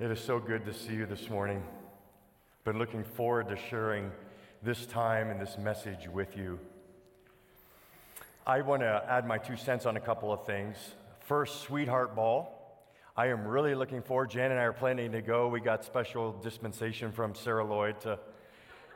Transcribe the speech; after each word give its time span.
It 0.00 0.10
is 0.10 0.18
so 0.18 0.40
good 0.40 0.64
to 0.64 0.72
see 0.72 0.94
you 0.94 1.06
this 1.06 1.28
morning. 1.28 1.62
Been 2.64 2.78
looking 2.78 3.04
forward 3.04 3.48
to 3.48 3.56
sharing 3.56 4.10
this 4.62 4.86
time 4.86 5.28
and 5.28 5.40
this 5.40 5.58
message 5.58 6.08
with 6.08 6.36
you. 6.36 6.58
I 8.46 8.62
want 8.62 8.82
to 8.82 9.04
add 9.06 9.26
my 9.26 9.38
two 9.38 9.56
cents 9.56 9.86
on 9.86 9.96
a 9.96 10.00
couple 10.00 10.32
of 10.32 10.44
things. 10.46 10.76
First, 11.20 11.60
Sweetheart 11.60 12.16
Ball. 12.16 12.50
I 13.16 13.28
am 13.28 13.46
really 13.46 13.74
looking 13.74 14.02
forward. 14.02 14.30
Jan 14.30 14.50
and 14.50 14.58
I 14.58 14.64
are 14.64 14.72
planning 14.72 15.12
to 15.12 15.20
go. 15.20 15.46
We 15.46 15.60
got 15.60 15.84
special 15.84 16.32
dispensation 16.32 17.12
from 17.12 17.34
Sarah 17.34 17.64
Lloyd 17.64 18.00
to 18.00 18.18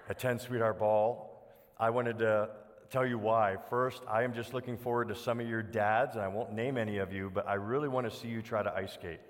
attend 0.08 0.40
Sweetheart 0.40 0.78
Ball. 0.78 1.30
I 1.78 1.90
wanted 1.90 2.18
to 2.20 2.48
tell 2.90 3.06
you 3.06 3.18
why. 3.18 3.56
First, 3.68 4.02
I 4.08 4.22
am 4.22 4.32
just 4.32 4.54
looking 4.54 4.78
forward 4.78 5.08
to 5.08 5.14
some 5.14 5.40
of 5.40 5.48
your 5.48 5.62
dads, 5.62 6.16
and 6.16 6.24
I 6.24 6.28
won't 6.28 6.52
name 6.52 6.78
any 6.78 6.98
of 6.98 7.12
you, 7.12 7.30
but 7.32 7.46
I 7.46 7.54
really 7.54 7.88
want 7.88 8.10
to 8.10 8.16
see 8.16 8.28
you 8.28 8.40
try 8.40 8.62
to 8.62 8.74
ice 8.74 8.94
skate. 8.94 9.20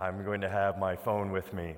I'm 0.00 0.24
going 0.24 0.40
to 0.40 0.48
have 0.48 0.78
my 0.78 0.96
phone 0.96 1.30
with 1.30 1.52
me. 1.54 1.76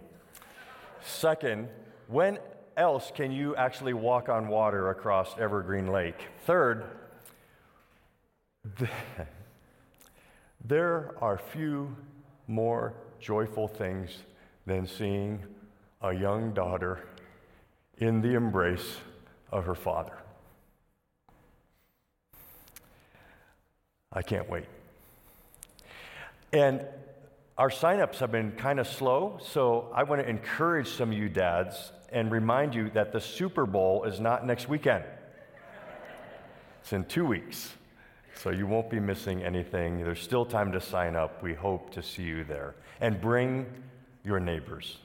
Second, 1.04 1.68
when 2.08 2.38
else 2.76 3.12
can 3.14 3.30
you 3.30 3.54
actually 3.56 3.92
walk 3.92 4.28
on 4.28 4.48
water 4.48 4.90
across 4.90 5.36
Evergreen 5.38 5.88
Lake? 5.88 6.20
Third, 6.46 6.84
there 10.64 11.14
are 11.20 11.38
few 11.38 11.94
more 12.46 12.94
joyful 13.20 13.68
things 13.68 14.10
than 14.66 14.86
seeing 14.86 15.42
a 16.02 16.12
young 16.12 16.52
daughter 16.52 17.06
in 17.98 18.20
the 18.20 18.34
embrace 18.34 18.96
of 19.52 19.64
her 19.64 19.74
father. 19.74 20.16
I 24.12 24.22
can't 24.22 24.48
wait. 24.48 24.64
And 26.52 26.84
our 27.58 27.70
signups 27.70 28.16
have 28.16 28.30
been 28.30 28.52
kind 28.52 28.78
of 28.78 28.86
slow, 28.86 29.38
so 29.40 29.90
I 29.94 30.02
want 30.02 30.20
to 30.20 30.28
encourage 30.28 30.88
some 30.88 31.10
of 31.10 31.16
you 31.16 31.30
dads 31.30 31.92
and 32.12 32.30
remind 32.30 32.74
you 32.74 32.90
that 32.90 33.12
the 33.12 33.20
Super 33.20 33.64
Bowl 33.64 34.04
is 34.04 34.20
not 34.20 34.46
next 34.46 34.68
weekend. 34.68 35.04
It's 36.82 36.92
in 36.92 37.04
two 37.06 37.24
weeks, 37.24 37.72
so 38.34 38.50
you 38.50 38.66
won't 38.66 38.90
be 38.90 39.00
missing 39.00 39.42
anything. 39.42 40.04
There's 40.04 40.20
still 40.20 40.44
time 40.44 40.70
to 40.72 40.80
sign 40.80 41.16
up. 41.16 41.42
We 41.42 41.54
hope 41.54 41.90
to 41.92 42.02
see 42.02 42.24
you 42.24 42.44
there. 42.44 42.74
And 43.00 43.20
bring 43.20 43.66
your 44.22 44.38
neighbors. 44.38 44.98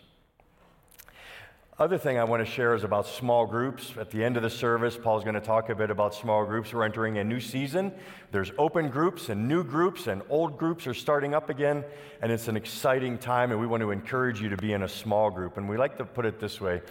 Other 1.82 1.98
thing 1.98 2.20
I 2.20 2.26
want 2.26 2.46
to 2.46 2.52
share 2.52 2.76
is 2.76 2.84
about 2.84 3.08
small 3.08 3.48
groups. 3.48 3.94
At 4.00 4.12
the 4.12 4.24
end 4.24 4.38
of 4.38 4.44
the 4.44 4.52
service, 4.52 5.00
Paul's 5.02 5.24
going 5.24 5.34
to 5.34 5.42
talk 5.42 5.70
a 5.70 5.74
bit 5.74 5.90
about 5.90 6.14
small 6.14 6.46
groups. 6.46 6.72
We're 6.72 6.84
entering 6.84 7.18
a 7.18 7.24
new 7.24 7.40
season. 7.40 7.92
There's 8.32 8.52
open 8.60 8.90
groups 8.90 9.30
and 9.30 9.48
new 9.48 9.64
groups, 9.64 10.06
and 10.06 10.22
old 10.30 10.60
groups 10.60 10.86
are 10.86 10.94
starting 10.94 11.34
up 11.34 11.50
again, 11.50 11.84
and 12.22 12.32
it's 12.32 12.48
an 12.48 12.56
exciting 12.56 13.18
time, 13.18 13.50
and 13.50 13.60
we 13.60 13.66
want 13.66 13.82
to 13.82 13.90
encourage 13.90 14.40
you 14.40 14.50
to 14.50 14.58
be 14.58 14.74
in 14.74 14.84
a 14.84 14.88
small 14.88 15.32
group. 15.32 15.58
And 15.58 15.68
we 15.68 15.76
like 15.76 15.98
to 15.98 16.06
put 16.06 16.28
it 16.28 16.40
this 16.40 16.62
way 16.62 16.84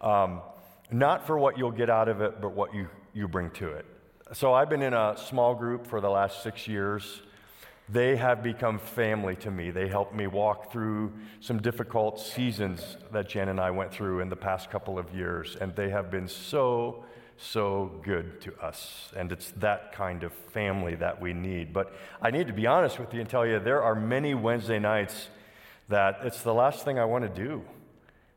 um, 0.00 0.42
not 0.90 1.24
for 1.24 1.38
what 1.38 1.56
you'll 1.56 1.70
get 1.70 1.88
out 1.88 2.08
of 2.08 2.20
it, 2.20 2.40
but 2.40 2.50
what 2.50 2.74
you, 2.74 2.88
you 3.14 3.28
bring 3.28 3.48
to 3.52 3.68
it. 3.68 3.86
So 4.32 4.52
I've 4.52 4.68
been 4.68 4.82
in 4.82 4.92
a 4.92 5.16
small 5.16 5.54
group 5.54 5.86
for 5.86 6.00
the 6.00 6.10
last 6.10 6.42
six 6.42 6.66
years. 6.66 7.22
They 7.92 8.16
have 8.16 8.42
become 8.42 8.78
family 8.78 9.36
to 9.36 9.50
me. 9.50 9.70
They 9.70 9.86
helped 9.86 10.14
me 10.14 10.26
walk 10.26 10.72
through 10.72 11.12
some 11.40 11.60
difficult 11.60 12.18
seasons 12.18 12.96
that 13.12 13.28
Jen 13.28 13.50
and 13.50 13.60
I 13.60 13.70
went 13.70 13.92
through 13.92 14.20
in 14.20 14.30
the 14.30 14.36
past 14.36 14.70
couple 14.70 14.98
of 14.98 15.14
years, 15.14 15.56
and 15.60 15.76
they 15.76 15.90
have 15.90 16.10
been 16.10 16.26
so, 16.26 17.04
so 17.36 18.00
good 18.02 18.40
to 18.42 18.58
us. 18.62 19.12
And 19.14 19.30
it's 19.30 19.50
that 19.58 19.92
kind 19.92 20.22
of 20.22 20.32
family 20.32 20.94
that 20.94 21.20
we 21.20 21.34
need. 21.34 21.74
But 21.74 21.92
I 22.22 22.30
need 22.30 22.46
to 22.46 22.54
be 22.54 22.66
honest 22.66 22.98
with 22.98 23.12
you 23.12 23.20
and 23.20 23.28
tell 23.28 23.46
you 23.46 23.60
there 23.60 23.82
are 23.82 23.94
many 23.94 24.32
Wednesday 24.32 24.78
nights 24.78 25.28
that 25.90 26.20
it's 26.22 26.40
the 26.40 26.54
last 26.54 26.86
thing 26.86 26.98
I 26.98 27.04
want 27.04 27.24
to 27.24 27.44
do. 27.44 27.62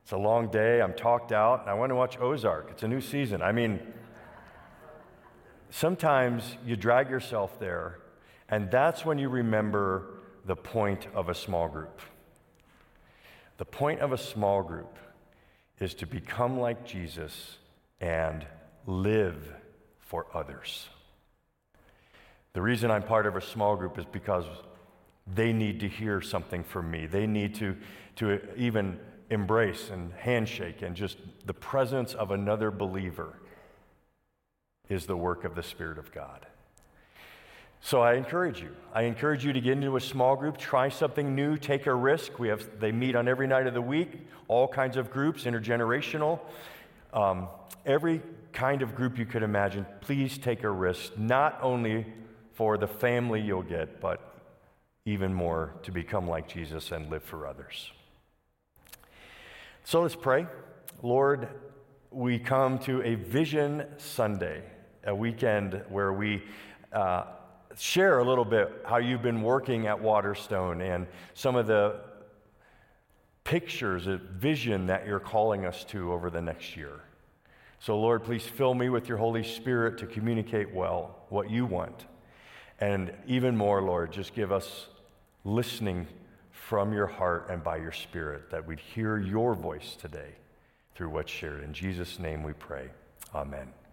It's 0.03 0.11
a 0.11 0.17
long 0.17 0.49
day, 0.49 0.81
I'm 0.81 0.93
talked 0.93 1.31
out, 1.31 1.61
and 1.61 1.69
I 1.69 1.75
want 1.75 1.91
to 1.91 1.95
watch 1.95 2.19
Ozark. 2.19 2.71
It's 2.71 2.83
a 2.83 2.89
new 2.89 2.99
season. 2.99 3.41
I 3.41 3.53
mean, 3.53 3.79
sometimes 5.69 6.57
you 6.65 6.75
drag 6.75 7.09
yourself 7.09 7.57
there 7.57 7.99
and 8.49 8.69
that's 8.69 9.05
when 9.05 9.17
you 9.17 9.29
remember 9.29 10.19
the 10.45 10.55
point 10.55 11.07
of 11.13 11.29
a 11.29 11.35
small 11.35 11.67
group. 11.67 12.01
The 13.57 13.65
point 13.65 14.01
of 14.01 14.11
a 14.11 14.17
small 14.17 14.61
group 14.61 14.97
is 15.79 15.93
to 15.95 16.05
become 16.05 16.59
like 16.59 16.85
Jesus 16.85 17.57
and 17.99 18.45
live 18.85 19.53
for 19.99 20.27
others. 20.33 20.87
The 22.53 22.61
reason 22.61 22.91
I'm 22.91 23.03
part 23.03 23.25
of 23.25 23.35
a 23.35 23.41
small 23.41 23.75
group 23.75 23.97
is 23.97 24.05
because 24.05 24.45
they 25.27 25.51
need 25.51 25.79
to 25.79 25.89
hear 25.89 26.21
something 26.21 26.63
from 26.63 26.91
me. 26.91 27.05
They 27.05 27.27
need 27.27 27.55
to, 27.55 27.75
to 28.17 28.39
even 28.55 28.99
embrace 29.29 29.89
and 29.89 30.13
handshake, 30.13 30.81
and 30.81 30.95
just 30.95 31.17
the 31.45 31.53
presence 31.53 32.13
of 32.13 32.31
another 32.31 32.69
believer 32.69 33.39
is 34.87 35.07
the 35.07 35.17
work 35.17 35.43
of 35.43 35.55
the 35.55 35.63
Spirit 35.63 35.97
of 35.97 36.11
God. 36.11 36.45
So 37.85 38.01
I 38.01 38.15
encourage 38.15 38.61
you. 38.61 38.75
I 38.95 39.03
encourage 39.03 39.45
you 39.45 39.53
to 39.53 39.61
get 39.61 39.73
into 39.73 39.95
a 39.95 40.01
small 40.01 40.35
group, 40.35 40.57
try 40.57 40.89
something 40.89 41.35
new, 41.35 41.55
take 41.55 41.85
a 41.85 41.93
risk. 41.93 42.39
We 42.39 42.47
have 42.47 42.67
they 42.79 42.91
meet 42.91 43.15
on 43.15 43.27
every 43.27 43.45
night 43.45 43.67
of 43.67 43.75
the 43.75 43.81
week, 43.81 44.25
all 44.47 44.67
kinds 44.67 44.97
of 44.97 45.11
groups, 45.11 45.43
intergenerational, 45.43 46.39
um, 47.13 47.47
every 47.85 48.23
kind 48.53 48.81
of 48.81 48.95
group 48.95 49.19
you 49.19 49.27
could 49.27 49.43
imagine. 49.43 49.85
Please 50.01 50.39
take 50.39 50.63
a 50.63 50.69
risk, 50.71 51.15
not 51.15 51.59
only 51.61 52.07
for 52.53 52.75
the 52.79 52.87
family 52.87 53.39
you'll 53.39 53.61
get, 53.61 54.01
but 54.01 54.33
even 55.05 55.31
more 55.31 55.75
to 55.83 55.91
become 55.91 56.27
like 56.27 56.47
Jesus 56.47 56.91
and 56.91 57.11
live 57.11 57.21
for 57.21 57.45
others. 57.45 57.91
So 59.83 60.01
let's 60.01 60.15
pray. 60.15 60.47
Lord, 61.03 61.49
we 62.09 62.39
come 62.39 62.79
to 62.79 63.03
a 63.03 63.13
Vision 63.13 63.85
Sunday, 63.97 64.63
a 65.03 65.13
weekend 65.13 65.83
where 65.89 66.13
we 66.13 66.41
uh, 66.91 67.25
share 67.77 68.19
a 68.19 68.23
little 68.23 68.45
bit 68.45 68.83
how 68.85 68.97
you've 68.97 69.21
been 69.21 69.41
working 69.41 69.87
at 69.87 69.99
Waterstone 69.99 70.81
and 70.81 71.07
some 71.33 71.55
of 71.55 71.67
the 71.67 71.99
pictures, 73.43 74.07
a 74.07 74.17
vision 74.17 74.87
that 74.87 75.05
you're 75.07 75.19
calling 75.19 75.65
us 75.65 75.83
to 75.85 76.11
over 76.11 76.29
the 76.29 76.41
next 76.41 76.75
year. 76.75 77.01
So, 77.79 77.99
Lord, 77.99 78.23
please 78.23 78.43
fill 78.43 78.73
me 78.73 78.89
with 78.89 79.07
your 79.07 79.17
Holy 79.17 79.43
Spirit 79.43 79.97
to 79.99 80.07
communicate 80.07 80.73
well 80.73 81.25
what 81.29 81.49
you 81.49 81.65
want. 81.65 82.05
And 82.79 83.13
even 83.27 83.55
more, 83.55 83.81
Lord, 83.81 84.11
just 84.11 84.33
give 84.33 84.51
us 84.51 84.87
listening 85.43 86.07
from 86.51 86.91
your 86.91 87.07
heart 87.07 87.47
and 87.49 87.63
by 87.63 87.77
your 87.77 87.91
Spirit 87.91 88.49
that 88.49 88.65
we'd 88.65 88.79
hear 88.79 89.17
your 89.17 89.53
voice 89.53 89.95
today 89.95 90.35
through 90.95 91.09
what's 91.09 91.31
shared. 91.31 91.63
In 91.63 91.73
Jesus' 91.73 92.19
name 92.19 92.41
we 92.41 92.53
pray. 92.53 92.89
Amen. 93.33 93.84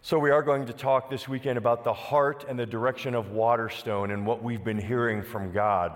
So, 0.00 0.16
we 0.20 0.30
are 0.30 0.44
going 0.44 0.64
to 0.66 0.72
talk 0.72 1.10
this 1.10 1.26
weekend 1.28 1.58
about 1.58 1.82
the 1.82 1.92
heart 1.92 2.44
and 2.48 2.56
the 2.56 2.64
direction 2.64 3.16
of 3.16 3.32
Waterstone 3.32 4.12
and 4.12 4.24
what 4.24 4.44
we've 4.44 4.62
been 4.62 4.78
hearing 4.78 5.24
from 5.24 5.50
God. 5.50 5.92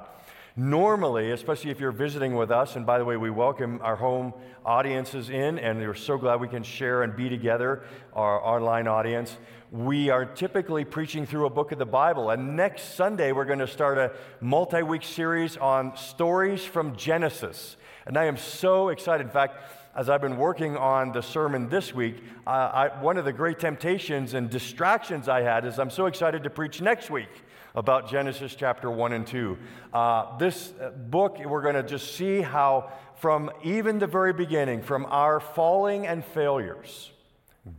Normally, 0.57 1.31
especially 1.31 1.71
if 1.71 1.79
you're 1.79 1.93
visiting 1.93 2.35
with 2.35 2.51
us, 2.51 2.75
and 2.75 2.85
by 2.85 2.99
the 2.99 3.05
way, 3.05 3.17
we 3.17 3.31
welcome 3.31 3.79
our 3.81 3.95
home 3.95 4.35
audiences 4.67 5.31
in, 5.31 5.57
and 5.61 5.79
we're 5.79 5.95
so 5.95 6.19
glad 6.19 6.41
we 6.41 6.49
can 6.49 6.65
share 6.65 7.05
and 7.05 7.15
be 7.15 7.29
together, 7.29 7.85
our 8.13 8.45
online 8.45 8.89
audience. 8.89 9.37
We 9.71 10.11
are 10.11 10.25
typically 10.27 10.85
preaching 10.85 11.25
through 11.25 11.47
a 11.47 11.51
book 11.51 11.71
of 11.71 11.79
the 11.79 11.87
Bible, 11.87 12.31
and 12.31 12.57
next 12.57 12.97
Sunday 12.97 13.31
we're 13.31 13.45
going 13.45 13.61
to 13.61 13.69
start 13.69 13.99
a 13.99 14.11
multi 14.41 14.83
week 14.83 15.05
series 15.05 15.57
on 15.57 15.97
stories 15.97 16.65
from 16.65 16.97
Genesis. 16.97 17.77
And 18.05 18.17
I 18.17 18.25
am 18.25 18.37
so 18.37 18.89
excited. 18.89 19.25
In 19.25 19.33
fact, 19.33 19.57
as 19.95 20.09
I've 20.09 20.23
been 20.23 20.39
working 20.39 20.77
on 20.77 21.13
the 21.13 21.21
sermon 21.21 21.69
this 21.69 21.95
week, 21.95 22.17
uh, 22.47 22.51
I, 22.51 23.01
one 23.03 23.19
of 23.19 23.25
the 23.25 23.33
great 23.33 23.59
temptations 23.59 24.33
and 24.33 24.49
distractions 24.49 25.29
I 25.29 25.43
had 25.43 25.67
is 25.67 25.79
I'm 25.79 25.91
so 25.91 26.07
excited 26.07 26.43
to 26.45 26.51
preach 26.51 26.81
next 26.81 27.11
week 27.11 27.29
about 27.75 28.09
Genesis 28.09 28.55
chapter 28.55 28.91
1 28.91 29.13
and 29.13 29.27
2. 29.27 29.59
Uh, 29.93 30.39
this 30.39 30.73
uh, 30.81 30.91
book, 30.91 31.39
we're 31.45 31.63
going 31.63 31.75
to 31.75 31.83
just 31.83 32.15
see 32.15 32.41
how, 32.41 32.91
from 33.17 33.51
even 33.63 33.99
the 33.99 34.07
very 34.07 34.33
beginning, 34.33 34.83
from 34.83 35.07
our 35.11 35.41
falling 35.41 36.07
and 36.07 36.25
failures, 36.25 37.11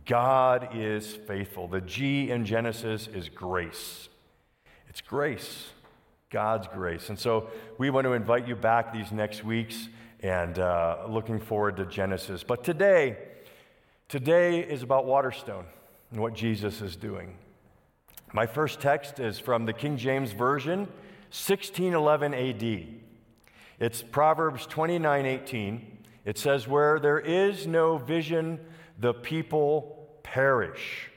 God 0.06 0.68
is 0.72 1.14
faithful. 1.26 1.66
The 1.66 1.80
G 1.80 2.30
in 2.30 2.44
Genesis 2.44 3.08
is 3.08 3.28
grace. 3.28 4.08
It's 4.88 5.00
grace, 5.00 5.70
God's 6.30 6.68
grace. 6.68 7.08
And 7.08 7.18
so 7.18 7.48
we 7.76 7.90
want 7.90 8.04
to 8.04 8.12
invite 8.12 8.46
you 8.46 8.54
back 8.54 8.92
these 8.92 9.10
next 9.10 9.42
weeks 9.42 9.88
and 10.24 10.58
uh, 10.58 11.04
looking 11.06 11.38
forward 11.38 11.76
to 11.76 11.84
Genesis. 11.84 12.42
But 12.42 12.64
today, 12.64 13.18
today 14.08 14.60
is 14.60 14.82
about 14.82 15.04
Waterstone 15.04 15.66
and 16.10 16.18
what 16.18 16.32
Jesus 16.32 16.80
is 16.80 16.96
doing. 16.96 17.36
My 18.32 18.46
first 18.46 18.80
text 18.80 19.20
is 19.20 19.38
from 19.38 19.66
the 19.66 19.74
King 19.74 19.98
James 19.98 20.32
Version, 20.32 20.78
1611 21.28 22.32
AD. 22.32 22.86
It's 23.78 24.02
Proverbs 24.02 24.64
29 24.64 25.26
18. 25.26 25.98
It 26.24 26.38
says, 26.38 26.66
Where 26.66 26.98
there 26.98 27.20
is 27.20 27.66
no 27.66 27.98
vision, 27.98 28.58
the 28.98 29.12
people 29.12 30.08
perish. 30.22 31.10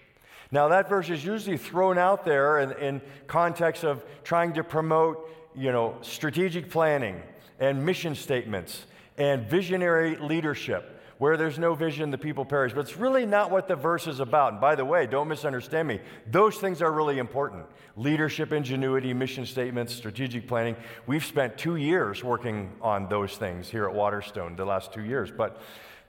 Now, 0.51 0.67
that 0.67 0.89
verse 0.89 1.09
is 1.09 1.23
usually 1.23 1.57
thrown 1.57 1.97
out 1.97 2.25
there 2.25 2.59
in, 2.59 2.71
in 2.73 3.01
context 3.27 3.85
of 3.85 4.03
trying 4.25 4.51
to 4.55 4.65
promote 4.65 5.29
you 5.55 5.71
know, 5.71 5.95
strategic 6.01 6.69
planning 6.69 7.21
and 7.57 7.85
mission 7.85 8.13
statements 8.13 8.83
and 9.17 9.47
visionary 9.47 10.15
leadership. 10.15 10.93
Where 11.17 11.35
there's 11.35 11.57
no 11.57 11.73
vision, 11.73 12.11
the 12.11 12.17
people 12.17 12.45
perish. 12.45 12.73
But 12.73 12.81
it's 12.81 12.97
really 12.97 13.25
not 13.25 13.49
what 13.49 13.67
the 13.67 13.75
verse 13.75 14.05
is 14.05 14.19
about. 14.19 14.51
And 14.51 14.61
by 14.61 14.75
the 14.75 14.85
way, 14.85 15.07
don't 15.07 15.27
misunderstand 15.27 15.87
me. 15.87 15.99
Those 16.29 16.57
things 16.57 16.81
are 16.81 16.91
really 16.91 17.17
important 17.17 17.65
leadership, 17.95 18.53
ingenuity, 18.53 19.11
mission 19.15 19.43
statements, 19.43 19.95
strategic 19.95 20.47
planning. 20.47 20.75
We've 21.07 21.25
spent 21.25 21.57
two 21.57 21.77
years 21.77 22.23
working 22.23 22.71
on 22.79 23.09
those 23.09 23.35
things 23.35 23.67
here 23.67 23.89
at 23.89 23.95
Waterstone, 23.95 24.55
the 24.55 24.65
last 24.65 24.93
two 24.93 25.03
years. 25.03 25.31
But 25.35 25.59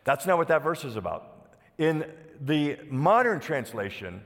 that's 0.05 0.27
not 0.27 0.37
what 0.37 0.49
that 0.49 0.63
verse 0.63 0.85
is 0.85 0.97
about. 0.97 1.49
In 1.79 2.05
the 2.41 2.77
modern 2.91 3.41
translation, 3.41 4.23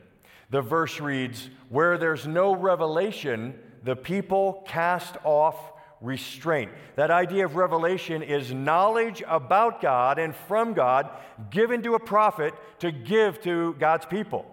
the 0.51 0.61
verse 0.61 1.01
reads, 1.01 1.49
Where 1.69 1.97
there's 1.97 2.27
no 2.27 2.57
revelation, 2.57 3.59
the 3.85 3.95
people 3.95 4.65
cast 4.67 5.17
off 5.25 5.72
restraint. 6.03 6.71
That 6.97 7.11
idea 7.11 7.45
of 7.45 7.57
revelation 7.57 8.23
is 8.23 8.53
knowledge 8.53 9.23
about 9.27 9.81
God 9.81 10.19
and 10.19 10.35
from 10.35 10.75
God 10.75 11.09
given 11.51 11.83
to 11.83 11.95
a 11.95 12.01
prophet 12.01 12.55
to 12.81 12.91
give 12.91 13.41
to 13.43 13.75
God's 13.79 14.05
people. 14.05 14.45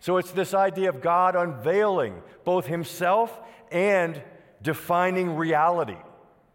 So 0.00 0.16
it's 0.16 0.32
this 0.32 0.54
idea 0.54 0.88
of 0.88 1.00
God 1.00 1.36
unveiling 1.36 2.20
both 2.44 2.66
himself 2.66 3.40
and 3.70 4.20
defining 4.62 5.36
reality. 5.36 5.96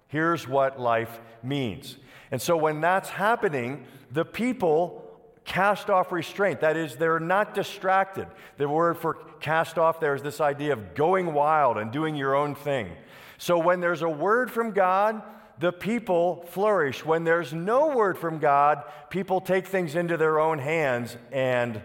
Here's 0.08 0.48
what 0.48 0.80
life 0.80 1.20
means. 1.44 1.98
And 2.32 2.42
so 2.42 2.58
when 2.58 2.82
that's 2.82 3.10
happening, 3.10 3.86
the 4.12 4.26
people 4.26 5.06
cast 5.46 5.90
off 5.90 6.12
restraint. 6.12 6.62
That 6.62 6.78
is, 6.78 6.96
they're 6.96 7.20
not 7.20 7.54
distracted. 7.56 8.28
The 8.58 8.70
word 8.70 8.98
for 8.98 9.16
cast 9.40 9.78
off 9.78 10.00
there 10.00 10.14
is 10.14 10.22
this 10.22 10.42
idea 10.42 10.74
of 10.74 10.94
going 10.94 11.34
wild 11.34 11.78
and 11.78 11.92
doing 11.92 12.16
your 12.16 12.36
own 12.36 12.56
thing. 12.56 12.92
So 13.40 13.58
when 13.58 13.80
there's 13.80 14.02
a 14.02 14.10
word 14.10 14.52
from 14.52 14.72
God, 14.72 15.24
the 15.60 15.72
people 15.72 16.46
flourish. 16.50 17.06
When 17.06 17.24
there's 17.24 17.54
no 17.54 17.96
word 17.96 18.18
from 18.18 18.40
God, 18.40 18.84
people 19.10 19.40
take 19.40 19.66
things 19.66 19.96
into 19.96 20.18
their 20.18 20.40
own 20.40 20.60
hands 20.60 21.16
and 21.32 21.82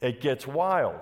it 0.00 0.20
gets 0.20 0.46
wild. 0.46 1.00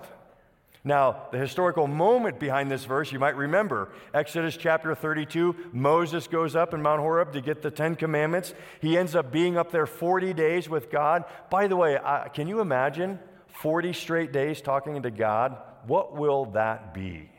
Now, 0.83 1.27
the 1.31 1.37
historical 1.37 1.85
moment 1.85 2.39
behind 2.39 2.69
this 2.69 2.85
verse, 2.85 3.11
you 3.11 3.19
might 3.19 3.35
remember 3.35 3.91
Exodus 4.11 4.57
chapter 4.57 4.95
32. 4.95 5.55
Moses 5.71 6.27
goes 6.27 6.55
up 6.55 6.73
in 6.73 6.81
Mount 6.81 7.01
Horeb 7.01 7.33
to 7.33 7.41
get 7.41 7.61
the 7.61 7.71
Ten 7.71 7.95
Commandments. 7.95 8.55
He 8.81 8.97
ends 8.97 9.15
up 9.15 9.31
being 9.31 9.55
up 9.55 9.71
there 9.71 9.85
40 9.85 10.33
days 10.33 10.67
with 10.67 10.89
God. 10.89 11.25
By 11.51 11.67
the 11.67 11.75
way, 11.75 11.97
uh, 11.97 12.27
can 12.29 12.47
you 12.47 12.59
imagine 12.59 13.19
40 13.47 13.93
straight 13.93 14.31
days 14.31 14.61
talking 14.61 15.03
to 15.03 15.11
God? 15.11 15.57
What 15.85 16.15
will 16.15 16.45
that 16.51 16.93
be? 16.93 17.29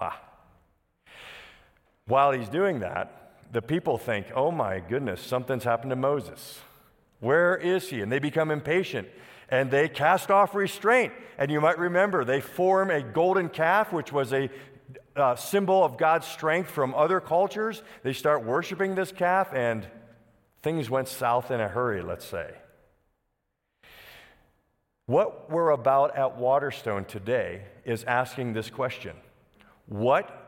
Wow. 0.00 0.14
While 2.06 2.32
he's 2.32 2.48
doing 2.48 2.80
that, 2.80 3.34
the 3.52 3.62
people 3.62 3.98
think, 3.98 4.26
oh 4.34 4.50
my 4.50 4.80
goodness, 4.80 5.20
something's 5.20 5.64
happened 5.64 5.90
to 5.90 5.96
Moses. 5.96 6.60
Where 7.20 7.56
is 7.56 7.88
he? 7.90 8.00
And 8.00 8.10
they 8.10 8.18
become 8.18 8.50
impatient 8.50 9.08
and 9.52 9.70
they 9.70 9.86
cast 9.86 10.30
off 10.30 10.54
restraint. 10.54 11.12
And 11.36 11.50
you 11.50 11.60
might 11.60 11.78
remember 11.78 12.24
they 12.24 12.40
form 12.40 12.90
a 12.90 13.02
golden 13.02 13.50
calf, 13.50 13.92
which 13.92 14.10
was 14.10 14.32
a 14.32 14.48
uh, 15.14 15.36
symbol 15.36 15.84
of 15.84 15.98
God's 15.98 16.26
strength 16.26 16.70
from 16.70 16.94
other 16.94 17.20
cultures. 17.20 17.82
They 18.02 18.14
start 18.14 18.44
worshiping 18.44 18.94
this 18.94 19.12
calf, 19.12 19.52
and 19.52 19.86
things 20.62 20.88
went 20.88 21.06
south 21.06 21.50
in 21.50 21.60
a 21.60 21.68
hurry, 21.68 22.00
let's 22.00 22.24
say. 22.24 22.54
What 25.04 25.50
we're 25.50 25.70
about 25.70 26.16
at 26.16 26.38
Waterstone 26.38 27.04
today 27.04 27.64
is 27.84 28.04
asking 28.04 28.54
this 28.54 28.70
question 28.70 29.14
What 29.86 30.41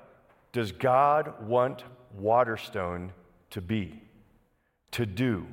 does 0.54 0.70
God 0.70 1.48
want 1.48 1.82
Waterstone 2.16 3.12
to 3.50 3.60
be, 3.60 4.00
to 4.92 5.04
do, 5.04 5.48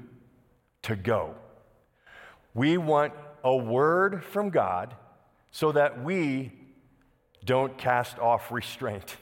to 0.83 0.95
go? 0.95 1.33
We 2.53 2.77
want 2.77 3.13
a 3.43 3.55
word 3.57 4.23
from 4.23 4.51
God 4.51 4.93
so 5.49 5.71
that 5.71 6.03
we 6.03 6.51
don't 7.43 7.79
cast 7.79 8.19
off 8.19 8.51
restraint 8.51 9.17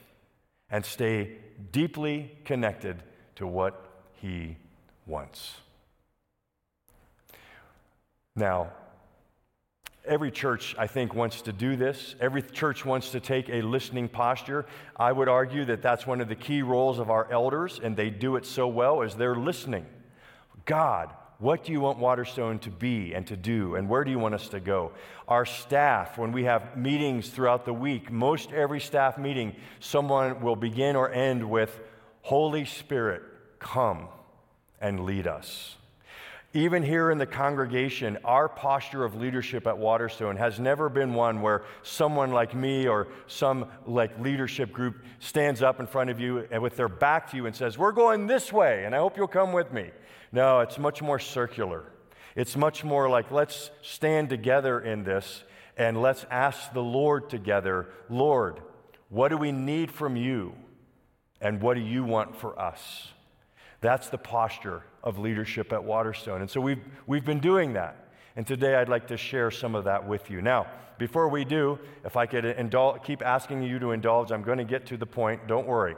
and 0.70 0.84
stay 0.84 1.38
deeply 1.72 2.30
connected 2.44 3.02
to 3.36 3.46
what 3.46 3.82
He 4.16 4.58
wants. 5.06 5.54
Now, 8.36 8.70
Every 10.10 10.32
church, 10.32 10.74
I 10.76 10.88
think, 10.88 11.14
wants 11.14 11.42
to 11.42 11.52
do 11.52 11.76
this. 11.76 12.16
Every 12.20 12.42
church 12.42 12.84
wants 12.84 13.12
to 13.12 13.20
take 13.20 13.48
a 13.48 13.62
listening 13.62 14.08
posture. 14.08 14.66
I 14.96 15.12
would 15.12 15.28
argue 15.28 15.64
that 15.66 15.82
that's 15.82 16.04
one 16.04 16.20
of 16.20 16.28
the 16.28 16.34
key 16.34 16.62
roles 16.62 16.98
of 16.98 17.10
our 17.10 17.30
elders, 17.30 17.78
and 17.80 17.96
they 17.96 18.10
do 18.10 18.34
it 18.34 18.44
so 18.44 18.66
well 18.66 19.04
as 19.04 19.14
they're 19.14 19.36
listening. 19.36 19.86
God, 20.64 21.10
what 21.38 21.62
do 21.62 21.70
you 21.70 21.80
want 21.80 21.98
Waterstone 21.98 22.58
to 22.58 22.70
be 22.70 23.14
and 23.14 23.24
to 23.28 23.36
do, 23.36 23.76
and 23.76 23.88
where 23.88 24.02
do 24.02 24.10
you 24.10 24.18
want 24.18 24.34
us 24.34 24.48
to 24.48 24.58
go? 24.58 24.90
Our 25.28 25.46
staff, 25.46 26.18
when 26.18 26.32
we 26.32 26.42
have 26.42 26.76
meetings 26.76 27.28
throughout 27.28 27.64
the 27.64 27.72
week, 27.72 28.10
most 28.10 28.50
every 28.52 28.80
staff 28.80 29.16
meeting, 29.16 29.54
someone 29.78 30.40
will 30.40 30.56
begin 30.56 30.96
or 30.96 31.08
end 31.08 31.48
with, 31.48 31.78
Holy 32.22 32.64
Spirit, 32.64 33.22
come 33.60 34.08
and 34.80 35.04
lead 35.06 35.28
us. 35.28 35.76
Even 36.52 36.82
here 36.82 37.12
in 37.12 37.18
the 37.18 37.26
congregation, 37.26 38.18
our 38.24 38.48
posture 38.48 39.04
of 39.04 39.14
leadership 39.14 39.68
at 39.68 39.78
Waterstone 39.78 40.36
has 40.36 40.58
never 40.58 40.88
been 40.88 41.14
one 41.14 41.42
where 41.42 41.62
someone 41.82 42.32
like 42.32 42.56
me 42.56 42.88
or 42.88 43.06
some 43.28 43.66
like 43.86 44.18
leadership 44.18 44.72
group 44.72 44.96
stands 45.20 45.62
up 45.62 45.78
in 45.78 45.86
front 45.86 46.10
of 46.10 46.18
you 46.18 46.48
and 46.50 46.60
with 46.60 46.76
their 46.76 46.88
back 46.88 47.30
to 47.30 47.36
you 47.36 47.46
and 47.46 47.54
says, 47.54 47.78
We're 47.78 47.92
going 47.92 48.26
this 48.26 48.52
way, 48.52 48.84
and 48.84 48.96
I 48.96 48.98
hope 48.98 49.16
you'll 49.16 49.28
come 49.28 49.52
with 49.52 49.72
me. 49.72 49.90
No, 50.32 50.58
it's 50.58 50.76
much 50.76 51.00
more 51.00 51.20
circular. 51.20 51.84
It's 52.34 52.56
much 52.56 52.82
more 52.82 53.08
like, 53.08 53.30
let's 53.30 53.70
stand 53.82 54.28
together 54.28 54.80
in 54.80 55.04
this 55.04 55.44
and 55.76 56.02
let's 56.02 56.26
ask 56.32 56.72
the 56.72 56.82
Lord 56.82 57.30
together, 57.30 57.88
Lord, 58.08 58.60
what 59.08 59.28
do 59.28 59.36
we 59.36 59.52
need 59.52 59.92
from 59.92 60.16
you? 60.16 60.54
And 61.40 61.62
what 61.62 61.74
do 61.74 61.80
you 61.80 62.02
want 62.02 62.36
for 62.36 62.58
us? 62.58 63.08
That's 63.80 64.08
the 64.08 64.18
posture 64.18 64.82
of 65.02 65.18
leadership 65.18 65.72
at 65.72 65.84
Waterstone. 65.84 66.40
And 66.40 66.50
so 66.50 66.60
we've, 66.60 66.82
we've 67.06 67.24
been 67.24 67.40
doing 67.40 67.74
that. 67.74 68.08
And 68.36 68.46
today 68.46 68.76
I'd 68.76 68.88
like 68.88 69.08
to 69.08 69.16
share 69.16 69.50
some 69.50 69.74
of 69.74 69.84
that 69.84 70.06
with 70.06 70.30
you. 70.30 70.40
Now, 70.40 70.66
before 70.98 71.28
we 71.28 71.44
do, 71.44 71.78
if 72.04 72.16
I 72.16 72.26
could 72.26 72.44
indul- 72.44 73.02
keep 73.02 73.22
asking 73.22 73.62
you 73.62 73.78
to 73.78 73.92
indulge, 73.92 74.30
I'm 74.30 74.42
going 74.42 74.58
to 74.58 74.64
get 74.64 74.86
to 74.86 74.96
the 74.96 75.06
point. 75.06 75.46
Don't 75.46 75.66
worry. 75.66 75.96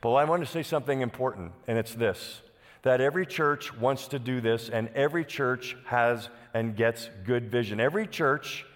But 0.00 0.14
I 0.14 0.24
want 0.24 0.44
to 0.44 0.50
say 0.50 0.64
something 0.64 1.00
important, 1.00 1.52
and 1.68 1.78
it's 1.78 1.94
this 1.94 2.42
that 2.82 3.00
every 3.00 3.24
church 3.24 3.72
wants 3.78 4.08
to 4.08 4.18
do 4.18 4.40
this, 4.40 4.68
and 4.68 4.88
every 4.88 5.24
church 5.24 5.76
has 5.84 6.28
and 6.52 6.76
gets 6.76 7.08
good 7.24 7.48
vision. 7.48 7.78
Every 7.78 8.08
church 8.08 8.66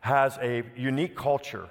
has 0.00 0.38
a 0.38 0.62
unique 0.76 1.14
culture 1.14 1.68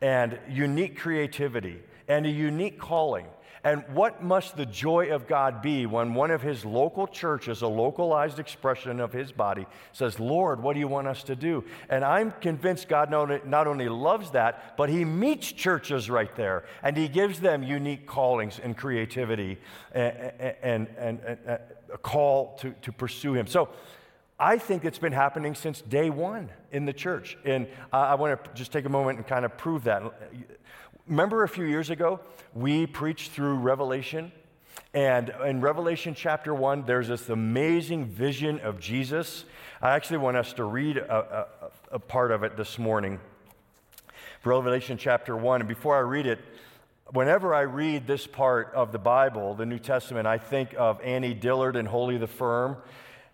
and 0.00 0.38
unique 0.48 0.98
creativity 0.98 1.80
and 2.08 2.26
a 2.26 2.30
unique 2.30 2.78
calling. 2.78 3.26
And 3.64 3.82
what 3.94 4.22
must 4.22 4.58
the 4.58 4.66
joy 4.66 5.10
of 5.10 5.26
God 5.26 5.62
be 5.62 5.86
when 5.86 6.12
one 6.12 6.30
of 6.30 6.42
his 6.42 6.66
local 6.66 7.06
churches, 7.06 7.62
a 7.62 7.66
localized 7.66 8.38
expression 8.38 9.00
of 9.00 9.10
his 9.10 9.32
body, 9.32 9.66
says, 9.92 10.20
Lord, 10.20 10.62
what 10.62 10.74
do 10.74 10.80
you 10.80 10.88
want 10.88 11.08
us 11.08 11.22
to 11.24 11.34
do? 11.34 11.64
And 11.88 12.04
I'm 12.04 12.32
convinced 12.42 12.88
God 12.88 13.10
not 13.10 13.66
only 13.66 13.88
loves 13.88 14.32
that, 14.32 14.76
but 14.76 14.90
he 14.90 15.06
meets 15.06 15.50
churches 15.50 16.10
right 16.10 16.34
there 16.36 16.64
and 16.82 16.94
he 16.94 17.08
gives 17.08 17.40
them 17.40 17.62
unique 17.62 18.06
callings 18.06 18.60
and 18.62 18.76
creativity 18.76 19.58
and, 19.92 20.56
and, 20.62 20.88
and, 20.98 21.18
and 21.20 21.38
a 21.92 21.98
call 21.98 22.56
to, 22.58 22.72
to 22.82 22.92
pursue 22.92 23.34
him. 23.34 23.46
So, 23.46 23.70
I 24.38 24.58
think 24.58 24.84
it's 24.84 24.98
been 24.98 25.12
happening 25.12 25.54
since 25.54 25.80
day 25.80 26.10
one 26.10 26.50
in 26.72 26.86
the 26.86 26.92
church. 26.92 27.38
And 27.44 27.68
I 27.92 28.16
want 28.16 28.42
to 28.42 28.50
just 28.54 28.72
take 28.72 28.84
a 28.84 28.88
moment 28.88 29.18
and 29.18 29.26
kind 29.26 29.44
of 29.44 29.56
prove 29.56 29.84
that. 29.84 30.02
Remember 31.06 31.42
a 31.42 31.48
few 31.48 31.66
years 31.66 31.90
ago, 31.90 32.18
we 32.54 32.86
preached 32.86 33.32
through 33.32 33.56
Revelation. 33.56 34.32
And 34.94 35.34
in 35.44 35.60
Revelation 35.60 36.14
chapter 36.14 36.54
1, 36.54 36.86
there's 36.86 37.08
this 37.08 37.28
amazing 37.28 38.06
vision 38.06 38.58
of 38.60 38.80
Jesus. 38.80 39.44
I 39.82 39.90
actually 39.90 40.16
want 40.18 40.38
us 40.38 40.54
to 40.54 40.64
read 40.64 40.96
a, 40.96 41.46
a, 41.60 41.96
a 41.96 41.98
part 41.98 42.30
of 42.30 42.42
it 42.42 42.56
this 42.56 42.78
morning. 42.78 43.20
Revelation 44.44 44.96
chapter 44.96 45.36
1. 45.36 45.60
And 45.60 45.68
before 45.68 45.94
I 45.94 46.00
read 46.00 46.26
it, 46.26 46.38
whenever 47.12 47.54
I 47.54 47.62
read 47.62 48.06
this 48.06 48.26
part 48.26 48.72
of 48.74 48.90
the 48.90 48.98
Bible, 48.98 49.54
the 49.54 49.66
New 49.66 49.78
Testament, 49.78 50.26
I 50.26 50.38
think 50.38 50.74
of 50.78 51.02
Annie 51.02 51.34
Dillard 51.34 51.76
and 51.76 51.86
Holy 51.86 52.16
the 52.16 52.26
Firm. 52.26 52.78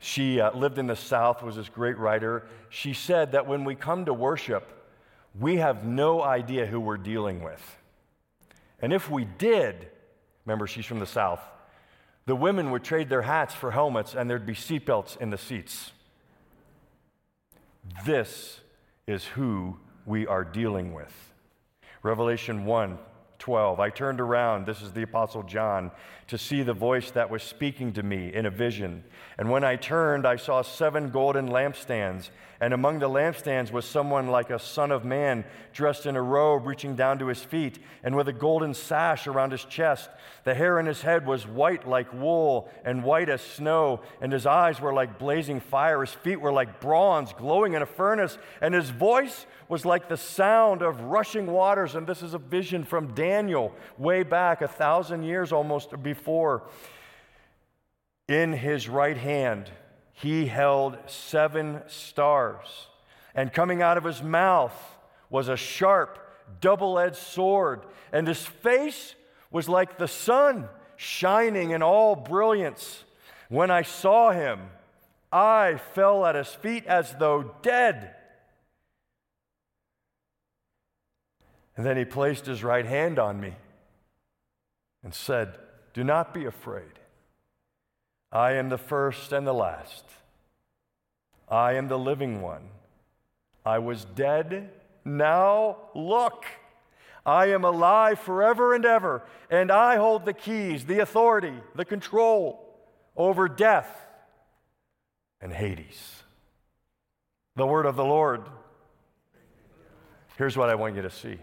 She 0.00 0.40
uh, 0.40 0.50
lived 0.56 0.78
in 0.78 0.88
the 0.88 0.96
South, 0.96 1.40
was 1.40 1.54
this 1.54 1.68
great 1.68 1.98
writer. 1.98 2.48
She 2.68 2.94
said 2.94 3.30
that 3.30 3.46
when 3.46 3.64
we 3.64 3.76
come 3.76 4.06
to 4.06 4.14
worship, 4.14 4.79
we 5.38 5.56
have 5.56 5.84
no 5.84 6.22
idea 6.22 6.66
who 6.66 6.80
we're 6.80 6.96
dealing 6.96 7.42
with. 7.42 7.76
And 8.80 8.92
if 8.92 9.10
we 9.10 9.24
did, 9.24 9.88
remember, 10.44 10.66
she's 10.66 10.86
from 10.86 10.98
the 10.98 11.06
South, 11.06 11.40
the 12.26 12.36
women 12.36 12.70
would 12.70 12.84
trade 12.84 13.08
their 13.08 13.22
hats 13.22 13.54
for 13.54 13.70
helmets 13.70 14.14
and 14.14 14.28
there'd 14.28 14.46
be 14.46 14.54
seatbelts 14.54 15.16
in 15.20 15.30
the 15.30 15.38
seats. 15.38 15.92
This 18.04 18.60
is 19.06 19.24
who 19.24 19.78
we 20.06 20.26
are 20.26 20.44
dealing 20.44 20.92
with. 20.92 21.32
Revelation 22.02 22.64
1 22.64 22.98
12. 23.40 23.80
I 23.80 23.88
turned 23.88 24.20
around, 24.20 24.66
this 24.66 24.82
is 24.82 24.92
the 24.92 25.02
Apostle 25.02 25.42
John, 25.42 25.90
to 26.28 26.36
see 26.36 26.62
the 26.62 26.74
voice 26.74 27.10
that 27.12 27.30
was 27.30 27.42
speaking 27.42 27.92
to 27.94 28.02
me 28.02 28.32
in 28.32 28.44
a 28.44 28.50
vision. 28.50 29.02
And 29.38 29.50
when 29.50 29.64
I 29.64 29.76
turned, 29.76 30.26
I 30.26 30.36
saw 30.36 30.60
seven 30.60 31.08
golden 31.08 31.48
lampstands. 31.48 32.28
And 32.62 32.74
among 32.74 32.98
the 32.98 33.08
lampstands 33.08 33.72
was 33.72 33.86
someone 33.86 34.28
like 34.28 34.50
a 34.50 34.58
son 34.58 34.90
of 34.90 35.02
man, 35.02 35.46
dressed 35.72 36.04
in 36.04 36.14
a 36.14 36.20
robe 36.20 36.66
reaching 36.66 36.94
down 36.94 37.18
to 37.20 37.28
his 37.28 37.42
feet, 37.42 37.78
and 38.04 38.14
with 38.14 38.28
a 38.28 38.34
golden 38.34 38.74
sash 38.74 39.26
around 39.26 39.52
his 39.52 39.64
chest. 39.64 40.10
The 40.44 40.54
hair 40.54 40.78
in 40.78 40.84
his 40.84 41.00
head 41.00 41.26
was 41.26 41.46
white 41.46 41.88
like 41.88 42.12
wool, 42.12 42.70
and 42.84 43.02
white 43.02 43.30
as 43.30 43.40
snow, 43.40 44.02
and 44.20 44.30
his 44.30 44.44
eyes 44.44 44.78
were 44.78 44.92
like 44.92 45.18
blazing 45.18 45.60
fire. 45.60 46.02
His 46.02 46.12
feet 46.12 46.38
were 46.38 46.52
like 46.52 46.80
bronze, 46.80 47.32
glowing 47.32 47.72
in 47.72 47.80
a 47.80 47.86
furnace, 47.86 48.36
and 48.60 48.74
his 48.74 48.90
voice 48.90 49.46
was 49.70 49.86
like 49.86 50.10
the 50.10 50.18
sound 50.18 50.82
of 50.82 51.00
rushing 51.00 51.46
waters. 51.46 51.94
And 51.94 52.06
this 52.06 52.22
is 52.22 52.34
a 52.34 52.38
vision 52.38 52.84
from 52.84 53.14
Daniel 53.14 53.72
way 53.96 54.22
back, 54.22 54.60
a 54.60 54.68
thousand 54.68 55.22
years 55.22 55.50
almost 55.50 56.02
before. 56.02 56.64
In 58.28 58.52
his 58.52 58.86
right 58.86 59.16
hand, 59.16 59.70
he 60.20 60.46
held 60.46 60.98
seven 61.06 61.82
stars. 61.86 62.88
And 63.34 63.52
coming 63.52 63.80
out 63.80 63.96
of 63.96 64.04
his 64.04 64.22
mouth 64.22 64.76
was 65.30 65.48
a 65.48 65.56
sharp, 65.56 66.18
double 66.60 66.98
edged 66.98 67.16
sword. 67.16 67.86
And 68.12 68.28
his 68.28 68.44
face 68.44 69.14
was 69.50 69.68
like 69.68 69.96
the 69.96 70.08
sun, 70.08 70.68
shining 70.96 71.70
in 71.70 71.82
all 71.82 72.14
brilliance. 72.14 73.04
When 73.48 73.70
I 73.70 73.82
saw 73.82 74.30
him, 74.32 74.60
I 75.32 75.80
fell 75.94 76.26
at 76.26 76.34
his 76.34 76.48
feet 76.48 76.86
as 76.86 77.14
though 77.18 77.54
dead. 77.62 78.14
And 81.76 81.86
then 81.86 81.96
he 81.96 82.04
placed 82.04 82.44
his 82.44 82.62
right 82.62 82.84
hand 82.84 83.18
on 83.18 83.40
me 83.40 83.54
and 85.02 85.14
said, 85.14 85.56
Do 85.94 86.04
not 86.04 86.34
be 86.34 86.44
afraid. 86.44 86.99
I 88.32 88.52
am 88.52 88.68
the 88.68 88.78
first 88.78 89.32
and 89.32 89.46
the 89.46 89.52
last. 89.52 90.04
I 91.48 91.74
am 91.74 91.88
the 91.88 91.98
living 91.98 92.42
one. 92.42 92.68
I 93.66 93.78
was 93.78 94.04
dead. 94.04 94.70
Now 95.04 95.76
look. 95.94 96.44
I 97.26 97.46
am 97.46 97.64
alive 97.64 98.18
forever 98.18 98.74
and 98.74 98.84
ever, 98.86 99.22
and 99.50 99.70
I 99.70 99.96
hold 99.96 100.24
the 100.24 100.32
keys, 100.32 100.86
the 100.86 101.00
authority, 101.00 101.52
the 101.74 101.84
control 101.84 102.78
over 103.16 103.46
death 103.48 104.06
and 105.40 105.52
Hades. 105.52 106.22
The 107.56 107.66
word 107.66 107.84
of 107.84 107.96
the 107.96 108.04
Lord. 108.04 108.48
Here's 110.38 110.56
what 110.56 110.70
I 110.70 110.74
want 110.74 110.96
you 110.96 111.02
to 111.02 111.10
see. 111.10 111.38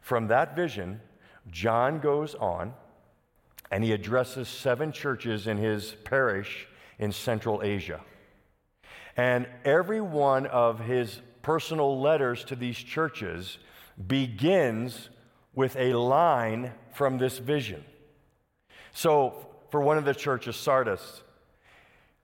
From 0.00 0.26
that 0.28 0.56
vision, 0.56 1.00
John 1.48 2.00
goes 2.00 2.34
on 2.34 2.74
and 3.72 3.82
he 3.82 3.92
addresses 3.92 4.48
seven 4.48 4.92
churches 4.92 5.46
in 5.46 5.56
his 5.56 5.96
parish 6.04 6.68
in 6.98 7.10
Central 7.10 7.62
Asia. 7.64 8.02
And 9.16 9.46
every 9.64 10.02
one 10.02 10.44
of 10.46 10.78
his 10.80 11.22
personal 11.40 11.98
letters 11.98 12.44
to 12.44 12.54
these 12.54 12.76
churches 12.76 13.56
begins 14.06 15.08
with 15.54 15.74
a 15.76 15.94
line 15.94 16.72
from 16.92 17.16
this 17.16 17.38
vision. 17.38 17.82
So, 18.92 19.48
for 19.70 19.80
one 19.80 19.96
of 19.96 20.04
the 20.04 20.14
churches, 20.14 20.54
Sardis, 20.56 21.22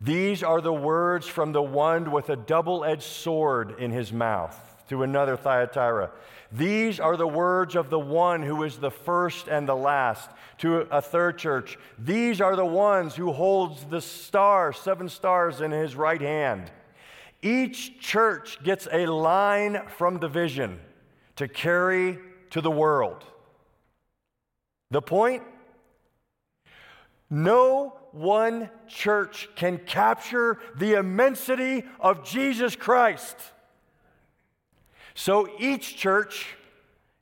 these 0.02 0.42
are 0.42 0.60
the 0.60 0.72
words 0.72 1.26
from 1.26 1.52
the 1.52 1.62
one 1.62 2.10
with 2.10 2.28
a 2.28 2.36
double 2.36 2.84
edged 2.84 3.02
sword 3.02 3.76
in 3.78 3.90
his 3.90 4.12
mouth. 4.12 4.67
To 4.88 5.02
another, 5.02 5.36
Thyatira, 5.36 6.10
these 6.50 6.98
are 6.98 7.16
the 7.16 7.28
words 7.28 7.76
of 7.76 7.90
the 7.90 7.98
one 7.98 8.42
who 8.42 8.62
is 8.62 8.78
the 8.78 8.90
first 8.90 9.48
and 9.48 9.68
the 9.68 9.76
last. 9.76 10.30
To 10.58 10.78
a 10.90 11.02
third 11.02 11.36
church, 11.36 11.78
these 11.98 12.40
are 12.40 12.56
the 12.56 12.64
ones 12.64 13.14
who 13.14 13.32
holds 13.32 13.84
the 13.84 14.00
star, 14.00 14.72
seven 14.72 15.08
stars 15.08 15.60
in 15.60 15.70
his 15.70 15.94
right 15.94 16.20
hand. 16.20 16.70
Each 17.42 18.00
church 18.00 18.62
gets 18.62 18.88
a 18.90 19.06
line 19.06 19.82
from 19.96 20.18
the 20.18 20.28
vision 20.28 20.80
to 21.36 21.46
carry 21.46 22.18
to 22.50 22.60
the 22.60 22.70
world. 22.70 23.24
The 24.90 25.02
point? 25.02 25.42
No 27.30 27.98
one 28.12 28.70
church 28.88 29.50
can 29.54 29.78
capture 29.78 30.58
the 30.76 30.94
immensity 30.94 31.84
of 32.00 32.24
Jesus 32.24 32.74
Christ. 32.74 33.36
So 35.18 35.48
each 35.58 35.96
church 35.96 36.46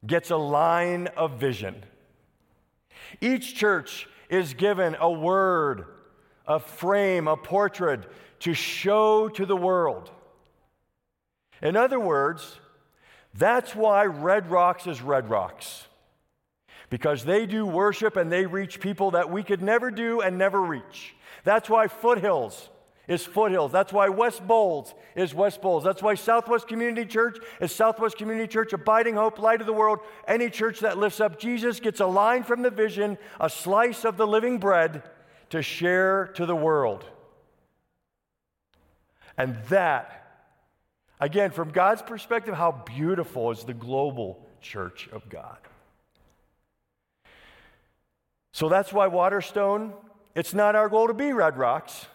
gets 0.07 0.31
a 0.31 0.37
line 0.37 1.07
of 1.17 1.41
vision. 1.41 1.83
Each 3.23 3.55
church 3.55 4.07
is 4.29 4.53
given 4.53 4.99
a 5.01 5.11
word, 5.11 5.87
a 6.47 6.61
frame, 6.61 7.27
a 7.27 7.39
portrait 7.39 8.03
to 8.41 8.53
show 8.53 9.31
to 9.31 9.47
the 9.47 9.57
world. 9.57 10.11
In 11.63 11.75
other 11.75 11.99
words, 11.99 12.61
that's 13.33 13.75
why 13.75 14.05
Red 14.05 14.51
Rocks 14.51 14.87
is 14.87 15.01
Red 15.01 15.31
Rocks. 15.31 15.87
Because 16.91 17.25
they 17.25 17.47
do 17.47 17.65
worship 17.65 18.19
and 18.19 18.31
they 18.31 18.45
reach 18.45 18.79
people 18.79 19.13
that 19.13 19.31
we 19.31 19.43
could 19.43 19.63
never 19.63 19.91
do 19.91 20.21
and 20.21 20.37
never 20.37 20.61
reach. 20.61 21.15
That's 21.45 21.71
why 21.71 21.89
Foothills 21.89 22.69
is 23.09 23.25
Foothills. 23.25 23.73
That's 23.73 23.93
why 23.93 24.09
West 24.09 24.47
Bowles 24.47 24.95
is 25.15 25.35
West 25.35 25.63
Bowles. 25.63 25.85
That's 25.85 26.03
why 26.03 26.15
Southwest 26.15 26.67
Community 26.67 27.07
Church 27.07 27.39
is 27.61 27.73
Southwest 27.73 28.19
Community 28.19 28.49
Church, 28.49 28.73
abiding 28.73 29.15
hope, 29.15 29.39
light 29.39 29.61
of 29.61 29.67
the 29.67 29.73
world. 29.73 30.01
Any 30.27 30.51
church 30.51 30.81
that 30.81 30.99
lifts 30.99 31.21
up 31.21 31.39
Jesus 31.39 31.79
gets 31.81 32.01
a 32.01 32.07
line 32.07 32.43
from 32.43 32.63
the 32.63 32.71
vision, 32.71 33.17
a 33.41 33.49
slice 33.49 34.05
of 34.05 34.17
the 34.17 34.27
living 34.27 34.59
bread 34.59 35.03
to 35.51 35.63
share 35.63 36.29
to 36.35 36.47
the 36.47 36.57
world. 36.57 37.05
And 39.39 39.57
that, 39.69 40.49
again, 41.21 41.51
from 41.51 41.71
God's 41.71 42.03
perspective, 42.03 42.55
how 42.55 42.73
beautiful 42.73 43.51
is 43.51 43.65
the 43.65 43.75
global 43.75 44.45
church 44.61 45.09
of 45.13 45.29
God. 45.29 45.59
So 48.53 48.69
that's 48.69 48.93
why 48.93 49.07
Waterstone, 49.07 49.93
it's 50.35 50.55
not 50.55 50.75
our 50.75 50.89
goal 50.89 51.09
to 51.09 51.15
be 51.15 51.33
Red 51.33 51.59
Rocks. 51.59 52.07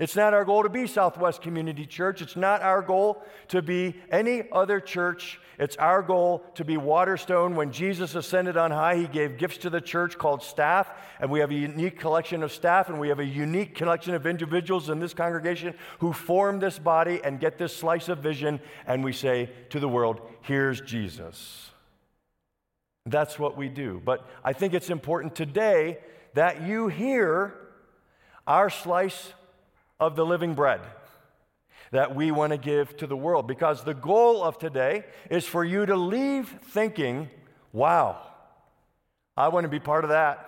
It's 0.00 0.16
not 0.16 0.32
our 0.32 0.46
goal 0.46 0.62
to 0.62 0.70
be 0.70 0.86
Southwest 0.86 1.42
Community 1.42 1.84
Church. 1.84 2.22
It's 2.22 2.34
not 2.34 2.62
our 2.62 2.80
goal 2.80 3.22
to 3.48 3.60
be 3.60 3.94
any 4.10 4.44
other 4.50 4.80
church. 4.80 5.38
It's 5.58 5.76
our 5.76 6.00
goal 6.00 6.42
to 6.54 6.64
be 6.64 6.78
Waterstone. 6.78 7.54
When 7.54 7.70
Jesus 7.70 8.14
ascended 8.14 8.56
on 8.56 8.70
high, 8.70 8.96
he 8.96 9.06
gave 9.06 9.36
gifts 9.36 9.58
to 9.58 9.68
the 9.68 9.82
church 9.82 10.16
called 10.16 10.42
staff, 10.42 10.90
and 11.20 11.30
we 11.30 11.40
have 11.40 11.50
a 11.50 11.54
unique 11.54 12.00
collection 12.00 12.42
of 12.42 12.50
staff, 12.50 12.88
and 12.88 12.98
we 12.98 13.10
have 13.10 13.18
a 13.18 13.24
unique 13.24 13.74
collection 13.74 14.14
of 14.14 14.26
individuals 14.26 14.88
in 14.88 15.00
this 15.00 15.12
congregation 15.12 15.74
who 15.98 16.14
form 16.14 16.60
this 16.60 16.78
body 16.78 17.20
and 17.22 17.38
get 17.38 17.58
this 17.58 17.76
slice 17.76 18.08
of 18.08 18.20
vision, 18.20 18.58
and 18.86 19.04
we 19.04 19.12
say 19.12 19.50
to 19.68 19.78
the 19.78 19.88
world, 19.88 20.22
Here's 20.40 20.80
Jesus. 20.80 21.72
That's 23.04 23.38
what 23.38 23.54
we 23.54 23.68
do. 23.68 24.00
But 24.02 24.26
I 24.42 24.54
think 24.54 24.72
it's 24.72 24.88
important 24.88 25.34
today 25.34 25.98
that 26.32 26.62
you 26.62 26.88
hear 26.88 27.54
our 28.46 28.70
slice 28.70 29.34
of 30.00 30.16
the 30.16 30.24
living 30.24 30.54
bread 30.54 30.80
that 31.92 32.14
we 32.14 32.30
want 32.30 32.52
to 32.52 32.58
give 32.58 32.96
to 32.96 33.06
the 33.06 33.16
world. 33.16 33.46
Because 33.46 33.84
the 33.84 33.94
goal 33.94 34.42
of 34.42 34.58
today 34.58 35.04
is 35.28 35.44
for 35.44 35.64
you 35.64 35.86
to 35.86 35.96
leave 35.96 36.48
thinking, 36.70 37.28
wow, 37.72 38.20
I 39.36 39.48
want 39.48 39.64
to 39.64 39.68
be 39.68 39.80
part 39.80 40.04
of 40.04 40.10
that. 40.10 40.46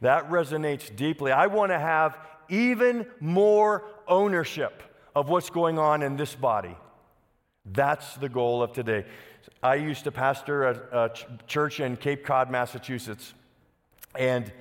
That 0.00 0.30
resonates 0.30 0.94
deeply. 0.94 1.32
I 1.32 1.46
want 1.46 1.70
to 1.70 1.78
have 1.78 2.18
even 2.48 3.06
more 3.20 3.84
ownership 4.08 4.82
of 5.14 5.28
what's 5.28 5.50
going 5.50 5.78
on 5.78 6.02
in 6.02 6.16
this 6.16 6.34
body. 6.34 6.76
That's 7.64 8.16
the 8.16 8.28
goal 8.28 8.62
of 8.62 8.72
today. 8.72 9.04
I 9.62 9.76
used 9.76 10.04
to 10.04 10.12
pastor 10.12 10.64
a, 10.64 10.74
a 10.92 11.10
church 11.46 11.78
in 11.78 11.96
Cape 11.96 12.24
Cod, 12.24 12.50
Massachusetts. 12.50 13.34
And 14.16 14.52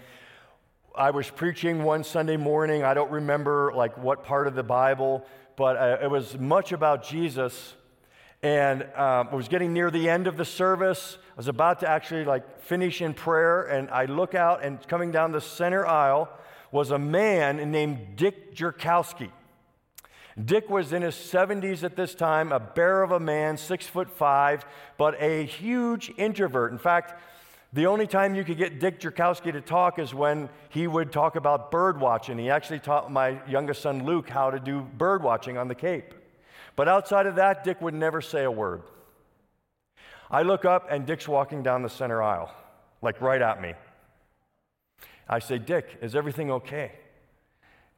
I 0.95 1.11
was 1.11 1.29
preaching 1.29 1.83
one 1.83 2.03
Sunday 2.03 2.35
morning. 2.35 2.83
I 2.83 2.93
don't 2.93 3.11
remember 3.11 3.71
like 3.73 3.97
what 3.97 4.25
part 4.25 4.47
of 4.47 4.55
the 4.55 4.63
Bible, 4.63 5.25
but 5.55 5.77
uh, 5.77 5.97
it 6.03 6.11
was 6.11 6.37
much 6.37 6.73
about 6.73 7.01
Jesus. 7.03 7.75
And 8.43 8.83
um, 8.95 9.29
I 9.31 9.35
was 9.35 9.47
getting 9.47 9.71
near 9.71 9.89
the 9.89 10.09
end 10.09 10.27
of 10.27 10.35
the 10.35 10.43
service. 10.43 11.17
I 11.33 11.37
was 11.37 11.47
about 11.47 11.79
to 11.79 11.89
actually 11.89 12.25
like 12.25 12.59
finish 12.59 13.01
in 13.01 13.13
prayer, 13.13 13.63
and 13.63 13.89
I 13.89 14.03
look 14.03 14.35
out, 14.35 14.65
and 14.65 14.85
coming 14.89 15.11
down 15.11 15.31
the 15.31 15.39
center 15.39 15.85
aisle 15.87 16.29
was 16.73 16.91
a 16.91 16.99
man 16.99 17.71
named 17.71 18.17
Dick 18.17 18.53
Jerkowski. 18.53 19.31
Dick 20.43 20.69
was 20.69 20.91
in 20.91 21.03
his 21.03 21.15
70s 21.15 21.83
at 21.83 21.95
this 21.95 22.15
time, 22.15 22.51
a 22.51 22.59
bear 22.59 23.01
of 23.01 23.11
a 23.11 23.19
man, 23.19 23.55
six 23.55 23.87
foot 23.87 24.09
five, 24.09 24.65
but 24.97 25.15
a 25.21 25.45
huge 25.45 26.11
introvert. 26.17 26.73
In 26.73 26.77
fact, 26.77 27.13
the 27.73 27.85
only 27.85 28.05
time 28.05 28.35
you 28.35 28.43
could 28.43 28.57
get 28.57 28.79
Dick 28.79 28.99
Jerkowski 28.99 29.53
to 29.53 29.61
talk 29.61 29.97
is 29.97 30.13
when 30.13 30.49
he 30.69 30.87
would 30.87 31.11
talk 31.11 31.37
about 31.37 31.71
bird 31.71 31.99
watching. 31.99 32.37
He 32.37 32.49
actually 32.49 32.79
taught 32.79 33.11
my 33.11 33.41
youngest 33.47 33.81
son 33.81 34.05
Luke 34.05 34.29
how 34.29 34.51
to 34.51 34.59
do 34.59 34.81
bird 34.81 35.23
watching 35.23 35.57
on 35.57 35.69
the 35.69 35.75
Cape. 35.75 36.13
But 36.75 36.89
outside 36.89 37.27
of 37.27 37.35
that, 37.35 37.63
Dick 37.63 37.81
would 37.81 37.93
never 37.93 38.21
say 38.21 38.43
a 38.43 38.51
word. 38.51 38.83
I 40.29 40.41
look 40.41 40.65
up 40.65 40.87
and 40.89 41.05
Dick's 41.05 41.27
walking 41.27 41.63
down 41.63 41.81
the 41.81 41.89
center 41.89 42.21
aisle, 42.21 42.53
like 43.01 43.21
right 43.21 43.41
at 43.41 43.61
me. 43.61 43.73
I 45.29 45.39
say, 45.39 45.57
Dick, 45.57 45.97
is 46.01 46.13
everything 46.15 46.51
okay? 46.51 46.91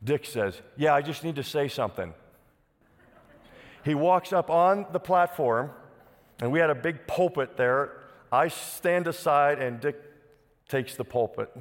Dick 0.03 0.25
says, 0.25 0.61
Yeah, 0.77 0.93
I 0.93 1.01
just 1.01 1.23
need 1.23 1.35
to 1.37 1.43
say 1.43 1.67
something. 1.67 2.13
He 3.83 3.95
walks 3.95 4.31
up 4.31 4.49
on 4.49 4.85
the 4.91 4.99
platform, 4.99 5.71
and 6.39 6.51
we 6.51 6.59
had 6.59 6.69
a 6.69 6.75
big 6.75 7.07
pulpit 7.07 7.57
there. 7.57 8.02
I 8.33 8.47
stand 8.47 9.05
aside, 9.05 9.59
and 9.59 9.79
Dick 9.79 9.95
takes 10.67 10.95
the 10.95 11.03
pulpit, 11.03 11.55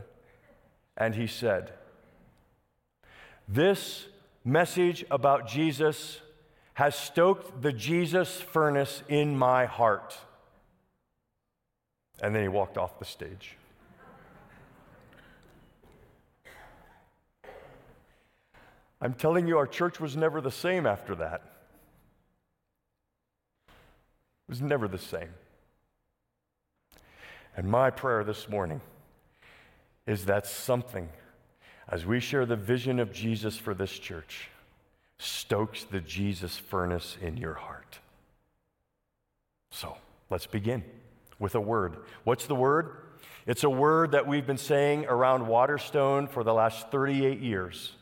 and 0.97 1.15
he 1.15 1.27
said, 1.27 1.75
This 3.47 4.07
message 4.43 5.05
about 5.11 5.47
Jesus 5.47 6.23
has 6.73 6.95
stoked 6.95 7.61
the 7.61 7.75
Jesus 7.75 8.41
furnace 8.41 9.03
in 9.07 9.37
my 9.37 9.67
heart. 9.67 10.17
And 12.23 12.35
then 12.35 12.41
he 12.41 12.49
walked 12.49 12.79
off 12.79 12.99
the 12.99 13.05
stage. 13.05 13.59
I'm 18.99 19.13
telling 19.13 19.47
you, 19.47 19.59
our 19.59 19.67
church 19.67 20.01
was 20.01 20.17
never 20.17 20.41
the 20.41 20.51
same 20.51 20.87
after 20.87 21.15
that. 21.17 21.43
It 23.69 24.49
was 24.49 24.63
never 24.63 24.89
the 24.89 24.97
same. 24.97 25.35
And 27.57 27.69
my 27.69 27.91
prayer 27.91 28.25
this 28.25 28.49
morning 28.49 28.81
is 30.07 30.25
that 30.27 30.47
something, 30.47 31.09
as 31.89 32.07
we 32.07 32.21
share 32.21 32.47
the 32.47 32.57
vision 32.57 32.99
of 32.99 33.13
Jesus 33.13 33.57
for 33.57 33.75
this 33.75 33.99
church, 33.99 34.49
stokes 35.19 35.85
the 35.85 36.01
Jesus 36.01 36.57
furnace 36.57 37.17
in 37.21 37.37
your 37.37 37.55
heart. 37.55 37.99
So 39.71 39.97
let's 40.31 40.47
begin 40.47 40.83
with 41.39 41.55
a 41.55 41.61
word. 41.61 41.97
What's 42.25 42.47
the 42.47 42.55
word? 42.55 42.97
It's 43.47 43.65
a 43.65 43.71
word 43.71 44.13
that 44.13 44.27
we've 44.27 44.47
been 44.47 44.59
saying 44.59 45.07
around 45.07 45.47
Waterstone 45.47 46.29
for 46.29 46.45
the 46.45 46.55
last 46.55 46.91
38 46.91 47.41
years 47.41 47.93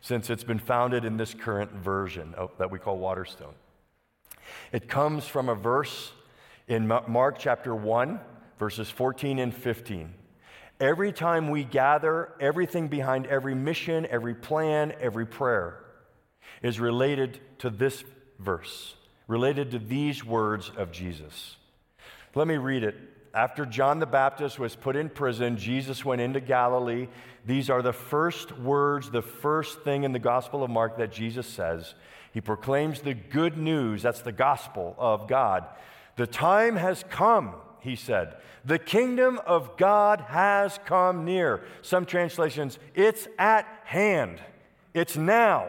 since 0.00 0.30
it's 0.30 0.44
been 0.44 0.58
founded 0.58 1.04
in 1.04 1.16
this 1.16 1.34
current 1.34 1.72
version 1.72 2.34
of, 2.34 2.50
that 2.58 2.70
we 2.70 2.78
call 2.78 2.98
Waterstone. 2.98 3.54
It 4.72 4.88
comes 4.88 5.26
from 5.26 5.48
a 5.48 5.54
verse 5.54 6.12
in 6.68 6.86
Mark 6.86 7.38
chapter 7.38 7.74
1, 7.74 8.20
verses 8.60 8.88
14 8.88 9.40
and 9.40 9.52
15. 9.52 10.14
Every 10.78 11.12
time 11.12 11.50
we 11.50 11.64
gather, 11.64 12.32
everything 12.38 12.86
behind 12.86 13.26
every 13.26 13.56
mission, 13.56 14.06
every 14.08 14.34
plan, 14.34 14.92
every 15.00 15.26
prayer 15.26 15.82
is 16.62 16.78
related 16.78 17.40
to 17.58 17.70
this 17.70 18.04
verse, 18.38 18.94
related 19.26 19.72
to 19.72 19.80
these 19.80 20.24
words 20.24 20.70
of 20.76 20.92
Jesus. 20.92 21.56
Let 22.36 22.46
me 22.46 22.56
read 22.56 22.84
it 22.84 22.94
after 23.32 23.64
John 23.64 24.00
the 24.00 24.06
Baptist 24.06 24.58
was 24.58 24.74
put 24.74 24.96
in 24.96 25.08
prison, 25.08 25.56
Jesus 25.56 26.04
went 26.04 26.20
into 26.20 26.40
Galilee. 26.40 27.08
These 27.46 27.70
are 27.70 27.80
the 27.80 27.92
first 27.92 28.58
words, 28.58 29.10
the 29.10 29.22
first 29.22 29.82
thing 29.82 30.02
in 30.04 30.12
the 30.12 30.18
Gospel 30.18 30.62
of 30.62 30.70
Mark 30.70 30.98
that 30.98 31.12
Jesus 31.12 31.46
says. 31.46 31.94
He 32.32 32.40
proclaims 32.40 33.00
the 33.00 33.14
good 33.14 33.56
news, 33.56 34.02
that's 34.02 34.20
the 34.20 34.32
gospel 34.32 34.94
of 34.98 35.28
God. 35.28 35.64
The 36.16 36.26
time 36.26 36.76
has 36.76 37.04
come, 37.08 37.54
he 37.80 37.96
said. 37.96 38.36
The 38.64 38.78
kingdom 38.78 39.40
of 39.46 39.76
God 39.76 40.20
has 40.28 40.78
come 40.84 41.24
near. 41.24 41.62
Some 41.82 42.06
translations, 42.06 42.78
it's 42.94 43.26
at 43.38 43.66
hand, 43.84 44.40
it's 44.94 45.16
now. 45.16 45.68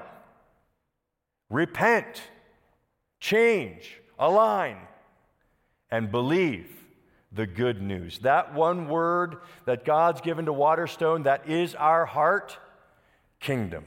Repent, 1.50 2.22
change, 3.20 4.00
align, 4.18 4.78
and 5.90 6.12
believe 6.12 6.70
the 7.32 7.48
good 7.48 7.82
news. 7.82 8.20
That 8.20 8.54
one 8.54 8.88
word 8.88 9.38
that 9.66 9.86
God's 9.86 10.22
given 10.22 10.46
to 10.46 10.54
Waterstone, 10.54 11.24
that 11.24 11.48
is 11.50 11.76
our 11.76 12.06
heart 12.06 12.58
kingdom. 13.40 13.86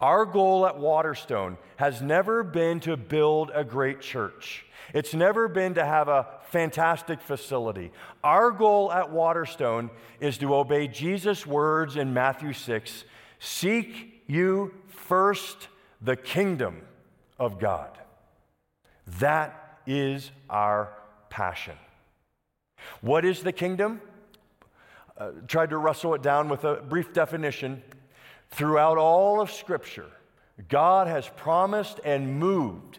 Our 0.00 0.24
goal 0.24 0.66
at 0.66 0.78
Waterstone 0.78 1.58
has 1.76 2.00
never 2.00 2.44
been 2.44 2.80
to 2.80 2.96
build 2.96 3.50
a 3.52 3.64
great 3.64 4.00
church. 4.00 4.64
It's 4.94 5.12
never 5.12 5.48
been 5.48 5.74
to 5.74 5.84
have 5.84 6.08
a 6.08 6.37
fantastic 6.50 7.20
facility. 7.20 7.92
Our 8.24 8.50
goal 8.50 8.90
at 8.92 9.10
Waterstone 9.10 9.90
is 10.20 10.38
to 10.38 10.54
obey 10.54 10.88
Jesus' 10.88 11.46
words 11.46 11.96
in 11.96 12.12
Matthew 12.12 12.52
6 12.52 13.04
Seek 13.40 14.22
you 14.26 14.74
first 14.88 15.68
the 16.00 16.16
kingdom 16.16 16.82
of 17.38 17.58
God. 17.58 17.96
That 19.20 19.80
is 19.86 20.30
our 20.50 20.92
passion. 21.30 21.76
What 23.00 23.24
is 23.24 23.42
the 23.42 23.52
kingdom? 23.52 24.00
Uh, 25.16 25.30
tried 25.46 25.70
to 25.70 25.78
wrestle 25.78 26.14
it 26.14 26.22
down 26.22 26.48
with 26.48 26.64
a 26.64 26.76
brief 26.76 27.12
definition. 27.12 27.82
Throughout 28.50 28.98
all 28.98 29.40
of 29.40 29.50
Scripture, 29.50 30.10
God 30.68 31.06
has 31.06 31.28
promised 31.36 32.00
and 32.04 32.38
moved 32.38 32.98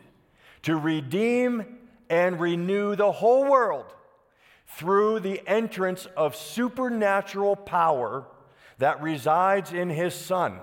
to 0.64 0.78
redeem 0.78 1.79
and 2.10 2.40
renew 2.40 2.96
the 2.96 3.12
whole 3.12 3.46
world 3.50 3.86
through 4.68 5.20
the 5.20 5.42
entrance 5.48 6.08
of 6.18 6.36
supernatural 6.36 7.56
power 7.56 8.26
that 8.78 9.02
resides 9.02 9.74
in 9.74 9.90
His 9.90 10.14
Son, 10.14 10.60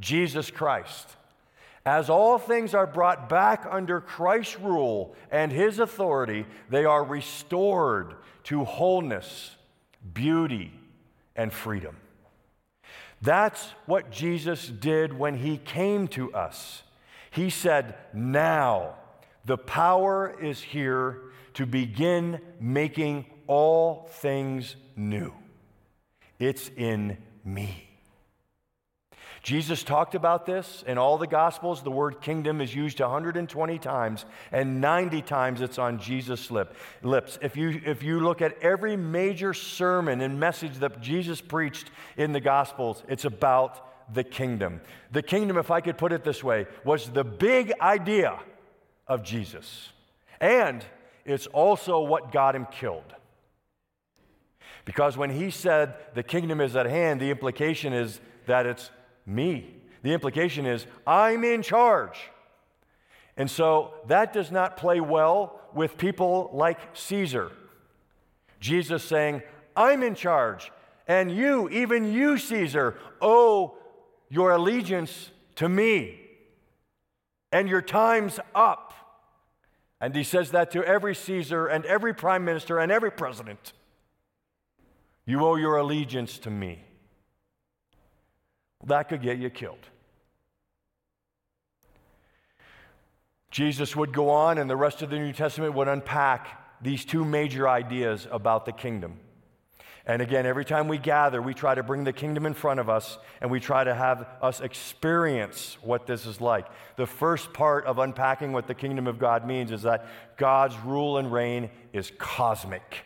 Jesus 0.00 0.50
Christ. 0.50 1.16
As 1.86 2.08
all 2.08 2.38
things 2.38 2.74
are 2.74 2.86
brought 2.86 3.28
back 3.28 3.66
under 3.70 4.00
Christ's 4.00 4.58
rule 4.58 5.14
and 5.30 5.52
His 5.52 5.78
authority, 5.78 6.46
they 6.70 6.84
are 6.84 7.04
restored 7.04 8.14
to 8.44 8.64
wholeness, 8.64 9.56
beauty, 10.12 10.72
and 11.36 11.52
freedom. 11.52 11.96
That's 13.24 13.70
what 13.86 14.10
Jesus 14.10 14.68
did 14.68 15.18
when 15.18 15.36
he 15.36 15.56
came 15.56 16.08
to 16.08 16.32
us. 16.34 16.82
He 17.30 17.48
said, 17.48 17.96
Now 18.12 18.96
the 19.44 19.58
power 19.58 20.34
is 20.40 20.60
here 20.60 21.20
to 21.54 21.66
begin 21.66 22.40
making 22.60 23.26
all 23.46 24.08
things 24.10 24.76
new. 24.96 25.32
It's 26.38 26.70
in 26.76 27.18
me. 27.44 27.88
Jesus 29.42 29.82
talked 29.82 30.14
about 30.14 30.46
this 30.46 30.82
in 30.86 30.96
all 30.96 31.18
the 31.18 31.26
Gospels. 31.26 31.82
The 31.82 31.90
word 31.90 32.22
kingdom 32.22 32.62
is 32.62 32.74
used 32.74 32.98
120 32.98 33.78
times, 33.78 34.24
and 34.50 34.80
90 34.80 35.20
times 35.20 35.60
it's 35.60 35.78
on 35.78 35.98
Jesus' 35.98 36.50
lip, 36.50 36.74
lips. 37.02 37.38
If 37.42 37.54
you, 37.54 37.82
if 37.84 38.02
you 38.02 38.20
look 38.20 38.40
at 38.40 38.56
every 38.62 38.96
major 38.96 39.52
sermon 39.52 40.22
and 40.22 40.40
message 40.40 40.78
that 40.78 41.02
Jesus 41.02 41.42
preached 41.42 41.90
in 42.16 42.32
the 42.32 42.40
Gospels, 42.40 43.02
it's 43.06 43.26
about 43.26 44.14
the 44.14 44.24
kingdom. 44.24 44.80
The 45.12 45.22
kingdom, 45.22 45.58
if 45.58 45.70
I 45.70 45.82
could 45.82 45.98
put 45.98 46.12
it 46.12 46.24
this 46.24 46.42
way, 46.42 46.66
was 46.82 47.10
the 47.10 47.24
big 47.24 47.74
idea 47.82 48.38
of 49.06 49.22
Jesus. 49.22 49.90
And 50.40 50.84
it's 51.24 51.46
also 51.46 52.00
what 52.00 52.32
got 52.32 52.54
him 52.54 52.66
killed. 52.70 53.14
Because 54.84 55.16
when 55.16 55.30
he 55.30 55.50
said 55.50 55.94
the 56.14 56.22
kingdom 56.22 56.60
is 56.60 56.76
at 56.76 56.86
hand, 56.86 57.20
the 57.20 57.30
implication 57.30 57.92
is 57.92 58.20
that 58.46 58.66
it's 58.66 58.90
me. 59.26 59.74
The 60.02 60.12
implication 60.12 60.66
is, 60.66 60.86
I'm 61.06 61.44
in 61.44 61.62
charge. 61.62 62.18
And 63.36 63.50
so 63.50 63.94
that 64.08 64.32
does 64.32 64.50
not 64.50 64.76
play 64.76 65.00
well 65.00 65.60
with 65.74 65.96
people 65.96 66.50
like 66.52 66.78
Caesar. 66.92 67.50
Jesus 68.60 69.02
saying, 69.02 69.42
I'm 69.76 70.02
in 70.02 70.14
charge, 70.14 70.70
and 71.08 71.30
you, 71.30 71.68
even 71.68 72.12
you, 72.12 72.38
Caesar, 72.38 72.96
owe 73.20 73.76
your 74.30 74.52
allegiance 74.52 75.30
to 75.56 75.68
me, 75.68 76.20
and 77.50 77.68
your 77.68 77.82
time's 77.82 78.38
up. 78.54 78.93
And 80.00 80.14
he 80.14 80.22
says 80.22 80.50
that 80.50 80.70
to 80.72 80.84
every 80.84 81.14
Caesar 81.14 81.66
and 81.66 81.84
every 81.86 82.14
prime 82.14 82.44
minister 82.44 82.78
and 82.78 82.92
every 82.92 83.10
president. 83.10 83.72
You 85.24 85.44
owe 85.44 85.56
your 85.56 85.76
allegiance 85.76 86.38
to 86.40 86.50
me 86.50 86.84
that 88.86 89.08
could 89.08 89.22
get 89.22 89.38
you 89.38 89.50
killed. 89.50 89.88
Jesus 93.50 93.94
would 93.94 94.12
go 94.12 94.30
on, 94.30 94.58
and 94.58 94.68
the 94.68 94.76
rest 94.76 95.00
of 95.00 95.10
the 95.10 95.16
New 95.16 95.32
Testament 95.32 95.74
would 95.74 95.88
unpack 95.88 96.82
these 96.82 97.04
two 97.04 97.24
major 97.24 97.68
ideas 97.68 98.26
about 98.30 98.66
the 98.66 98.72
kingdom. 98.72 99.18
And 100.06 100.20
again, 100.20 100.44
every 100.44 100.66
time 100.66 100.88
we 100.88 100.98
gather, 100.98 101.40
we 101.40 101.54
try 101.54 101.74
to 101.74 101.82
bring 101.82 102.04
the 102.04 102.12
kingdom 102.12 102.44
in 102.44 102.52
front 102.52 102.78
of 102.78 102.90
us 102.90 103.16
and 103.40 103.50
we 103.50 103.58
try 103.58 103.84
to 103.84 103.94
have 103.94 104.26
us 104.42 104.60
experience 104.60 105.78
what 105.80 106.06
this 106.06 106.26
is 106.26 106.42
like. 106.42 106.66
The 106.96 107.06
first 107.06 107.54
part 107.54 107.86
of 107.86 107.98
unpacking 107.98 108.52
what 108.52 108.66
the 108.66 108.74
kingdom 108.74 109.06
of 109.06 109.18
God 109.18 109.46
means 109.46 109.72
is 109.72 109.82
that 109.82 110.06
God's 110.36 110.76
rule 110.80 111.16
and 111.16 111.32
reign 111.32 111.70
is 111.94 112.12
cosmic, 112.18 113.04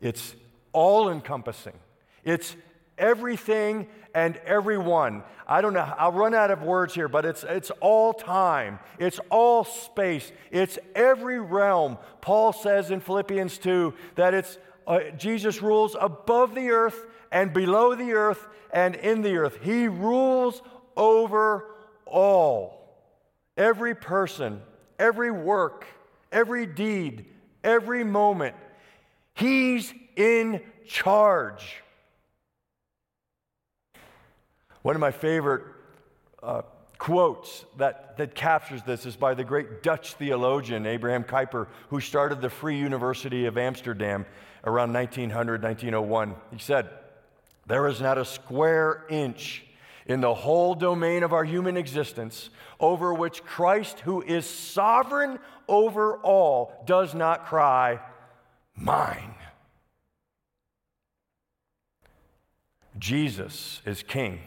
it's 0.00 0.34
all 0.72 1.10
encompassing, 1.10 1.78
it's 2.24 2.56
everything 2.96 3.86
and 4.14 4.36
everyone. 4.46 5.22
I 5.46 5.60
don't 5.60 5.74
know, 5.74 5.92
I'll 5.98 6.12
run 6.12 6.34
out 6.34 6.50
of 6.50 6.62
words 6.62 6.94
here, 6.94 7.08
but 7.08 7.26
it's, 7.26 7.44
it's 7.44 7.70
all 7.80 8.14
time, 8.14 8.78
it's 8.98 9.20
all 9.28 9.64
space, 9.64 10.32
it's 10.50 10.78
every 10.94 11.38
realm. 11.38 11.98
Paul 12.22 12.54
says 12.54 12.90
in 12.90 13.00
Philippians 13.00 13.58
2 13.58 13.92
that 14.14 14.32
it's 14.32 14.56
uh, 14.86 15.00
Jesus 15.16 15.62
rules 15.62 15.96
above 16.00 16.54
the 16.54 16.70
earth 16.70 17.06
and 17.30 17.52
below 17.52 17.94
the 17.94 18.12
earth 18.12 18.46
and 18.72 18.94
in 18.94 19.22
the 19.22 19.36
earth. 19.36 19.58
He 19.62 19.88
rules 19.88 20.62
over 20.96 21.66
all. 22.06 22.78
Every 23.56 23.94
person, 23.94 24.60
every 24.98 25.30
work, 25.30 25.86
every 26.30 26.66
deed, 26.66 27.26
every 27.62 28.04
moment. 28.04 28.56
He's 29.34 29.92
in 30.16 30.60
charge. 30.86 31.82
One 34.82 34.96
of 34.96 35.00
my 35.00 35.12
favorite 35.12 35.62
uh, 36.42 36.62
quotes 36.98 37.64
that, 37.78 38.16
that 38.16 38.34
captures 38.34 38.82
this 38.82 39.06
is 39.06 39.16
by 39.16 39.34
the 39.34 39.44
great 39.44 39.82
Dutch 39.82 40.14
theologian 40.14 40.86
Abraham 40.86 41.24
Kuyper, 41.24 41.68
who 41.88 42.00
started 42.00 42.40
the 42.40 42.50
Free 42.50 42.78
University 42.78 43.46
of 43.46 43.56
Amsterdam 43.58 44.26
around 44.64 44.92
1900, 44.92 45.62
1901. 45.62 46.34
He 46.50 46.58
said, 46.58 46.88
There 47.66 47.86
is 47.88 48.00
not 48.00 48.18
a 48.18 48.24
square 48.24 49.04
inch 49.08 49.64
in 50.06 50.20
the 50.20 50.34
whole 50.34 50.74
domain 50.74 51.22
of 51.22 51.32
our 51.32 51.44
human 51.44 51.76
existence 51.76 52.50
over 52.80 53.14
which 53.14 53.44
Christ, 53.44 54.00
who 54.00 54.22
is 54.22 54.46
sovereign 54.46 55.38
over 55.68 56.16
all, 56.18 56.82
does 56.86 57.14
not 57.14 57.46
cry, 57.46 58.00
Mine. 58.74 59.34
Jesus 62.98 63.82
is 63.84 64.02
King. 64.02 64.40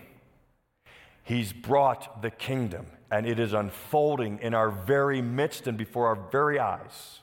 He's 1.23 1.53
brought 1.53 2.21
the 2.21 2.31
kingdom, 2.31 2.85
and 3.11 3.25
it 3.25 3.39
is 3.39 3.53
unfolding 3.53 4.39
in 4.41 4.53
our 4.53 4.69
very 4.69 5.21
midst 5.21 5.67
and 5.67 5.77
before 5.77 6.07
our 6.07 6.29
very 6.31 6.59
eyes. 6.59 7.19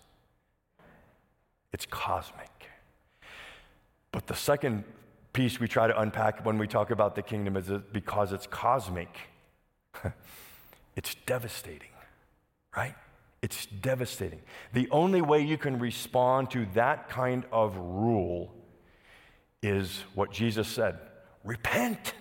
It's 1.72 1.86
cosmic. 1.86 2.51
But 4.12 4.26
the 4.26 4.34
second 4.34 4.84
piece 5.32 5.58
we 5.58 5.66
try 5.66 5.86
to 5.86 5.98
unpack 5.98 6.44
when 6.44 6.58
we 6.58 6.68
talk 6.68 6.90
about 6.90 7.14
the 7.16 7.22
kingdom 7.22 7.56
is 7.56 7.70
because 7.92 8.32
it's 8.32 8.46
cosmic, 8.46 9.08
it's 10.96 11.14
devastating, 11.26 11.88
right? 12.76 12.94
It's 13.40 13.66
devastating. 13.66 14.40
The 14.72 14.88
only 14.90 15.20
way 15.20 15.40
you 15.40 15.58
can 15.58 15.78
respond 15.78 16.50
to 16.52 16.66
that 16.74 17.08
kind 17.08 17.44
of 17.50 17.76
rule 17.76 18.54
is 19.62 20.04
what 20.14 20.30
Jesus 20.30 20.68
said 20.68 20.98
repent. 21.42 22.14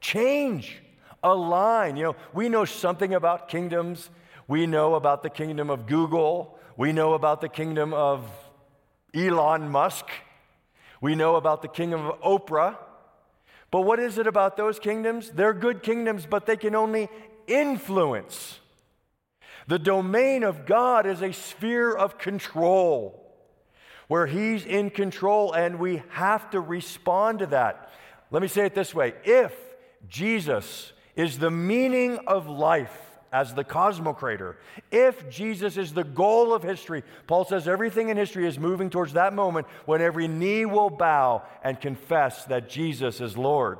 Change, 0.00 0.80
align. 1.22 1.96
You 1.96 2.04
know, 2.04 2.16
we 2.32 2.48
know 2.48 2.64
something 2.64 3.12
about 3.14 3.48
kingdoms. 3.48 4.08
We 4.46 4.66
know 4.66 4.94
about 4.94 5.22
the 5.22 5.30
kingdom 5.30 5.68
of 5.68 5.86
Google. 5.86 6.58
We 6.76 6.92
know 6.92 7.14
about 7.14 7.40
the 7.40 7.48
kingdom 7.48 7.92
of 7.92 8.24
Elon 9.12 9.68
Musk. 9.68 10.06
We 11.00 11.14
know 11.14 11.36
about 11.36 11.62
the 11.62 11.68
kingdom 11.68 12.06
of 12.06 12.20
Oprah. 12.20 12.76
But 13.70 13.82
what 13.82 13.98
is 13.98 14.18
it 14.18 14.26
about 14.26 14.56
those 14.56 14.78
kingdoms? 14.78 15.30
They're 15.30 15.52
good 15.52 15.82
kingdoms, 15.82 16.26
but 16.26 16.46
they 16.46 16.56
can 16.56 16.74
only 16.74 17.08
influence. 17.46 18.60
The 19.66 19.78
domain 19.78 20.42
of 20.42 20.64
God 20.64 21.06
is 21.06 21.22
a 21.22 21.32
sphere 21.32 21.94
of 21.94 22.18
control 22.18 23.24
where 24.08 24.26
He's 24.26 24.64
in 24.64 24.88
control, 24.88 25.52
and 25.52 25.78
we 25.78 26.02
have 26.10 26.50
to 26.50 26.60
respond 26.60 27.40
to 27.40 27.46
that. 27.46 27.90
Let 28.30 28.42
me 28.42 28.48
say 28.48 28.64
it 28.64 28.74
this 28.74 28.94
way 28.94 29.14
if 29.24 29.52
Jesus 30.08 30.92
is 31.14 31.38
the 31.38 31.50
meaning 31.50 32.18
of 32.26 32.48
life 32.48 33.07
as 33.32 33.54
the 33.54 33.64
cosmocrator. 33.64 34.56
If 34.90 35.28
Jesus 35.28 35.76
is 35.76 35.92
the 35.92 36.04
goal 36.04 36.54
of 36.54 36.62
history, 36.62 37.02
Paul 37.26 37.44
says 37.44 37.68
everything 37.68 38.08
in 38.08 38.16
history 38.16 38.46
is 38.46 38.58
moving 38.58 38.90
towards 38.90 39.12
that 39.14 39.34
moment 39.34 39.66
when 39.86 40.00
every 40.00 40.28
knee 40.28 40.64
will 40.64 40.90
bow 40.90 41.42
and 41.62 41.80
confess 41.80 42.44
that 42.46 42.68
Jesus 42.68 43.20
is 43.20 43.36
Lord. 43.36 43.78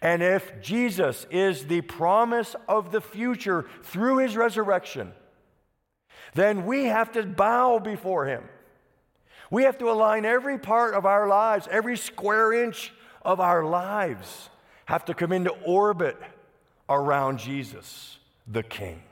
And 0.00 0.22
if 0.22 0.62
Jesus 0.62 1.26
is 1.30 1.66
the 1.66 1.80
promise 1.80 2.54
of 2.68 2.92
the 2.92 3.00
future 3.00 3.66
through 3.82 4.18
his 4.18 4.36
resurrection, 4.36 5.12
then 6.34 6.66
we 6.66 6.84
have 6.84 7.12
to 7.12 7.24
bow 7.24 7.78
before 7.78 8.26
him. 8.26 8.44
We 9.50 9.64
have 9.64 9.78
to 9.78 9.90
align 9.90 10.24
every 10.24 10.58
part 10.58 10.94
of 10.94 11.06
our 11.06 11.26
lives, 11.26 11.66
every 11.70 11.96
square 11.96 12.52
inch 12.52 12.92
of 13.22 13.40
our 13.40 13.64
lives 13.64 14.50
have 14.84 15.04
to 15.06 15.14
come 15.14 15.32
into 15.32 15.50
orbit 15.50 16.16
around 16.88 17.38
Jesus, 17.38 18.17
the 18.50 18.62
King. 18.62 19.02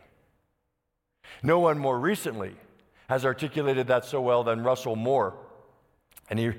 No 1.43 1.59
one 1.59 1.79
more 1.79 1.99
recently 1.99 2.57
has 3.09 3.25
articulated 3.25 3.87
that 3.89 4.05
so 4.05 4.21
well 4.21 4.43
than 4.43 4.65
Russell 4.65 4.97
Moore. 4.97 5.35
And 6.29 6.39
he 6.39 6.53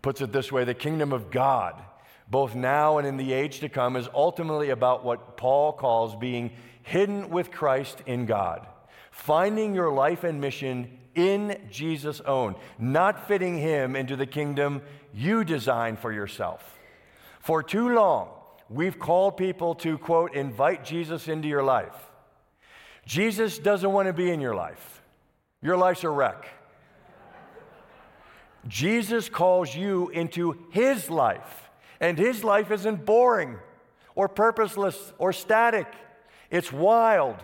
puts 0.00 0.20
it 0.20 0.32
this 0.32 0.50
way 0.50 0.64
the 0.64 0.74
kingdom 0.74 1.12
of 1.12 1.30
God, 1.30 1.80
both 2.28 2.54
now 2.54 2.98
and 2.98 3.06
in 3.06 3.16
the 3.16 3.32
age 3.32 3.60
to 3.60 3.68
come, 3.68 3.96
is 3.96 4.08
ultimately 4.14 4.70
about 4.70 5.04
what 5.04 5.36
Paul 5.36 5.72
calls 5.72 6.16
being 6.16 6.50
hidden 6.82 7.30
with 7.30 7.50
Christ 7.50 8.02
in 8.06 8.26
God, 8.26 8.66
finding 9.10 9.74
your 9.74 9.92
life 9.92 10.24
and 10.24 10.40
mission 10.40 10.98
in 11.14 11.60
Jesus' 11.70 12.20
own, 12.22 12.56
not 12.78 13.28
fitting 13.28 13.58
him 13.58 13.94
into 13.94 14.16
the 14.16 14.26
kingdom 14.26 14.82
you 15.12 15.44
design 15.44 15.96
for 15.96 16.10
yourself. 16.10 16.78
For 17.38 17.62
too 17.62 17.90
long, 17.94 18.30
we've 18.70 18.98
called 18.98 19.36
people 19.36 19.74
to, 19.76 19.98
quote, 19.98 20.34
invite 20.34 20.84
Jesus 20.84 21.28
into 21.28 21.48
your 21.48 21.62
life. 21.62 21.94
Jesus 23.04 23.58
doesn't 23.58 23.92
want 23.92 24.06
to 24.06 24.12
be 24.12 24.30
in 24.30 24.40
your 24.40 24.54
life. 24.54 25.02
Your 25.60 25.76
life's 25.76 26.04
a 26.04 26.10
wreck. 26.10 26.46
Jesus 28.68 29.28
calls 29.28 29.74
you 29.74 30.08
into 30.10 30.56
his 30.70 31.10
life, 31.10 31.70
and 32.00 32.16
his 32.16 32.44
life 32.44 32.70
isn't 32.70 33.04
boring 33.04 33.58
or 34.14 34.28
purposeless 34.28 35.12
or 35.18 35.32
static. 35.32 35.86
It's 36.50 36.72
wild 36.72 37.36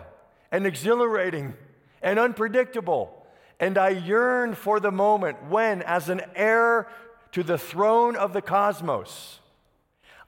and 0.51 0.65
exhilarating 0.65 1.55
and 2.01 2.19
unpredictable. 2.19 3.25
And 3.59 3.77
I 3.77 3.89
yearn 3.89 4.55
for 4.55 4.79
the 4.79 4.91
moment 4.91 5.49
when, 5.49 5.81
as 5.81 6.07
an 6.07 6.21
heir 6.35 6.87
to 7.33 7.43
the 7.43 7.57
throne 7.57 8.15
of 8.15 8.31
the 8.31 8.41
cosmos, 8.41 9.39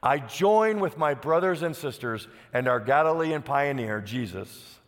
I 0.04 0.18
join 0.18 0.80
with 0.80 0.98
my 0.98 1.14
brothers 1.14 1.62
and 1.62 1.76
sisters 1.76 2.28
and 2.52 2.68
our 2.68 2.80
Galilean 2.80 3.44
pioneer, 3.44 4.02
Jesus, 4.02 4.80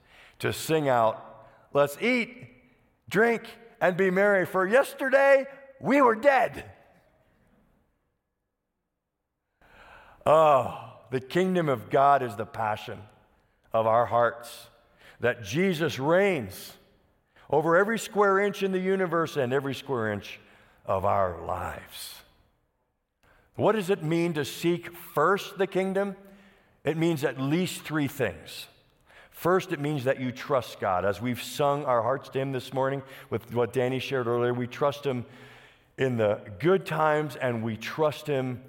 to 0.43 0.51
sing 0.51 0.89
out, 0.89 1.29
Let's 1.71 1.97
eat, 2.01 2.35
drink, 3.09 3.43
and 3.79 3.95
be 3.95 4.11
merry, 4.11 4.45
for 4.45 4.67
yesterday 4.67 5.45
we 5.79 6.01
were 6.01 6.15
dead. 6.15 6.65
Oh, 10.25 10.99
the 11.11 11.21
kingdom 11.21 11.69
of 11.69 11.89
God 11.89 12.21
is 12.21 12.35
the 12.35 12.45
passion 12.45 12.99
of 13.71 13.87
our 13.87 14.05
hearts, 14.05 14.67
that 15.21 15.43
Jesus 15.43 15.97
reigns 15.97 16.73
over 17.49 17.77
every 17.77 17.97
square 17.97 18.37
inch 18.37 18.63
in 18.63 18.73
the 18.73 18.79
universe 18.79 19.37
and 19.37 19.53
every 19.53 19.73
square 19.73 20.11
inch 20.11 20.41
of 20.85 21.05
our 21.05 21.41
lives. 21.45 22.15
What 23.55 23.73
does 23.73 23.89
it 23.89 24.03
mean 24.03 24.33
to 24.33 24.43
seek 24.43 24.93
first 24.93 25.57
the 25.57 25.67
kingdom? 25.67 26.17
It 26.83 26.97
means 26.97 27.23
at 27.23 27.39
least 27.39 27.83
three 27.83 28.09
things. 28.09 28.67
First, 29.43 29.73
it 29.73 29.81
means 29.81 30.05
that 30.05 30.21
you 30.21 30.31
trust 30.31 30.79
God. 30.79 31.03
As 31.03 31.19
we've 31.19 31.43
sung 31.43 31.83
our 31.83 32.01
hearts 32.01 32.29
to 32.29 32.39
Him 32.39 32.53
this 32.53 32.71
morning 32.71 33.03
with 33.29 33.53
what 33.53 33.73
Danny 33.73 33.99
shared 33.99 34.25
earlier, 34.25 34.53
we 34.53 34.67
trust 34.67 35.05
Him 35.05 35.25
in 35.97 36.15
the 36.15 36.39
good 36.59 36.85
times 36.85 37.35
and 37.35 37.61
we 37.61 37.75
trust 37.75 38.25
Him, 38.25 38.61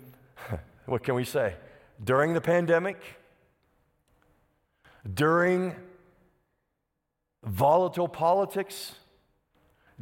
what 0.86 1.04
can 1.04 1.14
we 1.14 1.22
say? 1.22 1.54
During 2.02 2.34
the 2.34 2.40
pandemic, 2.40 3.00
during 5.14 5.76
volatile 7.44 8.08
politics, 8.08 8.96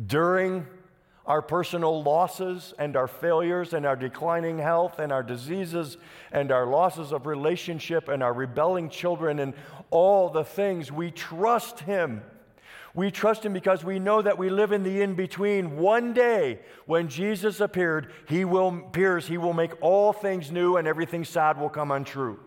during 0.07 0.67
our 1.27 1.43
personal 1.43 2.03
losses 2.03 2.75
and 2.79 2.97
our 2.97 3.07
failures 3.07 3.73
and 3.75 3.87
our 3.87 3.95
declining 3.95 4.59
health 4.59 4.99
and 4.99 5.13
our 5.13 5.23
diseases 5.23 5.97
and 6.33 6.51
our 6.51 6.67
losses 6.67 7.13
of 7.13 7.27
relationship 7.27 8.09
and 8.09 8.23
our 8.23 8.33
rebelling 8.33 8.89
children 8.89 9.39
and 9.39 9.55
all 9.91 10.29
the 10.29 10.45
things, 10.45 10.91
we 10.91 11.11
trust 11.11 11.81
Him. 11.81 12.23
We 12.95 13.11
trust 13.11 13.45
Him 13.45 13.53
because 13.53 13.85
we 13.85 13.99
know 13.99 14.21
that 14.21 14.37
we 14.37 14.51
live 14.51 14.73
in 14.73 14.83
the 14.83 15.01
in 15.01 15.15
between. 15.15 15.77
One 15.77 16.13
day, 16.13 16.61
when 16.87 17.09
Jesus 17.09 17.61
appeared, 17.61 18.13
He 18.29 18.45
will 18.45 18.77
appears, 18.87 19.29
He 19.29 19.39
will 19.39 19.55
make 19.55 19.81
all 19.81 20.13
things 20.13 20.51
new 20.51 20.77
and 20.77 20.89
everything 20.89 21.25
sad 21.25 21.59
will 21.59 21.71
come 21.71 21.93
untrue. 21.93 22.41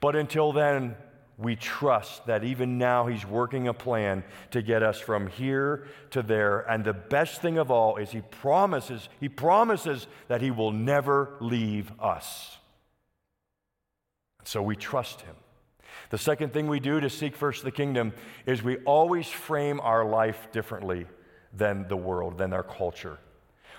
But 0.00 0.14
until 0.14 0.52
then, 0.52 0.94
we 1.40 1.56
trust 1.56 2.26
that 2.26 2.44
even 2.44 2.76
now 2.76 3.06
He's 3.06 3.26
working 3.26 3.66
a 3.66 3.74
plan 3.74 4.22
to 4.50 4.60
get 4.60 4.82
us 4.82 5.00
from 5.00 5.26
here 5.26 5.86
to 6.10 6.22
there. 6.22 6.60
And 6.60 6.84
the 6.84 6.92
best 6.92 7.40
thing 7.40 7.58
of 7.58 7.70
all 7.70 7.96
is 7.96 8.10
He 8.10 8.20
promises, 8.20 9.08
He 9.18 9.28
promises 9.28 10.06
that 10.28 10.42
He 10.42 10.50
will 10.50 10.72
never 10.72 11.36
leave 11.40 11.90
us. 11.98 12.58
So 14.44 14.62
we 14.62 14.76
trust 14.76 15.22
Him. 15.22 15.34
The 16.10 16.18
second 16.18 16.52
thing 16.52 16.66
we 16.66 16.80
do 16.80 17.00
to 17.00 17.08
seek 17.08 17.36
first 17.36 17.64
the 17.64 17.70
kingdom 17.70 18.12
is 18.44 18.62
we 18.62 18.76
always 18.78 19.28
frame 19.28 19.80
our 19.80 20.04
life 20.04 20.48
differently 20.52 21.06
than 21.52 21.88
the 21.88 21.96
world, 21.96 22.36
than 22.36 22.52
our 22.52 22.62
culture. 22.62 23.18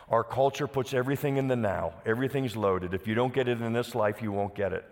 Our 0.09 0.23
culture 0.23 0.67
puts 0.67 0.93
everything 0.93 1.37
in 1.37 1.47
the 1.47 1.55
now, 1.55 1.93
everything's 2.05 2.55
loaded. 2.55 2.93
If 2.93 3.07
you 3.07 3.15
don't 3.15 3.33
get 3.33 3.47
it 3.47 3.61
in 3.61 3.71
this 3.71 3.95
life, 3.95 4.21
you 4.21 4.31
won't 4.31 4.55
get 4.55 4.73
it. 4.73 4.85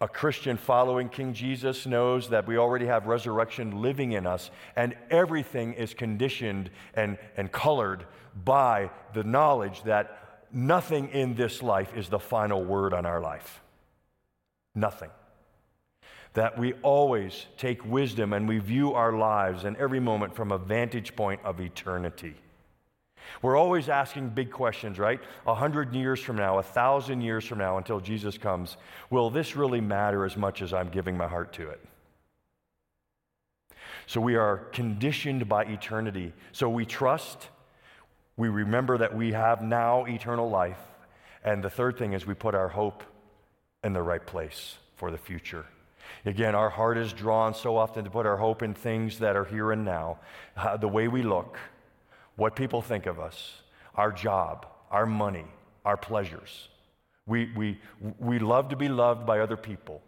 A 0.00 0.08
Christian 0.08 0.58
following 0.58 1.08
King 1.08 1.32
Jesus 1.32 1.86
knows 1.86 2.28
that 2.28 2.46
we 2.46 2.58
already 2.58 2.84
have 2.86 3.06
resurrection 3.06 3.80
living 3.80 4.12
in 4.12 4.26
us, 4.26 4.50
and 4.76 4.94
everything 5.10 5.72
is 5.72 5.94
conditioned 5.94 6.70
and, 6.92 7.16
and 7.36 7.50
colored 7.50 8.04
by 8.44 8.90
the 9.14 9.24
knowledge 9.24 9.82
that 9.84 10.46
nothing 10.52 11.08
in 11.08 11.34
this 11.34 11.62
life 11.62 11.96
is 11.96 12.10
the 12.10 12.18
final 12.18 12.62
word 12.62 12.92
on 12.92 13.06
our 13.06 13.22
life. 13.22 13.62
Nothing. 14.74 15.10
That 16.34 16.58
we 16.58 16.74
always 16.82 17.46
take 17.56 17.82
wisdom 17.86 18.34
and 18.34 18.46
we 18.46 18.58
view 18.58 18.92
our 18.92 19.14
lives 19.14 19.64
and 19.64 19.78
every 19.78 20.00
moment 20.00 20.36
from 20.36 20.52
a 20.52 20.58
vantage 20.58 21.16
point 21.16 21.40
of 21.42 21.58
eternity. 21.58 22.34
We're 23.42 23.56
always 23.56 23.88
asking 23.88 24.30
big 24.30 24.50
questions, 24.50 24.98
right? 24.98 25.20
A 25.46 25.54
hundred 25.54 25.94
years 25.94 26.20
from 26.20 26.36
now, 26.36 26.58
a 26.58 26.62
thousand 26.62 27.20
years 27.20 27.44
from 27.44 27.58
now, 27.58 27.78
until 27.78 28.00
Jesus 28.00 28.38
comes, 28.38 28.76
will 29.10 29.30
this 29.30 29.56
really 29.56 29.80
matter 29.80 30.24
as 30.24 30.36
much 30.36 30.62
as 30.62 30.72
I'm 30.72 30.88
giving 30.88 31.16
my 31.16 31.28
heart 31.28 31.52
to 31.54 31.68
it? 31.70 31.80
So 34.06 34.20
we 34.20 34.36
are 34.36 34.58
conditioned 34.72 35.48
by 35.48 35.64
eternity. 35.64 36.32
So 36.52 36.68
we 36.68 36.86
trust, 36.86 37.48
we 38.36 38.48
remember 38.48 38.98
that 38.98 39.16
we 39.16 39.32
have 39.32 39.62
now 39.62 40.04
eternal 40.04 40.48
life. 40.48 40.80
And 41.44 41.62
the 41.62 41.70
third 41.70 41.98
thing 41.98 42.12
is 42.12 42.26
we 42.26 42.34
put 42.34 42.54
our 42.54 42.68
hope 42.68 43.02
in 43.82 43.92
the 43.92 44.02
right 44.02 44.24
place 44.24 44.76
for 44.96 45.10
the 45.10 45.18
future. 45.18 45.66
Again, 46.24 46.54
our 46.54 46.70
heart 46.70 46.98
is 46.98 47.12
drawn 47.12 47.54
so 47.54 47.76
often 47.76 48.04
to 48.04 48.10
put 48.10 48.26
our 48.26 48.36
hope 48.36 48.62
in 48.62 48.74
things 48.74 49.18
that 49.18 49.36
are 49.36 49.44
here 49.44 49.72
and 49.72 49.84
now, 49.84 50.18
uh, 50.56 50.76
the 50.76 50.88
way 50.88 51.08
we 51.08 51.22
look, 51.22 51.58
what 52.36 52.54
people 52.54 52.82
think 52.82 53.06
of 53.06 53.18
us, 53.18 53.62
our 53.94 54.12
job, 54.12 54.66
our 54.90 55.06
money, 55.06 55.46
our 55.84 55.96
pleasures. 55.96 56.68
We, 57.26 57.50
we, 57.56 57.80
we 58.18 58.38
love 58.38 58.68
to 58.68 58.76
be 58.76 58.88
loved 58.88 59.26
by 59.26 59.40
other 59.40 59.56
people. 59.56 60.02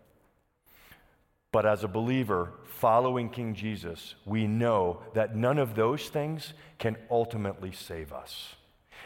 But 1.51 1.67
as 1.67 1.83
a 1.83 1.89
believer 1.89 2.53
following 2.65 3.31
King 3.31 3.55
Jesus, 3.55 4.15
we 4.25 4.47
know 4.47 5.01
that 5.15 5.35
none 5.35 5.59
of 5.59 5.75
those 5.75 6.09
things 6.09 6.53
can 6.79 6.97
ultimately 7.11 7.73
save 7.73 8.13
us. 8.13 8.55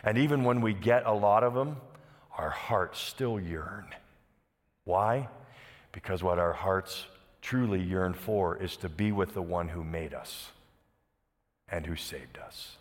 And 0.02 0.18
even 0.18 0.44
when 0.44 0.61
we 0.61 0.74
get 0.74 1.06
a 1.06 1.12
lot 1.12 1.44
of 1.44 1.54
them, 1.54 1.76
our 2.37 2.50
hearts 2.50 3.00
still 3.00 3.38
yearn. 3.38 3.87
Why? 4.85 5.28
Because 5.92 6.22
what 6.22 6.38
our 6.38 6.52
hearts 6.52 7.06
truly 7.40 7.80
yearn 7.80 8.14
for 8.14 8.56
is 8.56 8.76
to 8.78 8.88
be 8.88 9.12
with 9.12 9.35
the 9.35 9.42
one 9.42 9.68
who 9.68 9.85
made 9.85 10.12
us 10.12 10.50
and 11.68 11.87
who 11.87 11.96
saved 11.96 12.38
us. 12.38 12.76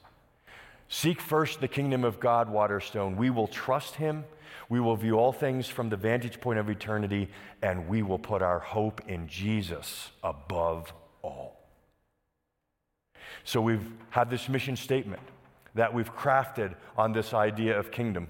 Seek 0.94 1.22
first 1.22 1.62
the 1.62 1.70
kingdom 1.70 2.04
of 2.04 2.20
God, 2.20 2.50
Waterstone. 2.50 3.16
We 3.16 3.30
will 3.30 3.48
trust 3.48 3.96
him. 3.96 4.26
We 4.68 4.82
will 4.82 4.98
view 4.98 5.18
all 5.18 5.32
things 5.32 5.70
from 5.70 5.88
the 5.88 5.96
vantage 5.96 6.42
point 6.42 6.60
of 6.60 6.70
eternity, 6.70 7.30
and 7.62 7.88
we 7.88 8.02
will 8.02 8.20
put 8.20 8.42
our 8.42 8.60
hope 8.60 9.00
in 9.08 9.26
Jesus 9.26 10.12
above 10.22 10.92
all. 11.22 11.62
So 13.46 13.62
we've 13.62 13.90
had 14.10 14.30
this 14.30 14.50
mission 14.50 14.76
statement 14.76 15.22
that 15.76 15.94
we've 15.94 16.14
crafted 16.14 16.76
on 16.98 17.14
this 17.14 17.34
idea 17.34 17.80
of 17.80 17.90
kingdom 17.90 18.28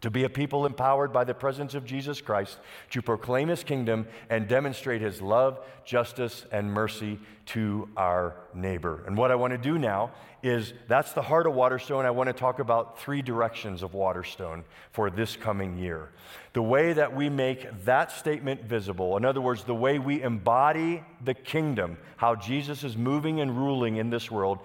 to 0.00 0.10
be 0.10 0.24
a 0.24 0.28
people 0.28 0.66
empowered 0.66 1.12
by 1.12 1.24
the 1.24 1.34
presence 1.34 1.74
of 1.74 1.84
Jesus 1.84 2.20
Christ 2.20 2.58
to 2.90 3.02
proclaim 3.02 3.48
his 3.48 3.64
kingdom 3.64 4.06
and 4.28 4.46
demonstrate 4.46 5.00
his 5.00 5.22
love, 5.22 5.60
justice, 5.84 6.44
and 6.52 6.70
mercy 6.72 7.18
to 7.46 7.88
our 7.96 8.36
neighbor. 8.54 9.02
And 9.06 9.16
what 9.16 9.30
I 9.30 9.36
want 9.36 9.52
to 9.52 9.58
do 9.58 9.78
now 9.78 10.12
is 10.42 10.74
that's 10.86 11.12
the 11.12 11.22
heart 11.22 11.46
of 11.46 11.54
Waterstone. 11.54 12.04
I 12.04 12.10
want 12.10 12.28
to 12.28 12.32
talk 12.32 12.58
about 12.58 13.00
three 13.00 13.22
directions 13.22 13.82
of 13.82 13.94
Waterstone 13.94 14.64
for 14.92 15.10
this 15.10 15.34
coming 15.34 15.78
year. 15.78 16.10
The 16.52 16.62
way 16.62 16.92
that 16.92 17.14
we 17.14 17.28
make 17.28 17.84
that 17.84 18.12
statement 18.12 18.64
visible, 18.64 19.16
in 19.16 19.24
other 19.24 19.40
words, 19.40 19.64
the 19.64 19.74
way 19.74 19.98
we 19.98 20.22
embody 20.22 21.02
the 21.24 21.34
kingdom, 21.34 21.98
how 22.16 22.36
Jesus 22.36 22.84
is 22.84 22.96
moving 22.96 23.40
and 23.40 23.56
ruling 23.56 23.96
in 23.96 24.10
this 24.10 24.30
world 24.30 24.58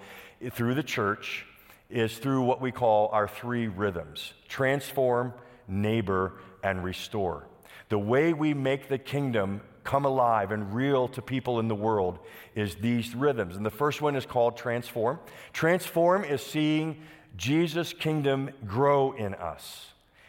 through 0.50 0.74
the 0.74 0.82
church 0.82 1.46
is 1.92 2.18
through 2.18 2.42
what 2.42 2.60
we 2.60 2.72
call 2.72 3.08
our 3.12 3.28
three 3.28 3.68
rhythms 3.68 4.32
transform, 4.48 5.32
neighbor, 5.68 6.34
and 6.62 6.82
restore. 6.82 7.46
The 7.88 7.98
way 7.98 8.32
we 8.32 8.54
make 8.54 8.88
the 8.88 8.98
kingdom 8.98 9.60
come 9.84 10.04
alive 10.04 10.52
and 10.52 10.74
real 10.74 11.08
to 11.08 11.20
people 11.20 11.58
in 11.58 11.68
the 11.68 11.74
world 11.74 12.18
is 12.54 12.76
these 12.76 13.14
rhythms. 13.14 13.56
And 13.56 13.66
the 13.66 13.70
first 13.70 14.00
one 14.00 14.16
is 14.16 14.24
called 14.24 14.56
transform. 14.56 15.18
Transform 15.52 16.24
is 16.24 16.40
seeing 16.42 17.02
Jesus' 17.36 17.92
kingdom 17.92 18.50
grow 18.66 19.12
in 19.12 19.34
us. 19.34 19.88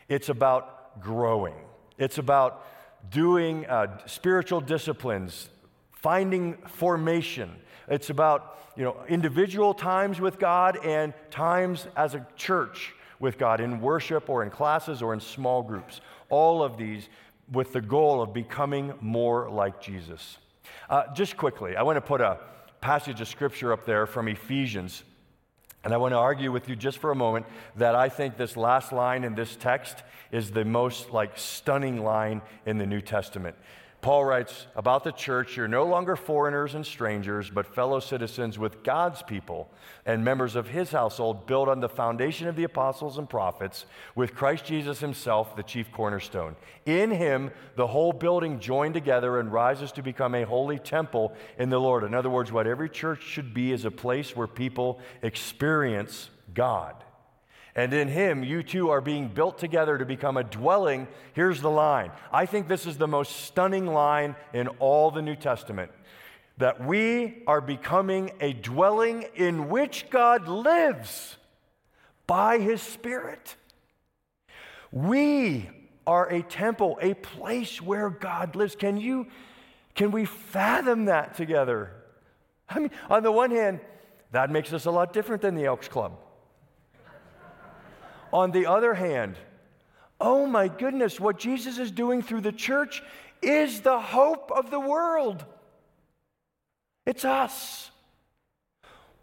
It's 0.10 0.30
about 0.30 1.02
growing, 1.02 1.56
it's 1.98 2.18
about 2.18 2.66
doing 3.10 3.66
uh, 3.66 4.06
spiritual 4.08 4.62
disciplines, 4.62 5.50
finding 5.92 6.56
formation. 6.68 7.52
It's 7.88 8.10
about 8.10 8.58
you 8.76 8.84
know, 8.84 8.98
individual 9.08 9.74
times 9.74 10.20
with 10.20 10.40
God 10.40 10.78
and 10.84 11.14
times 11.30 11.88
as 11.96 12.16
a 12.16 12.26
church 12.36 12.94
with 13.20 13.38
God 13.38 13.62
in 13.62 13.80
worship 13.80 14.30
or 14.30 14.44
in 14.44 14.50
classes 14.50 15.02
or 15.02 15.14
in 15.14 15.20
small 15.20 15.62
groups. 15.62 16.02
All 16.30 16.64
of 16.64 16.78
these 16.78 17.08
with 17.52 17.74
the 17.74 17.82
goal 17.82 18.22
of 18.22 18.34
becoming 18.34 18.94
more 19.02 19.50
like 19.50 19.82
Jesus. 19.82 20.38
Uh, 20.90 21.14
just 21.14 21.38
quickly, 21.38 21.76
I 21.76 21.84
want 21.84 21.98
to 21.98 22.02
put 22.02 22.22
a 22.22 22.40
passage 22.82 23.22
of 23.22 23.28
scripture 23.28 23.72
up 23.72 23.86
there 23.86 24.06
from 24.06 24.28
Ephesians. 24.28 25.04
And 25.84 25.94
I 25.94 25.98
want 25.98 26.14
to 26.14 26.18
argue 26.18 26.52
with 26.52 26.70
you 26.70 26.76
just 26.76 26.98
for 26.98 27.12
a 27.12 27.16
moment 27.16 27.46
that 27.76 27.94
I 27.94 28.08
think 28.10 28.38
this 28.38 28.56
last 28.56 28.94
line 28.94 29.24
in 29.24 29.36
this 29.36 29.56
text 29.56 29.98
is 30.32 30.52
the 30.52 30.64
most 30.64 31.12
like 31.12 31.38
stunning 31.38 32.04
line 32.04 32.42
in 32.66 32.78
the 32.78 32.86
New 32.86 33.02
Testament. 33.02 33.56
Paul 34.04 34.26
writes 34.26 34.68
about 34.76 35.06
the 35.06 35.14
church 35.14 35.56
You're 35.56 35.70
no 35.70 35.86
longer 35.86 36.18
foreigners 36.18 36.76
and 36.76 36.86
strangers, 36.86 37.50
but 37.50 37.74
fellow 37.74 38.02
citizens 38.02 38.60
with 38.60 38.84
God's 38.84 39.24
people 39.24 39.72
and 40.06 40.26
members 40.26 40.58
of 40.58 40.68
his 40.68 40.92
household, 40.92 41.48
built 41.48 41.70
on 41.70 41.80
the 41.80 41.88
foundation 41.88 42.50
of 42.50 42.58
the 42.58 42.66
apostles 42.66 43.18
and 43.18 43.30
prophets, 43.30 43.86
with 44.14 44.36
Christ 44.36 44.66
Jesus 44.66 45.00
himself, 45.00 45.56
the 45.56 45.64
chief 45.64 45.90
cornerstone. 45.94 46.58
In 46.86 47.12
him, 47.12 47.50
the 47.78 47.88
whole 47.88 48.12
building 48.12 48.60
joined 48.60 48.94
together 48.94 49.40
and 49.40 49.54
rises 49.54 49.94
to 49.94 50.04
become 50.04 50.36
a 50.36 50.46
holy 50.46 50.80
temple 50.80 51.34
in 51.58 51.70
the 51.70 51.80
Lord. 51.80 52.04
In 52.04 52.14
other 52.14 52.30
words, 52.30 52.52
what 52.52 52.68
every 52.68 52.90
church 52.90 53.24
should 53.24 53.54
be 53.54 53.72
is 53.72 53.86
a 53.86 53.92
place 53.92 54.36
where 54.36 54.48
people 54.48 55.00
experience 55.22 56.30
God. 56.54 57.06
And 57.76 57.94
in 57.94 58.08
him, 58.08 58.44
you 58.44 58.62
two 58.62 58.90
are 58.90 59.02
being 59.02 59.30
built 59.30 59.58
together 59.58 59.98
to 59.98 60.06
become 60.06 60.38
a 60.38 60.44
dwelling. 60.44 61.08
Here's 61.34 61.60
the 61.60 61.72
line. 61.72 62.12
I 62.32 62.46
think 62.46 62.68
this 62.68 62.86
is 62.86 62.98
the 62.98 63.08
most 63.08 63.36
stunning 63.46 63.88
line 63.88 64.36
in 64.54 64.68
all 64.80 65.10
the 65.10 65.24
New 65.24 65.36
Testament 65.36 65.92
that 66.58 66.86
we 66.86 67.42
are 67.48 67.62
becoming 67.62 68.32
a 68.40 68.54
dwelling 68.54 69.26
in 69.36 69.70
which 69.70 70.10
God 70.12 70.48
lives 70.48 71.38
by 72.28 72.60
his 72.60 72.82
Spirit. 72.82 73.56
We 74.92 75.70
are 76.06 76.30
a 76.30 76.44
temple, 76.44 77.00
a 77.02 77.16
place 77.16 77.82
where 77.82 78.12
God 78.12 78.56
lives. 78.56 78.76
Can 78.76 78.98
you, 78.98 79.28
can 79.96 80.12
we 80.12 80.26
fathom 80.26 81.06
that 81.06 81.34
together? 81.34 81.92
I 82.70 82.80
mean, 82.80 82.92
on 83.10 83.24
the 83.24 83.32
one 83.32 83.50
hand, 83.50 83.80
that 84.32 84.52
makes 84.52 84.74
us 84.74 84.86
a 84.86 84.92
lot 84.92 85.12
different 85.12 85.42
than 85.42 85.56
the 85.56 85.66
Elks 85.66 85.88
Club. 85.88 86.20
On 88.34 88.50
the 88.50 88.66
other 88.66 88.96
hand, 88.96 89.36
oh 90.20 90.48
my 90.48 90.68
goodness, 90.68 91.20
what 91.20 91.38
Jesus 91.38 91.78
is 91.78 91.92
doing 91.92 92.24
through 92.24 92.42
the 92.42 92.52
church 92.52 93.04
is 93.44 93.82
the 93.82 94.00
hope 94.00 94.52
of 94.52 94.72
the 94.72 94.80
world. 94.80 95.46
It's 97.06 97.24
us. 97.24 97.92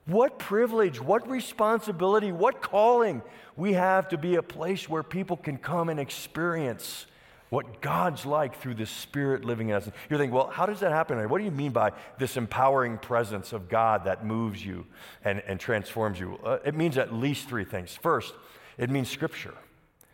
What 0.07 0.39
privilege, 0.39 1.01
what 1.01 1.29
responsibility, 1.29 2.31
what 2.31 2.63
calling 2.63 3.23
we 3.57 3.73
have 3.73 4.09
to 4.11 4.19
be 4.19 4.37
a 4.37 4.43
place 4.43 4.89
where 4.89 5.03
people 5.03 5.37
can 5.37 5.59
come 5.59 5.89
and 5.89 5.99
experience 5.99 7.07
what 7.49 7.81
God's 7.81 8.25
like 8.25 8.61
through 8.61 8.75
the 8.75 8.87
Spirit 8.87 9.45
living 9.45 9.71
in 9.71 9.75
us. 9.75 9.91
You're 10.09 10.21
thinking, 10.21 10.35
well, 10.35 10.47
how 10.47 10.67
does 10.67 10.79
that 10.81 10.93
happen? 10.93 11.29
What 11.29 11.39
do 11.39 11.45
you 11.45 11.51
mean 11.51 11.73
by 11.73 11.91
this 12.17 12.37
empowering 12.37 12.99
presence 12.99 13.53
of 13.53 13.69
God 13.69 14.05
that 14.05 14.25
moves 14.25 14.65
you 14.65 14.87
and, 15.25 15.43
and 15.49 15.59
transforms 15.59 16.21
you? 16.21 16.39
Uh, 16.45 16.59
it 16.65 16.77
means 16.77 16.97
at 16.97 17.13
least 17.13 17.49
three 17.49 17.65
things. 17.65 17.99
First, 18.01 18.35
it 18.81 18.89
means 18.89 19.11
Scripture. 19.11 19.55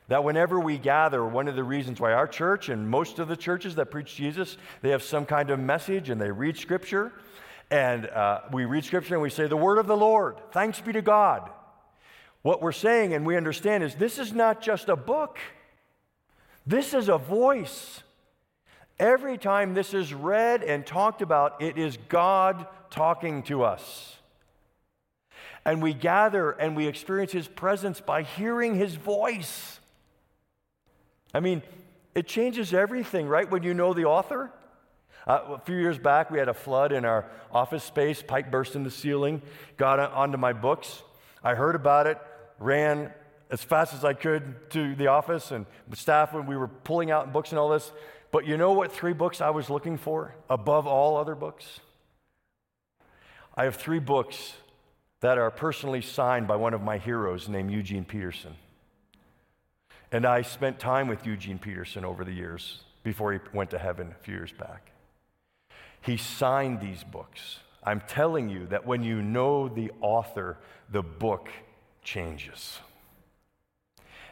That 0.09 0.24
whenever 0.24 0.59
we 0.59 0.76
gather, 0.76 1.24
one 1.24 1.46
of 1.46 1.55
the 1.55 1.64
reasons 1.64 2.00
why 2.00 2.12
our 2.12 2.26
church 2.26 2.68
and 2.68 2.88
most 2.88 3.20
of 3.20 3.29
the 3.29 3.37
churches 3.37 3.76
that 3.76 3.92
preach 3.92 4.16
Jesus, 4.16 4.57
they 4.83 4.90
have 4.90 5.02
some 5.02 5.24
kind 5.24 5.50
of 5.50 5.61
message 5.61 6.11
and 6.11 6.20
they 6.20 6.31
read 6.31 6.59
Scripture. 6.59 7.12
And 7.70 8.07
uh, 8.09 8.40
we 8.52 8.64
read 8.64 8.85
Scripture 8.85 9.14
and 9.14 9.22
we 9.22 9.31
say, 9.31 9.46
The 9.46 9.57
word 9.57 9.79
of 9.79 9.87
the 9.87 9.96
Lord, 9.96 10.37
thanks 10.50 10.81
be 10.81 10.92
to 10.92 11.02
God. 11.02 11.48
What 12.42 12.61
we're 12.61 12.72
saying 12.72 13.14
and 13.14 13.24
we 13.24 13.37
understand 13.37 13.85
is 13.85 13.94
this 13.94 14.18
is 14.18 14.33
not 14.33 14.61
just 14.61 14.88
a 14.88 14.96
book, 14.96 15.38
this 16.66 16.92
is 16.92 17.09
a 17.09 17.18
voice. 17.18 18.02
Every 18.98 19.38
time 19.38 19.74
this 19.74 19.94
is 19.94 20.12
read 20.12 20.62
and 20.62 20.85
talked 20.85 21.22
about, 21.22 21.62
it 21.62 21.79
is 21.79 21.98
God 22.09 22.66
talking 22.90 23.42
to 23.44 23.62
us. 23.62 24.15
And 25.66 25.83
we 25.83 25.94
gather 25.94 26.52
and 26.52 26.76
we 26.76 26.87
experience 26.87 27.33
His 27.33 27.48
presence 27.48 28.00
by 28.00 28.22
hearing 28.22 28.76
His 28.76 28.94
voice. 28.94 29.81
I 31.35 31.40
mean, 31.40 31.62
it 32.14 32.29
changes 32.29 32.72
everything, 32.72 33.26
right? 33.26 33.50
When 33.50 33.64
you 33.64 33.74
know 33.74 33.92
the 33.92 34.05
author. 34.05 34.52
Uh, 35.26 35.40
a 35.57 35.59
few 35.59 35.74
years 35.74 35.98
back, 35.98 36.31
we 36.31 36.38
had 36.38 36.48
a 36.48 36.55
flood 36.55 36.92
in 36.92 37.05
our 37.05 37.29
office 37.50 37.83
space. 37.83 38.22
Pipe 38.22 38.48
burst 38.48 38.76
in 38.76 38.85
the 38.85 38.92
ceiling, 38.92 39.42
got 39.76 39.98
onto 39.98 40.38
my 40.38 40.52
books. 40.52 41.02
I 41.42 41.57
heard 41.57 41.74
about 41.74 42.07
it, 42.07 42.18
ran 42.61 43.12
as 43.50 43.64
fast 43.64 43.92
as 43.92 44.05
I 44.05 44.12
could 44.12 44.70
to 44.70 44.94
the 44.94 45.09
office 45.09 45.50
and 45.50 45.66
staff 45.94 46.33
when 46.33 46.46
we 46.46 46.57
were 46.57 46.68
pulling 46.68 47.11
out 47.11 47.33
books 47.33 47.50
and 47.50 47.59
all 47.59 47.70
this. 47.70 47.90
But 48.31 48.46
you 48.46 48.57
know 48.57 48.70
what 48.70 48.92
three 48.92 49.12
books 49.12 49.40
I 49.40 49.50
was 49.50 49.68
looking 49.68 49.98
for 49.98 50.37
above 50.48 50.87
all 50.87 51.16
other 51.16 51.35
books? 51.35 51.81
I 53.57 53.64
have 53.64 53.74
three 53.74 53.98
books 53.98 54.52
that 55.20 55.38
are 55.38 55.50
personally 55.50 56.02
signed 56.02 56.46
by 56.46 56.57
one 56.57 56.74
of 56.74 56.83
my 56.83 56.98
heroes 56.98 57.48
named 57.48 57.70
Eugene 57.70 58.05
Peterson. 58.05 58.55
And 60.12 60.24
I 60.24 60.42
spent 60.42 60.79
time 60.79 61.09
with 61.09 61.26
Eugene 61.26 61.59
Peterson 61.59 62.05
over 62.05 62.24
the 62.24 62.33
years 62.33 62.83
before 63.02 63.33
he 63.33 63.38
went 63.52 63.70
to 63.70 63.79
heaven 63.79 64.14
a 64.18 64.24
few 64.24 64.35
years 64.35 64.52
back. 64.52 64.90
He 66.00 66.16
signed 66.16 66.81
these 66.81 67.02
books. 67.02 67.59
I'm 67.83 68.00
telling 68.00 68.48
you 68.48 68.66
that 68.66 68.87
when 68.87 69.02
you 69.02 69.22
know 69.22 69.68
the 69.68 69.90
author, 70.00 70.59
the 70.90 71.02
book 71.02 71.48
changes. 72.02 72.79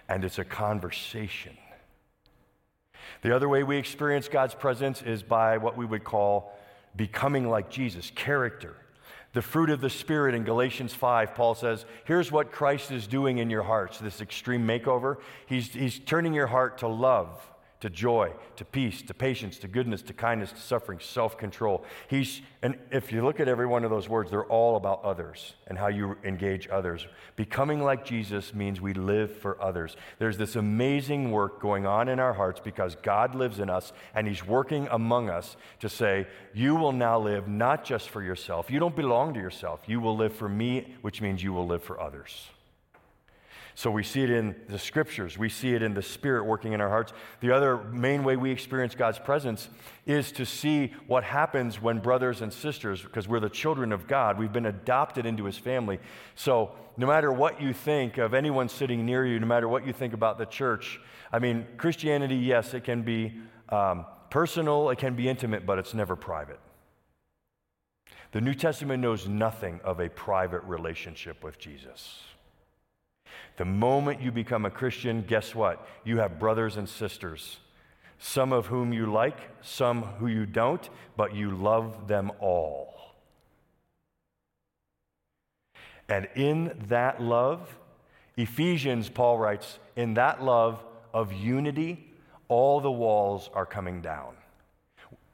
And 0.09 0.25
it's 0.25 0.39
a 0.39 0.45
conversation. 0.45 1.57
The 3.23 3.35
other 3.35 3.49
way 3.49 3.63
we 3.63 3.77
experience 3.77 4.29
God's 4.29 4.55
presence 4.55 5.03
is 5.03 5.23
by 5.23 5.59
what 5.59 5.77
we 5.77 5.87
would 5.87 6.05
call 6.05 6.57
becoming 6.97 7.49
like 7.49 7.71
Jesus, 7.71 8.11
character. 8.15 8.77
The 9.35 9.43
fruit 9.43 9.69
of 9.69 9.81
the 9.81 9.91
Spirit 9.91 10.35
in 10.35 10.45
Galatians 10.45 10.95
5, 10.95 11.35
Paul 11.35 11.57
says, 11.57 11.85
here's 12.05 12.31
what 12.31 12.53
Christ 12.53 12.93
is 12.93 13.07
doing 13.07 13.39
in 13.39 13.51
your 13.51 13.65
hearts, 13.65 13.99
this 13.99 14.21
extreme 14.21 14.67
makeover. 14.67 15.19
He's, 15.47 15.69
he's 15.69 15.99
turning 15.99 16.35
your 16.35 16.47
heart 16.47 16.79
to 16.79 16.89
love, 16.89 17.29
to 17.81 17.91
joy, 17.91 18.33
to 18.57 18.65
peace, 18.65 19.03
to 19.03 19.13
patience, 19.13 19.59
to 19.59 19.69
goodness, 19.69 20.01
to 20.03 20.13
kindness, 20.13 20.53
to 20.53 20.61
suffering, 20.61 20.99
self 21.01 21.37
control. 21.37 21.85
He's, 22.09 22.41
and 22.63 22.79
if 22.91 23.13
you 23.13 23.23
look 23.23 23.41
at 23.41 23.49
every 23.49 23.67
one 23.67 23.85
of 23.85 23.91
those 23.91 24.09
words, 24.09 24.31
they're 24.31 24.45
all 24.45 24.77
about 24.77 25.05
others 25.05 25.55
and 25.67 25.77
how 25.77 25.89
you 25.89 26.17
engage 26.25 26.69
others. 26.69 27.07
Becoming 27.37 27.83
like 27.83 28.05
Jesus 28.05 28.55
means 28.55 28.81
we 28.81 28.95
live 28.95 29.37
for 29.37 29.61
others. 29.61 29.97
There's 30.19 30.39
this 30.39 30.57
amazing 30.57 31.31
work 31.31 31.61
going 31.61 31.85
on 31.85 32.09
in 32.09 32.19
our 32.19 32.33
hearts 32.33 32.59
because 32.59 32.97
God 32.97 33.35
lives 33.35 33.59
in 33.59 33.69
us 33.69 33.93
and 34.15 34.27
He's 34.27 34.47
working 34.47 34.89
among 34.91 35.29
us 35.29 35.57
to 35.81 35.89
say, 35.89 36.27
You 36.55 36.77
will 36.77 36.93
now 36.93 37.19
live 37.19 37.49
not 37.49 37.85
just 37.85 38.09
for 38.09 38.23
yourself. 38.23 38.71
You 38.71 38.81
don't 38.81 38.97
belong 38.97 39.35
to 39.35 39.41
yourself. 39.41 39.81
You 39.87 40.01
will 40.01 40.17
live 40.17 40.35
for 40.35 40.49
me, 40.49 40.95
which 41.03 41.21
means 41.21 41.43
you 41.43 41.53
will 41.53 41.67
live 41.67 41.83
for 41.83 42.01
others. 42.01 42.49
So 43.77 43.91
we 43.91 44.05
see 44.05 44.23
it 44.23 44.31
in 44.31 44.55
the 44.69 44.79
scriptures, 44.79 45.37
we 45.37 45.49
see 45.49 45.75
it 45.75 45.83
in 45.83 45.95
the 45.95 46.03
Spirit 46.03 46.45
working 46.45 46.75
in 46.75 46.81
our 46.81 46.89
hearts. 46.89 47.13
The 47.41 47.51
other 47.51 47.79
main 47.79 48.23
way 48.23 48.37
we 48.37 48.53
experience 48.53 48.95
God's 48.95 49.19
presence 49.19 49.69
is 50.07 50.31
to 50.33 50.47
see 50.47 50.93
what 51.09 51.25
happens 51.25 51.83
when 51.83 51.99
brothers 51.99 52.41
and 52.41 52.53
sisters, 52.53 53.03
because 53.03 53.27
we're 53.27 53.41
the 53.41 53.49
children 53.49 53.91
of 53.91 54.07
God, 54.07 54.39
we've 54.39 54.53
been 54.53 54.67
adopted 54.67 55.27
into 55.27 55.45
His 55.45 55.59
family. 55.59 55.99
So 56.37 56.71
no 56.97 57.09
matter 57.09 57.33
what 57.33 57.61
you 57.61 57.73
think 57.73 58.17
of 58.17 58.33
anyone 58.33 58.69
sitting 58.69 59.05
near 59.05 59.27
you, 59.27 59.41
no 59.41 59.47
matter 59.47 59.69
what 59.69 59.85
you 59.85 59.93
think 59.93 60.15
about 60.15 60.39
the 60.39 60.47
church, 60.47 61.01
I 61.33 61.41
mean, 61.41 61.67
Christianity, 61.77 62.37
yes, 62.37 62.75
it 62.75 62.85
can 62.85 63.03
be 63.03 63.35
um, 63.71 64.07
personal, 64.31 64.91
it 64.91 64.99
can 64.99 65.17
be 65.17 65.29
intimate, 65.29 65.67
but 65.67 65.81
it's 65.81 65.95
never 65.95 66.15
private. 66.15 66.61
The 68.31 68.41
New 68.41 68.55
Testament 68.55 69.03
knows 69.03 69.27
nothing 69.27 69.81
of 69.83 69.99
a 69.99 70.09
private 70.09 70.63
relationship 70.63 71.43
with 71.43 71.59
Jesus. 71.59 72.21
The 73.57 73.65
moment 73.65 74.21
you 74.21 74.33
become 74.33 74.65
a 74.65 74.71
Christian, 74.71 75.23
guess 75.23 75.55
what? 75.55 75.87
You 76.05 76.19
have 76.19 76.39
brothers 76.39 76.77
and 76.77 76.89
sisters, 76.89 77.59
some 78.19 78.53
of 78.53 78.67
whom 78.67 78.93
you 78.93 79.07
like, 79.07 79.39
some 79.63 80.03
who 80.03 80.27
you 80.27 80.47
don't, 80.47 80.89
but 81.17 81.35
you 81.35 81.51
love 81.51 82.09
them 82.09 82.33
all. 82.41 83.15
And 86.09 86.29
in 86.35 86.85
that 86.89 87.23
love, 87.23 87.77
Ephesians, 88.37 89.09
Paul 89.09 89.39
writes, 89.39 89.79
in 89.97 90.15
that 90.15 90.43
love 90.43 90.83
of 91.13 91.33
unity, 91.33 92.13
all 92.49 92.81
the 92.81 92.91
walls 92.91 93.49
are 93.55 93.67
coming 93.67 94.03
down. 94.03 94.35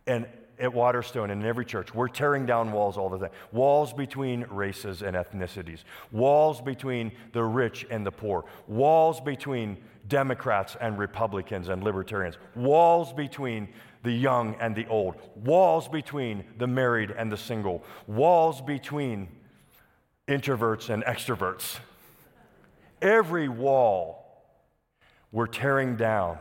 And 0.07 0.27
at 0.61 0.73
Waterstone 0.73 1.31
and 1.31 1.43
in 1.43 1.49
every 1.49 1.65
church, 1.65 1.95
we're 1.95 2.09
tearing 2.09 2.47
down 2.47 2.71
walls 2.71 2.97
all 2.97 3.09
the 3.09 3.19
time. 3.19 3.31
Walls 3.51 3.93
between 3.93 4.43
races 4.51 5.03
and 5.03 5.17
ethnicities, 5.17 5.85
walls 6.13 6.61
between 6.61 7.13
the 7.33 7.43
rich 7.43 7.87
and 7.91 8.07
the 8.07 8.13
poor, 8.13 8.45
walls 8.67 9.21
between 9.21 9.79
Democrats 10.09 10.77
and 10.81 10.99
Republicans 10.99 11.69
and 11.69 11.83
libertarians, 11.83 12.37
walls 12.55 13.13
between 13.13 13.69
the 14.03 14.13
young 14.13 14.55
and 14.61 14.75
the 14.75 14.87
old, 14.89 15.15
walls 15.35 15.89
between 15.89 16.45
the 16.59 16.67
married 16.67 17.11
and 17.11 17.31
the 17.31 17.37
single, 17.37 17.83
walls 18.07 18.61
between 18.61 19.29
introverts 20.29 20.91
and 20.91 21.03
extroverts. 21.05 21.79
Every 23.03 23.49
wall 23.49 24.45
we're 25.33 25.47
tearing 25.47 25.97
down 25.97 26.39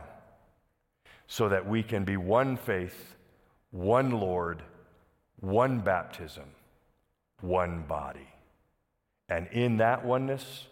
so 1.26 1.48
that 1.48 1.66
we 1.66 1.82
can 1.82 2.04
be 2.04 2.16
one 2.16 2.56
faith 2.56 3.14
one 3.70 4.10
Lord, 4.10 4.62
one 5.40 5.80
baptism, 5.80 6.44
one 7.40 7.82
body. 7.82 8.28
And 9.28 9.46
in 9.48 9.76
that 9.78 10.04
oneness, 10.04 10.66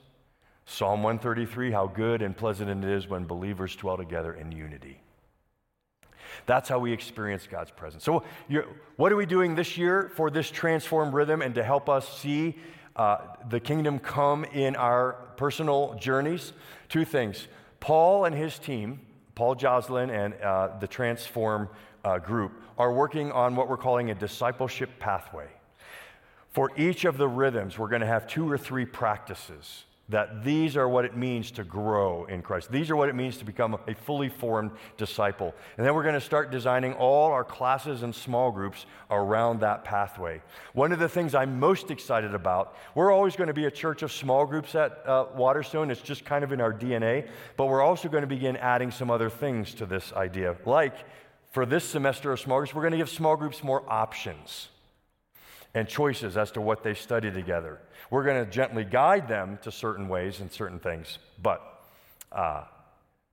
Psalm 0.66 1.02
133, 1.02 1.70
how 1.70 1.87
good 1.87 2.20
and 2.20 2.37
pleasant 2.37 2.84
it 2.84 2.88
is 2.88 3.08
when 3.08 3.24
believers 3.24 3.74
dwell 3.76 3.96
together 3.96 4.34
in 4.34 4.52
unity. 4.52 5.00
That's 6.44 6.68
how 6.68 6.78
we 6.78 6.92
experience 6.92 7.46
God's 7.50 7.70
presence. 7.70 8.04
So, 8.04 8.22
what 8.96 9.12
are 9.12 9.16
we 9.16 9.26
doing 9.26 9.54
this 9.54 9.78
year 9.78 10.11
for 10.14 10.30
this 10.30 10.50
transformed 10.50 11.14
rhythm 11.14 11.40
and 11.40 11.54
to 11.54 11.62
help 11.62 11.88
us 11.88 12.18
see 12.18 12.56
uh, 12.96 13.18
the 13.48 13.61
kingdom 13.61 13.98
come 13.98 14.44
in 14.44 14.76
our 14.76 15.14
personal 15.37 15.94
journeys? 15.94 16.52
Two 16.88 17.04
things. 17.04 17.48
Paul 17.80 18.24
and 18.24 18.34
his 18.34 18.58
team, 18.58 19.00
Paul 19.38 19.55
Joslin 19.55 20.11
and 20.11 20.35
uh, 20.42 20.70
the 20.81 20.88
Transform 20.88 21.68
uh, 22.05 22.18
group 22.18 22.61
are 22.77 22.92
working 22.92 23.31
on 23.31 23.55
what 23.55 23.68
we're 23.68 23.77
calling 23.77 24.11
a 24.11 24.14
discipleship 24.16 24.90
pathway. 24.98 25.46
For 26.48 26.72
each 26.77 27.05
of 27.05 27.18
the 27.18 27.29
rhythms, 27.29 27.79
we're 27.79 27.88
going 27.88 28.01
to 28.01 28.07
have 28.09 28.27
two 28.27 28.51
or 28.51 28.59
three 28.59 28.85
practices 28.85 29.85
that 30.09 30.42
these 30.42 30.77
are 30.77 30.88
what 30.88 31.05
it 31.05 31.16
means 31.16 31.51
to 31.53 31.64
grow 31.64 32.25
in 32.25 32.40
Christ. 32.40 32.73
These 32.73 32.90
are 32.90 32.97
what 32.97 33.09
it 33.09 33.14
means 33.14 33.37
to 33.38 33.44
become 33.44 33.79
a 33.87 33.94
fully 33.94 34.29
formed 34.29 34.71
disciple. 34.97 35.55
And 35.77 35.87
then 35.87 35.94
we're 35.94 36.03
going 36.03 36.14
to 36.14 36.21
start 36.21 36.51
designing 36.51 36.94
all 36.94 37.31
our 37.31 37.44
classes 37.44 38.03
and 38.03 38.14
small 38.14 38.51
groups 38.51 38.87
around 39.11 39.61
that 39.61 39.85
pathway. 39.85 40.40
One 40.73 40.92
of 40.92 40.99
the 40.99 41.09
things 41.09 41.35
I'm 41.35 41.61
most 41.61 41.90
excited 41.90 42.35
about, 42.35 42.77
we're 42.94 43.12
always 43.12 43.37
going 43.37 43.49
to 43.49 43.55
be 43.55 43.66
a 43.66 43.71
church 43.71 44.03
of 44.03 44.11
small 44.11 44.47
groups 44.47 44.75
at 44.75 45.07
uh, 45.07 45.27
Waterstone. 45.35 45.90
It's 45.90 46.01
just 46.01 46.25
kind 46.25 46.42
of 46.42 46.53
in 46.53 46.61
our 46.61 46.73
DNA. 46.73 47.29
But 47.57 47.66
we're 47.66 47.83
also 47.83 48.09
going 48.09 48.23
to 48.23 48.29
begin 48.29 48.57
adding 48.57 48.90
some 48.90 49.11
other 49.11 49.29
things 49.29 49.75
to 49.75 49.87
this 49.87 50.12
idea, 50.14 50.57
like 50.64 50.94
for 51.51 51.66
this 51.66 51.85
semester 51.85 52.33
of 52.33 52.40
small 52.40 52.59
groups, 52.59 52.75
we're 52.75 52.83
going 52.83 52.92
to 52.92 52.99
give 52.99 53.09
small 53.09 53.37
groups 53.37 53.62
more 53.62 53.83
options 53.88 54.68
and 55.74 55.88
choices 55.88 56.37
as 56.37 56.50
to 56.52 56.61
what 56.61 56.83
they 56.83 56.94
study 56.94 57.31
together. 57.31 57.81
We're 58.11 58.24
going 58.24 58.44
to 58.44 58.50
gently 58.50 58.85
guide 58.85 59.28
them 59.28 59.59
to 59.62 59.70
certain 59.70 60.09
ways 60.09 60.40
and 60.40 60.50
certain 60.50 60.78
things, 60.78 61.18
but 61.42 61.85
uh, 62.33 62.64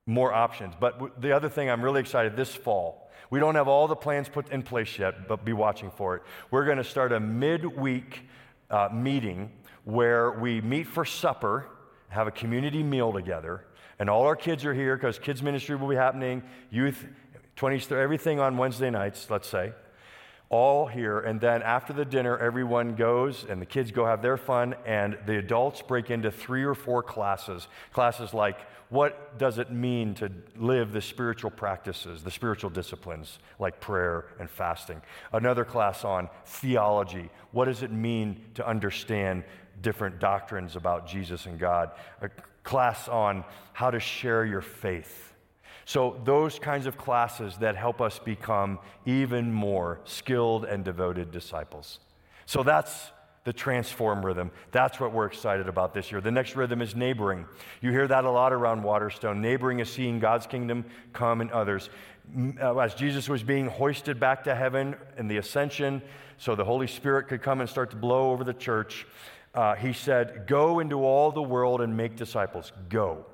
more 0.06 0.34
options. 0.34 0.74
But 0.80 0.94
w- 0.96 1.14
the 1.20 1.32
other 1.32 1.50
thing 1.50 1.70
I'm 1.70 1.82
really 1.82 2.02
excited 2.02 2.36
this 2.36 2.54
fall, 2.54 3.10
we 3.30 3.40
don't 3.40 3.56
have 3.56 3.68
all 3.68 3.88
the 3.88 3.96
plans 3.96 4.30
put 4.30 4.50
in 4.50 4.64
place 4.64 5.00
yet, 5.00 5.28
but 5.28 5.46
be 5.46 5.54
watching 5.54 5.92
for 5.92 6.16
it. 6.18 6.24
We're 6.52 6.66
going 6.66 6.78
to 6.78 6.84
start 6.84 7.12
a 7.12 7.20
midweek 7.20 8.22
uh, 8.70 8.90
meeting 8.92 9.52
where 9.84 10.32
we 10.32 10.62
meet 10.62 10.88
for 10.88 11.06
supper, 11.06 11.68
have 12.10 12.28
a 12.28 12.32
community 12.32 12.84
meal 12.84 13.14
together, 13.14 13.66
and 13.98 14.10
all 14.10 14.24
our 14.24 14.36
kids 14.36 14.66
are 14.66 14.74
here 14.74 14.96
because 14.96 15.18
kids 15.18 15.42
ministry 15.42 15.76
will 15.76 15.88
be 15.88 15.96
happening, 15.96 16.44
youth 16.70 17.06
20, 17.56 17.96
everything 17.96 18.40
on 18.40 18.58
Wednesday 18.58 18.90
nights, 18.90 19.30
let's 19.30 19.48
say. 19.48 19.72
All 20.50 20.86
here. 20.86 21.20
And 21.20 21.42
then 21.42 21.62
after 21.62 21.94
the 21.94 22.06
dinner, 22.06 22.38
everyone 22.38 22.96
goes 22.96 23.46
and 23.50 23.62
the 23.62 23.66
kids 23.66 23.92
go 23.92 24.06
have 24.06 24.22
their 24.22 24.38
fun, 24.38 24.76
and 24.86 25.18
the 25.26 25.38
adults 25.38 25.82
break 25.82 26.12
into 26.12 26.32
three 26.32 26.64
or 26.64 26.76
four 26.76 27.04
classes. 27.04 27.68
Classes 27.94 28.34
like 28.34 28.58
what 28.90 29.38
does 29.40 29.58
it 29.58 29.72
mean 29.72 30.14
to 30.16 30.32
live 30.56 30.92
the 30.92 31.02
spiritual 31.02 31.50
practices, 31.50 32.24
the 32.24 32.32
spiritual 32.32 32.70
disciplines 32.70 33.40
like 33.60 33.80
prayer 33.80 34.26
and 34.40 34.50
fasting? 34.50 35.02
Another 35.34 35.66
class 35.66 36.06
on 36.06 36.30
theology. 36.46 37.30
What 37.52 37.66
does 37.66 37.82
it 37.82 37.92
mean 37.92 38.42
to 38.54 38.68
understand 38.68 39.44
different 39.82 40.20
doctrines 40.20 40.76
about 40.76 41.08
Jesus 41.08 41.48
and 41.48 41.60
God? 41.60 41.92
A 42.22 42.30
class 42.64 43.08
on 43.08 43.44
how 43.74 43.90
to 43.90 44.00
share 44.00 44.46
your 44.46 44.62
faith 44.62 45.34
so, 45.86 46.20
those 46.24 46.58
kinds 46.58 46.88
of 46.88 46.98
classes 46.98 47.58
that 47.58 47.76
help 47.76 48.02
us 48.02 48.18
become 48.18 48.80
even 49.06 49.52
more 49.52 50.02
skilled 50.04 50.66
and 50.66 50.84
devoted 50.84 51.32
disciples. 51.32 52.00
So, 52.48 52.64
that's 52.64 53.12
the 53.44 53.54
transform 53.54 54.26
rhythm. 54.26 54.50
That's 54.72 55.00
what 55.00 55.14
we're 55.14 55.28
excited 55.28 55.70
about 55.70 55.94
this 55.94 56.12
year. 56.12 56.20
The 56.20 56.32
next 56.32 56.56
rhythm 56.56 56.82
is 56.82 56.96
neighboring. 56.96 57.46
You 57.82 57.92
hear 57.92 58.08
that 58.08 58.26
a 58.26 58.32
lot 58.32 58.52
around 58.52 58.82
Waterstone. 58.82 59.42
Neighboring 59.42 59.80
is 59.80 59.88
seeing 59.88 60.20
God's 60.20 60.48
kingdom 60.48 60.86
come 61.14 61.42
in 61.42 61.52
others. 61.52 61.92
Uh, 62.60 62.80
as 62.80 62.96
Jesus 62.96 63.30
was 63.30 63.44
being 63.44 63.68
hoisted 63.68 64.20
back 64.20 64.44
to 64.46 64.56
heaven 64.56 64.96
in 65.20 65.28
the 65.28 65.38
ascension, 65.38 66.02
so 66.40 66.56
the 66.56 66.66
Holy 66.66 66.88
Spirit 66.88 67.28
could 67.28 67.44
come 67.44 67.62
and 67.62 67.70
start 67.70 67.92
to 67.92 67.96
blow 67.96 68.32
over 68.32 68.44
the 68.44 68.54
church, 68.54 69.06
uh, 69.54 69.76
he 69.76 69.94
said, 69.94 70.48
Go 70.48 70.80
into 70.80 71.06
all 71.06 71.32
the 71.32 71.44
world 71.44 71.82
and 71.82 71.96
make 71.96 72.16
disciples. 72.16 72.72
Go. 72.90 73.28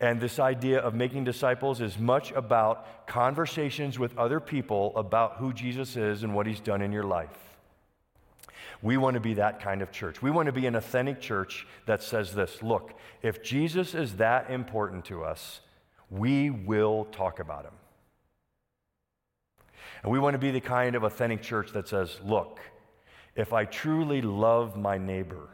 And 0.00 0.20
this 0.20 0.38
idea 0.38 0.78
of 0.78 0.94
making 0.94 1.24
disciples 1.24 1.80
is 1.80 1.98
much 1.98 2.30
about 2.32 3.06
conversations 3.06 3.98
with 3.98 4.16
other 4.16 4.38
people 4.38 4.92
about 4.96 5.36
who 5.38 5.52
Jesus 5.52 5.96
is 5.96 6.22
and 6.22 6.34
what 6.34 6.46
he's 6.46 6.60
done 6.60 6.82
in 6.82 6.92
your 6.92 7.02
life. 7.02 7.36
We 8.80 8.96
want 8.96 9.14
to 9.14 9.20
be 9.20 9.34
that 9.34 9.60
kind 9.60 9.82
of 9.82 9.90
church. 9.90 10.22
We 10.22 10.30
want 10.30 10.46
to 10.46 10.52
be 10.52 10.66
an 10.66 10.76
authentic 10.76 11.20
church 11.20 11.66
that 11.86 12.02
says 12.02 12.32
this 12.32 12.62
look, 12.62 12.94
if 13.22 13.42
Jesus 13.42 13.94
is 13.94 14.14
that 14.16 14.50
important 14.50 15.04
to 15.06 15.24
us, 15.24 15.60
we 16.10 16.50
will 16.50 17.06
talk 17.06 17.40
about 17.40 17.64
him. 17.64 17.74
And 20.04 20.12
we 20.12 20.20
want 20.20 20.34
to 20.34 20.38
be 20.38 20.52
the 20.52 20.60
kind 20.60 20.94
of 20.94 21.02
authentic 21.02 21.42
church 21.42 21.72
that 21.72 21.88
says, 21.88 22.20
look, 22.24 22.60
if 23.34 23.52
I 23.52 23.64
truly 23.64 24.22
love 24.22 24.76
my 24.76 24.96
neighbor, 24.96 25.48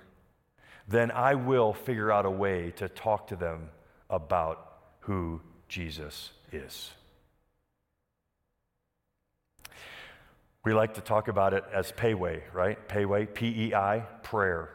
then 0.86 1.10
I 1.10 1.34
will 1.34 1.72
figure 1.72 2.12
out 2.12 2.26
a 2.26 2.30
way 2.30 2.72
to 2.76 2.90
talk 2.90 3.28
to 3.28 3.36
them 3.36 3.70
about 4.10 4.78
who 5.00 5.40
Jesus 5.68 6.30
is. 6.52 6.90
We 10.64 10.72
like 10.72 10.94
to 10.94 11.02
talk 11.02 11.28
about 11.28 11.52
it 11.52 11.64
as 11.72 11.92
payway, 11.92 12.40
right? 12.54 12.88
Payway, 12.88 13.32
P 13.32 13.66
E 13.66 13.74
I, 13.74 14.00
prayer. 14.22 14.70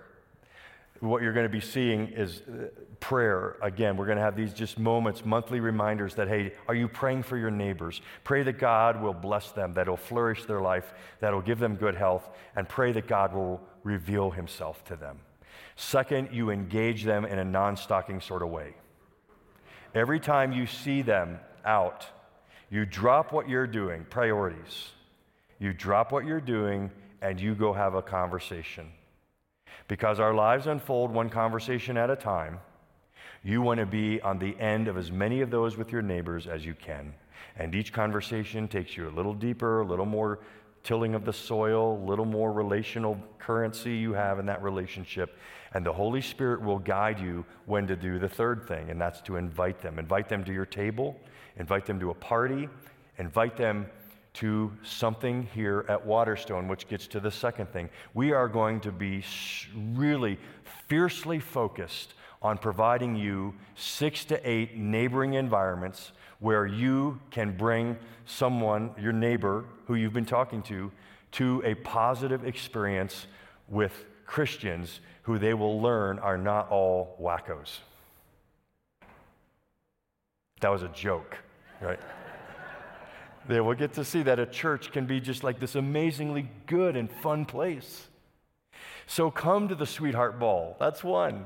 What 1.00 1.22
you're 1.22 1.34
going 1.34 1.46
to 1.46 1.50
be 1.50 1.62
seeing 1.62 2.10
is 2.10 2.42
uh, 2.42 2.68
prayer. 3.00 3.56
Again, 3.62 3.96
we're 3.96 4.06
going 4.06 4.18
to 4.18 4.24
have 4.24 4.36
these 4.36 4.54
just 4.54 4.78
moments, 4.78 5.24
monthly 5.24 5.62
reminders 5.62 6.14
that, 6.16 6.28
hey, 6.28 6.54
are 6.68 6.76
you 6.76 6.90
praying 6.90 7.24
for 7.24 7.38
your 7.38 7.50
neighbors? 7.50 8.02
Pray 8.26 8.44
that 8.44 8.60
God 8.60 9.02
will 9.02 9.14
bless 9.14 9.52
them, 9.52 9.74
that 9.74 9.88
He'll 9.88 9.96
flourish 9.96 10.44
their 10.44 10.60
life, 10.60 10.94
that 11.22 11.32
He'll 11.32 11.42
give 11.42 11.58
them 11.58 11.76
good 11.76 11.96
health, 11.96 12.30
and 12.56 12.68
pray 12.68 12.92
that 12.92 13.08
God 13.08 13.34
will 13.34 13.62
reveal 13.84 14.30
Himself 14.30 14.84
to 14.86 14.98
them. 14.98 15.20
Second, 15.78 16.30
you 16.34 16.50
engage 16.50 17.06
them 17.06 17.24
in 17.24 17.40
a 17.40 17.46
non 17.46 17.78
stalking 17.78 18.20
sort 18.20 18.44
of 18.44 18.50
way. 18.50 18.76
Every 19.96 20.20
time 20.20 20.52
you 20.52 20.68
see 20.68 21.02
them 21.02 21.40
out, 21.66 22.06
you 22.70 22.86
drop 22.86 23.32
what 23.32 23.50
you're 23.50 23.68
doing, 23.68 24.06
priorities. 24.10 24.90
You 25.60 25.74
drop 25.74 26.12
what 26.12 26.26
you're 26.26 26.40
doing 26.40 26.92
and 27.22 27.40
you 27.40 27.56
go 27.56 27.74
have 27.74 27.96
a 27.96 28.02
conversation. 28.02 28.92
Because 29.88 30.20
our 30.20 30.34
lives 30.34 30.68
unfold 30.68 31.12
one 31.12 31.30
conversation 31.30 31.98
at 31.98 32.10
a 32.10 32.16
time, 32.16 32.60
you 33.44 33.62
want 33.62 33.80
to 33.80 33.86
be 33.86 34.22
on 34.22 34.38
the 34.38 34.58
end 34.60 34.88
of 34.88 34.98
as 34.98 35.12
many 35.12 35.42
of 35.42 35.50
those 35.50 35.78
with 35.78 35.92
your 35.92 36.02
neighbors 36.02 36.46
as 36.46 36.66
you 36.66 36.74
can. 36.74 37.14
And 37.58 37.74
each 37.74 37.92
conversation 37.92 38.68
takes 38.68 38.96
you 38.96 39.10
a 39.10 39.12
little 39.12 39.34
deeper, 39.34 39.82
a 39.82 39.86
little 39.86 40.06
more 40.06 40.40
tilling 40.84 41.16
of 41.16 41.26
the 41.26 41.34
soil, 41.34 41.98
a 41.98 42.06
little 42.06 42.26
more 42.26 42.52
relational 42.52 43.18
currency 43.38 43.96
you 43.96 44.14
have 44.14 44.40
in 44.40 44.46
that 44.46 44.62
relationship. 44.62 45.38
And 45.74 45.86
the 45.86 45.94
Holy 45.94 46.22
Spirit 46.22 46.62
will 46.62 46.80
guide 46.80 47.20
you 47.20 47.46
when 47.66 47.86
to 47.88 47.96
do 47.96 48.20
the 48.20 48.30
third 48.30 48.68
thing, 48.68 48.90
and 48.90 49.00
that's 49.00 49.22
to 49.22 49.36
invite 49.36 49.82
them. 49.82 50.00
Invite 50.00 50.30
them 50.30 50.44
to 50.46 50.54
your 50.54 50.66
table, 50.66 51.20
invite 51.58 51.86
them 51.86 52.00
to 52.00 52.10
a 52.10 52.16
party, 52.16 52.70
invite 53.18 53.58
them 53.58 53.86
to 54.34 54.72
something 54.84 55.48
here 55.54 55.86
at 55.90 56.06
Waterstone, 56.06 56.68
which 56.68 56.88
gets 56.88 57.08
to 57.08 57.20
the 57.20 57.32
second 57.32 57.72
thing. 57.72 57.90
We 58.14 58.32
are 58.32 58.48
going 58.48 58.80
to 58.82 58.92
be 58.92 59.24
really 59.94 60.40
fiercely 60.88 61.40
focused 61.40 62.14
on 62.42 62.58
providing 62.58 63.16
you 63.16 63.54
six 63.76 64.24
to 64.26 64.50
eight 64.50 64.78
neighboring 64.78 65.34
environments 65.34 66.14
where 66.40 66.66
you 66.66 67.20
can 67.32 67.56
bring 67.56 67.98
someone, 68.26 68.92
your 69.00 69.14
neighbor 69.14 69.66
who 69.86 69.96
you've 69.96 70.14
been 70.14 70.26
talking 70.26 70.62
to, 70.64 70.92
to 71.32 71.62
a 71.66 71.76
positive 71.76 72.46
experience 72.46 73.28
with 73.68 74.06
Christians 74.26 75.02
who 75.24 75.38
they 75.38 75.54
will 75.54 75.82
learn 75.82 76.18
are 76.20 76.38
not 76.38 76.70
all 76.70 77.18
wackos. 77.22 77.80
That 80.62 80.70
was 80.70 80.84
a 80.84 80.88
joke, 80.90 81.38
right? 81.82 82.00
they 83.48 83.62
will 83.62 83.74
get 83.74 83.94
to 83.94 84.06
see 84.06 84.24
that 84.24 84.40
a 84.40 84.46
church 84.46 84.92
can 84.92 85.06
be 85.06 85.20
just 85.20 85.44
like 85.44 85.60
this 85.60 85.76
amazingly 85.76 86.50
good 86.66 86.96
and 86.96 87.12
fun 87.12 87.46
place. 87.46 88.08
So 89.08 89.32
come 89.32 89.68
to 89.68 89.76
the 89.76 89.86
Sweetheart 89.86 90.40
Ball. 90.40 90.76
That's 90.80 91.04
one. 91.04 91.46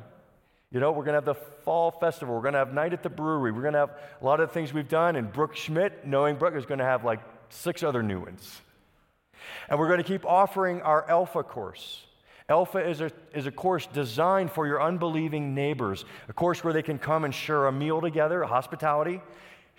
You 0.73 0.79
know, 0.79 0.91
we're 0.91 1.03
going 1.03 1.13
to 1.13 1.17
have 1.17 1.25
the 1.25 1.35
fall 1.35 1.91
festival. 1.91 2.33
We're 2.33 2.41
going 2.41 2.53
to 2.53 2.59
have 2.59 2.73
night 2.73 2.93
at 2.93 3.03
the 3.03 3.09
brewery. 3.09 3.51
We're 3.51 3.61
going 3.61 3.73
to 3.73 3.79
have 3.79 3.91
a 4.19 4.25
lot 4.25 4.39
of 4.39 4.51
things 4.51 4.73
we've 4.73 4.89
done. 4.89 5.15
And 5.15 5.31
Brooke 5.31 5.55
Schmidt, 5.55 6.05
knowing 6.05 6.35
Brooke, 6.35 6.55
is 6.55 6.65
going 6.65 6.79
to 6.79 6.83
have 6.83 7.05
like 7.05 7.19
six 7.49 7.83
other 7.83 8.01
new 8.01 8.19
ones. 8.19 8.61
And 9.69 9.79
we're 9.79 9.87
going 9.87 9.99
to 9.99 10.03
keep 10.03 10.25
offering 10.25 10.81
our 10.81 11.07
Alpha 11.07 11.43
course. 11.43 12.05
Alpha 12.49 12.79
is 12.79 13.01
a, 13.01 13.11
is 13.33 13.45
a 13.45 13.51
course 13.51 13.85
designed 13.93 14.51
for 14.51 14.65
your 14.65 14.81
unbelieving 14.81 15.53
neighbors, 15.53 16.05
a 16.27 16.33
course 16.33 16.63
where 16.63 16.73
they 16.73 16.81
can 16.81 16.97
come 16.97 17.23
and 17.23 17.33
share 17.33 17.67
a 17.67 17.71
meal 17.71 18.01
together, 18.01 18.43
hospitality, 18.43 19.21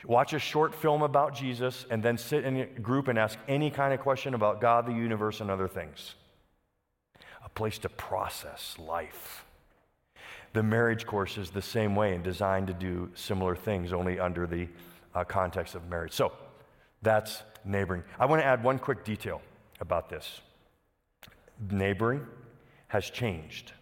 watch 0.07 0.33
a 0.33 0.39
short 0.39 0.75
film 0.75 1.03
about 1.03 1.35
Jesus, 1.35 1.85
and 1.91 2.03
then 2.03 2.17
sit 2.17 2.45
in 2.45 2.57
a 2.57 2.67
group 2.67 3.09
and 3.09 3.19
ask 3.19 3.39
any 3.49 3.71
kind 3.71 3.93
of 3.93 4.01
question 4.01 4.33
about 4.33 4.61
God, 4.61 4.87
the 4.87 4.93
universe, 4.93 5.41
and 5.41 5.51
other 5.51 5.69
things. 5.69 6.15
A 7.45 7.49
place 7.49 7.79
to 7.79 7.89
process 7.89 8.77
life. 8.79 9.44
The 10.55 10.63
marriage 10.63 11.05
course 11.05 11.37
is 11.37 11.51
the 11.51 11.61
same 11.61 11.97
way 11.97 12.15
and 12.15 12.23
designed 12.23 12.69
to 12.69 12.73
do 12.73 13.11
similar 13.15 13.57
things, 13.57 13.93
only 13.93 14.21
under 14.21 14.47
the 14.47 14.69
uh, 15.15 15.25
context 15.25 15.75
of 15.75 15.89
marriage. 15.91 16.13
So 16.13 16.33
that's 17.03 17.43
neighboring. 17.65 18.05
I 18.19 18.27
want 18.27 18.41
to 18.41 18.47
add 18.47 18.63
one 18.63 18.79
quick 18.79 19.05
detail 19.05 19.43
about 19.81 20.09
this. 20.09 20.41
Neighboring 21.71 22.25
has 22.87 23.11
changed. 23.11 23.73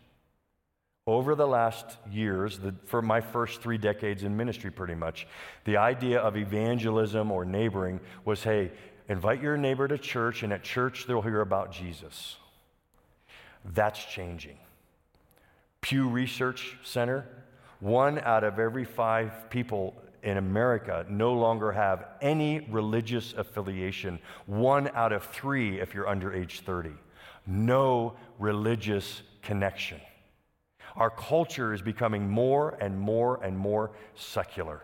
Over 1.07 1.35
the 1.35 1.47
last 1.47 1.99
years, 2.11 2.59
the, 2.59 2.75
for 2.87 3.03
my 3.03 3.21
first 3.21 3.61
three 3.61 3.77
decades 3.77 4.23
in 4.23 4.35
ministry, 4.35 4.71
pretty 4.71 4.95
much, 4.95 5.27
the 5.65 5.77
idea 5.77 6.21
of 6.21 6.37
evangelism 6.39 7.31
or 7.31 7.45
neighboring 7.45 8.01
was 8.25 8.43
hey, 8.43 8.71
invite 9.09 9.43
your 9.43 9.59
neighbor 9.59 9.89
to 9.89 9.99
church, 9.99 10.43
and 10.43 10.53
at 10.55 10.63
church 10.63 11.07
they'll 11.07 11.21
hear 11.21 11.43
about 11.43 11.71
Jesus. 11.71 12.37
That's 13.75 14.03
changing. 14.07 14.57
Pew 15.83 16.09
Research 16.09 16.79
Center, 16.85 17.27
one 17.81 18.21
out 18.21 18.45
of 18.45 18.59
every 18.59 18.85
five 18.85 19.51
people 19.51 20.01
in 20.23 20.37
America 20.37 21.05
no 21.09 21.35
longer 21.35 21.73
have 21.73 22.07
any 22.21 22.61
religious 22.71 23.35
affiliation. 23.37 24.21
One 24.47 24.89
out 24.95 25.13
of 25.13 25.25
three 25.25 25.81
if 25.81 25.93
you're 25.93 26.09
under 26.09 26.33
age 26.33 26.61
30. 26.61 26.91
No 27.47 28.15
religious 28.39 29.23
connection. 29.43 30.01
Our 30.95 31.11
culture 31.11 31.75
is 31.75 31.83
becoming 31.83 32.29
more 32.29 32.77
and 32.81 32.99
more 32.99 33.43
and 33.43 33.59
more 33.59 33.91
secular. 34.15 34.83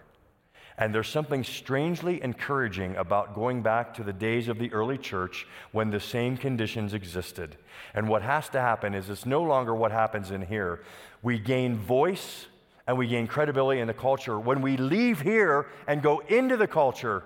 And 0.79 0.95
there's 0.95 1.09
something 1.09 1.43
strangely 1.43 2.23
encouraging 2.23 2.95
about 2.97 3.35
going 3.35 3.63
back 3.63 3.95
to 3.95 4.05
the 4.05 4.13
days 4.13 4.47
of 4.47 4.59
the 4.59 4.73
early 4.73 4.97
church 4.97 5.47
when 5.73 5.91
the 5.91 5.99
same 5.99 6.37
conditions 6.37 6.95
existed. 6.95 7.57
And 7.95 8.09
what 8.09 8.23
has 8.23 8.49
to 8.51 8.61
happen 8.61 8.95
is 8.95 9.11
it's 9.11 9.27
no 9.27 9.43
longer 9.43 9.75
what 9.75 9.91
happens 9.91 10.31
in 10.31 10.41
here. 10.41 10.85
We 11.21 11.41
gain 11.41 11.77
voice 11.77 12.47
and 12.87 12.97
we 12.97 13.09
gain 13.09 13.27
credibility 13.27 13.81
in 13.81 13.89
the 13.89 13.95
culture 13.95 14.39
when 14.39 14.63
we 14.63 14.77
leave 14.77 15.21
here 15.21 15.67
and 15.89 16.01
go 16.01 16.21
into 16.29 16.57
the 16.57 16.69
culture 16.69 17.25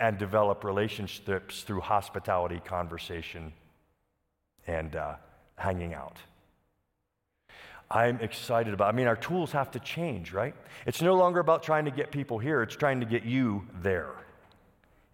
and 0.00 0.18
develop 0.18 0.64
relationships 0.64 1.62
through 1.62 1.80
hospitality, 1.80 2.60
conversation, 2.64 3.52
and 4.66 4.96
uh, 4.96 5.14
hanging 5.56 5.94
out. 5.94 6.18
I'm 7.90 8.20
excited 8.20 8.74
about. 8.74 8.92
I 8.92 8.96
mean, 8.96 9.06
our 9.06 9.16
tools 9.16 9.52
have 9.52 9.70
to 9.72 9.78
change, 9.78 10.32
right? 10.32 10.54
It's 10.86 11.02
no 11.02 11.14
longer 11.14 11.40
about 11.40 11.62
trying 11.62 11.84
to 11.84 11.90
get 11.90 12.10
people 12.10 12.38
here, 12.38 12.62
it's 12.62 12.76
trying 12.76 13.00
to 13.00 13.06
get 13.06 13.24
you 13.24 13.66
there 13.82 14.12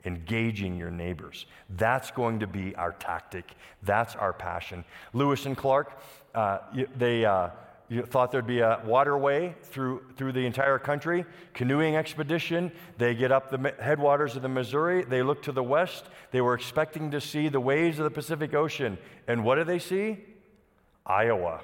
engaging 0.05 0.77
your 0.77 0.91
neighbors. 0.91 1.47
That's 1.71 2.11
going 2.11 2.41
to 2.41 2.47
be 2.47 2.75
our 2.77 2.93
tactic. 2.93 3.53
That's 3.83 4.17
our 4.17 4.33
passion. 4.33 4.85
Lewis 5.13 5.47
and 5.47 5.57
Clark, 5.57 6.01
uh, 6.35 6.59
they 6.97 7.25
uh, 7.25 7.51
thought 8.07 8.33
there'd 8.33 8.47
be 8.47 8.61
a 8.61 8.81
waterway 8.85 9.55
through, 9.63 10.03
through 10.17 10.33
the 10.33 10.45
entire 10.47 10.79
country, 10.79 11.25
canoeing 11.55 11.97
expedition. 11.97 12.73
They 12.99 13.15
get 13.15 13.33
up 13.33 13.51
the 13.51 13.75
headwaters 13.81 14.37
of 14.37 14.43
the 14.43 14.49
Missouri. 14.49 15.05
They 15.05 15.23
look 15.23 15.43
to 15.43 15.53
the 15.53 15.63
west. 15.63 16.07
They 16.31 16.41
were 16.41 16.55
expecting 16.55 17.11
to 17.13 17.21
see 17.21 17.49
the 17.49 17.61
waves 17.61 17.99
of 17.99 18.05
the 18.05 18.11
Pacific 18.11 18.55
Ocean. 18.55 18.99
And 19.29 19.45
what 19.45 19.57
do 19.57 19.65
they 19.65 19.79
see? 19.79 20.19
Iowa. 21.05 21.61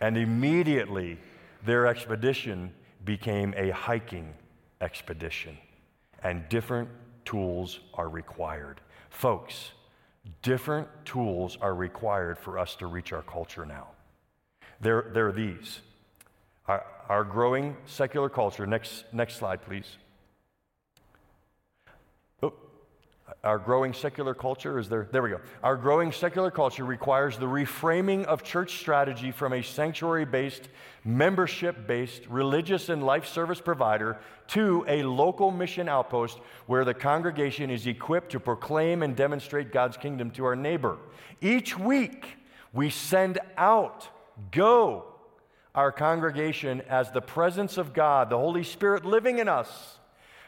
And 0.00 0.16
immediately, 0.16 1.18
their 1.64 1.86
expedition 1.86 2.72
became 3.04 3.54
a 3.56 3.70
hiking 3.70 4.32
expedition, 4.80 5.56
and 6.22 6.48
different 6.48 6.88
tools 7.24 7.80
are 7.94 8.08
required. 8.08 8.80
Folks, 9.10 9.72
different 10.42 10.88
tools 11.04 11.58
are 11.60 11.74
required 11.74 12.38
for 12.38 12.58
us 12.58 12.74
to 12.76 12.86
reach 12.86 13.12
our 13.12 13.22
culture 13.22 13.66
now. 13.66 13.88
They're, 14.80 15.10
they're 15.12 15.32
these 15.32 15.80
our, 16.66 16.86
our 17.08 17.24
growing 17.24 17.76
secular 17.86 18.28
culture. 18.28 18.66
Next, 18.66 19.04
next 19.12 19.36
slide, 19.36 19.62
please. 19.62 19.96
Our 23.42 23.58
growing 23.58 23.92
secular 23.92 24.34
culture 24.34 24.78
is 24.78 24.88
there. 24.88 25.08
There 25.10 25.22
we 25.22 25.30
go. 25.30 25.40
Our 25.62 25.76
growing 25.76 26.12
secular 26.12 26.50
culture 26.50 26.84
requires 26.84 27.38
the 27.38 27.46
reframing 27.46 28.24
of 28.24 28.42
church 28.42 28.78
strategy 28.78 29.30
from 29.30 29.52
a 29.52 29.62
sanctuary 29.62 30.24
based, 30.24 30.68
membership 31.04 31.86
based, 31.86 32.26
religious 32.28 32.88
and 32.88 33.02
life 33.02 33.26
service 33.26 33.60
provider 33.60 34.18
to 34.48 34.84
a 34.88 35.02
local 35.02 35.50
mission 35.50 35.88
outpost 35.88 36.38
where 36.66 36.84
the 36.84 36.94
congregation 36.94 37.70
is 37.70 37.86
equipped 37.86 38.32
to 38.32 38.40
proclaim 38.40 39.02
and 39.02 39.16
demonstrate 39.16 39.72
God's 39.72 39.96
kingdom 39.96 40.30
to 40.32 40.44
our 40.44 40.56
neighbor. 40.56 40.98
Each 41.40 41.78
week, 41.78 42.36
we 42.72 42.90
send 42.90 43.38
out, 43.56 44.08
go, 44.50 45.04
our 45.74 45.92
congregation 45.92 46.82
as 46.88 47.10
the 47.10 47.22
presence 47.22 47.78
of 47.78 47.94
God, 47.94 48.28
the 48.28 48.38
Holy 48.38 48.64
Spirit 48.64 49.04
living 49.04 49.38
in 49.38 49.48
us, 49.48 49.98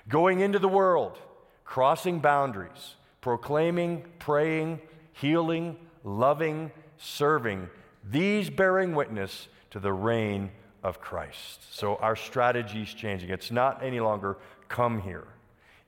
going 0.08 0.40
into 0.40 0.58
the 0.58 0.68
world 0.68 1.18
crossing 1.64 2.18
boundaries, 2.18 2.96
proclaiming, 3.20 4.04
praying, 4.18 4.80
healing, 5.12 5.76
loving, 6.04 6.70
serving, 6.98 7.68
these 8.04 8.50
bearing 8.50 8.94
witness 8.94 9.48
to 9.70 9.78
the 9.78 9.92
reign 9.92 10.50
of 10.82 11.00
Christ. 11.00 11.74
So 11.74 11.96
our 11.96 12.16
strategy 12.16 12.82
is 12.82 12.92
changing. 12.92 13.30
It's 13.30 13.50
not 13.50 13.82
any 13.82 14.00
longer 14.00 14.38
come 14.68 15.00
here, 15.00 15.26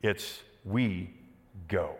it's 0.02 0.40
we 0.64 1.10
go 1.68 1.94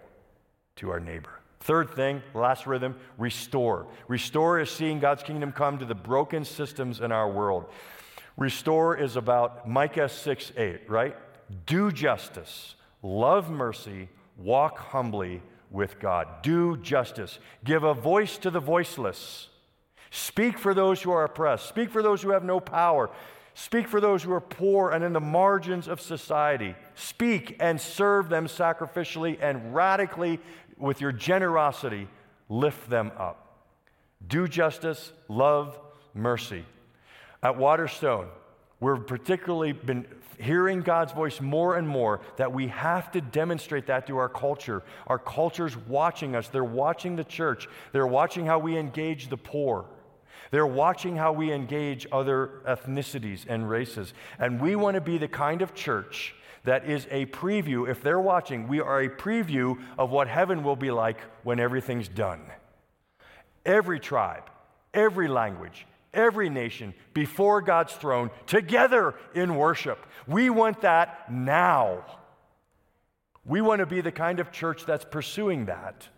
to 0.77 0.91
our 0.91 1.01
neighbor. 1.01 1.41
Third 1.61 1.91
thing, 1.91 2.23
last 2.35 2.67
rhythm, 2.67 2.95
restore. 3.17 3.87
Restore 4.07 4.61
is 4.61 4.71
seeing 4.71 4.99
God's 4.99 5.23
kingdom 5.23 5.51
come 5.51 5.79
to 5.79 5.87
the 5.87 5.95
broken 5.95 6.45
systems 6.45 7.01
in 7.01 7.11
our 7.11 7.31
world. 7.31 7.65
Restore 8.37 8.99
is 8.99 9.17
about 9.17 9.67
Micah 9.67 10.09
6 10.09 10.53
8, 10.57 10.91
right? 10.91 11.17
Do 11.65 11.91
justice, 11.91 12.75
love 13.05 13.51
mercy, 13.51 14.09
walk 14.39 14.79
humbly 14.79 15.43
with 15.71 16.01
God, 16.01 16.43
do 16.43 16.77
justice, 16.79 17.39
give 17.63 17.85
a 17.85 17.95
voice 17.95 18.39
to 18.39 18.51
the 18.51 18.61
voiceless, 18.61 19.49
speak 20.11 20.59
for 20.59 20.73
those 20.73 21.03
who 21.03 21.11
are 21.11 21.25
oppressed, 21.25 21.69
speak 21.69 21.91
for 21.91 22.03
those 22.03 22.23
who 22.23 22.31
have 22.31 22.45
no 22.45 22.59
power, 22.59 23.11
speak 23.53 23.87
for 23.87 24.01
those 24.01 24.23
who 24.23 24.33
are 24.33 24.41
poor 24.41 24.91
and 24.91 25.05
in 25.05 25.13
the 25.13 25.21
margins 25.21 25.87
of 25.87 26.01
society, 26.01 26.75
speak 26.95 27.57
and 27.61 27.81
serve 27.81 28.29
them 28.29 28.47
sacrificially 28.47 29.39
and 29.41 29.75
radically 29.75 30.41
with 30.79 31.01
your 31.01 31.13
generosity, 31.13 32.09
lift 32.49 32.89
them 32.89 33.13
up. 33.19 33.67
Do 34.27 34.49
justice, 34.49 35.13
love 35.29 35.79
mercy. 36.15 36.65
At 37.43 37.59
Waterstone, 37.59 38.29
We've 38.85 39.07
particularly 39.07 39.73
been 39.73 40.05
hearing 40.39 40.83
God's 40.83 41.13
voice 41.13 41.41
more 41.41 41.77
and 41.77 41.89
more 41.89 42.21
that 42.37 42.53
we 42.53 42.69
have 42.69 43.11
to 43.13 43.23
demonstrate 43.23 43.87
that 43.87 44.07
to 44.09 44.19
our 44.19 44.29
culture. 44.29 44.83
Our 45.07 45.19
culture's 45.19 45.75
watching 45.75 46.37
us, 46.37 46.49
they're 46.49 46.63
watching 46.63 47.17
the 47.17 47.25
church, 47.25 47.67
they're 47.93 48.07
watching 48.07 48.45
how 48.45 48.59
we 48.59 48.77
engage 48.77 49.31
the 49.31 49.39
poor. 49.39 49.87
They're 50.51 50.67
watching 50.67 51.17
how 51.17 51.33
we 51.33 51.51
engage 51.51 52.07
other 52.13 52.61
ethnicities 52.69 53.47
and 53.49 53.71
races. 53.71 54.13
And 54.39 54.61
we 54.61 54.77
want 54.77 54.97
to 54.97 55.01
be 55.01 55.17
the 55.17 55.29
kind 55.29 55.63
of 55.63 55.75
church 55.75 56.35
that 56.65 56.85
is 56.85 57.07
a 57.11 57.25
preview. 57.27 57.89
If 57.89 58.03
they're 58.03 58.21
watching, 58.21 58.69
we 58.69 58.81
are 58.81 59.01
a 59.01 59.09
preview 59.09 59.81
of 59.97 60.11
what 60.11 60.29
heaven 60.29 60.63
will 60.63 60.77
be 60.77 60.91
like 60.91 61.21
when 61.43 61.59
everything's 61.59 62.09
done. 62.09 62.43
Every 63.65 63.99
tribe, 63.99 64.51
every 64.93 65.27
language, 65.27 65.87
every 66.15 66.49
nation 66.49 66.95
before 67.13 67.61
God's 67.61 67.93
throne 67.93 68.31
together 68.47 69.15
in 69.35 69.57
worship. 69.57 70.05
We 70.27 70.51
want 70.51 70.81
that 70.83 71.31
now. 71.31 72.05
We 73.45 73.61
want 73.61 73.81
to 73.81 73.87
be 73.87 74.01
the 74.01 74.13
kind 74.13 74.41
of 74.41 74.53
church 74.53 74.87
that's 74.87 75.05
pursuing 75.05 75.67
that. 75.67 76.09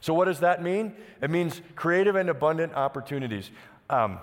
So, 0.00 0.14
what 0.14 0.26
does 0.26 0.40
that 0.40 0.62
mean? 0.62 0.94
It 1.20 1.30
means 1.30 1.60
creative 1.74 2.16
and 2.16 2.28
abundant 2.28 2.74
opportunities. 2.74 3.50
Um, 3.90 4.18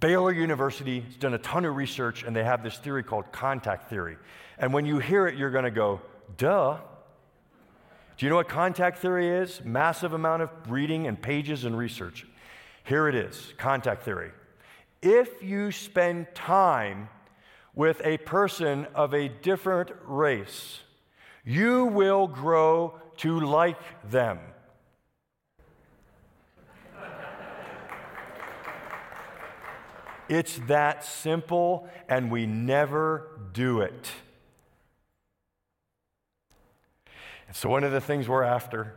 Baylor 0.00 0.32
University 0.32 1.00
has 1.00 1.16
done 1.16 1.34
a 1.34 1.38
ton 1.38 1.64
of 1.64 1.76
research, 1.76 2.24
and 2.24 2.34
they 2.34 2.42
have 2.42 2.62
this 2.62 2.76
theory 2.76 3.02
called 3.02 3.30
contact 3.32 3.88
theory. 3.88 4.16
And 4.58 4.72
when 4.72 4.84
you 4.84 4.98
hear 4.98 5.26
it, 5.26 5.36
you're 5.36 5.50
going 5.50 5.64
to 5.64 5.70
go, 5.70 6.00
duh. 6.36 6.78
Do 8.16 8.26
you 8.26 8.30
know 8.30 8.36
what 8.36 8.48
contact 8.48 8.98
theory 8.98 9.28
is? 9.28 9.62
Massive 9.62 10.12
amount 10.12 10.42
of 10.42 10.50
reading 10.68 11.06
and 11.06 11.20
pages 11.20 11.64
and 11.64 11.76
research. 11.76 12.26
Here 12.86 13.08
it 13.08 13.16
is 13.16 13.52
contact 13.58 14.04
theory. 14.04 14.30
If 15.02 15.42
you 15.42 15.72
spend 15.72 16.28
time 16.36 17.08
with 17.74 18.00
a 18.04 18.18
person 18.18 18.86
of 18.94 19.12
a 19.12 19.28
different 19.28 19.90
race, 20.04 20.82
you 21.44 21.86
will 21.86 22.28
grow 22.28 22.94
to 23.18 23.40
like 23.40 23.80
them. 24.08 24.38
It's 30.28 30.60
that 30.68 31.04
simple, 31.04 31.88
and 32.08 32.30
we 32.30 32.46
never 32.46 33.28
do 33.52 33.80
it. 33.80 34.12
So, 37.52 37.68
one 37.68 37.82
of 37.82 37.90
the 37.90 38.00
things 38.00 38.28
we're 38.28 38.44
after 38.44 38.94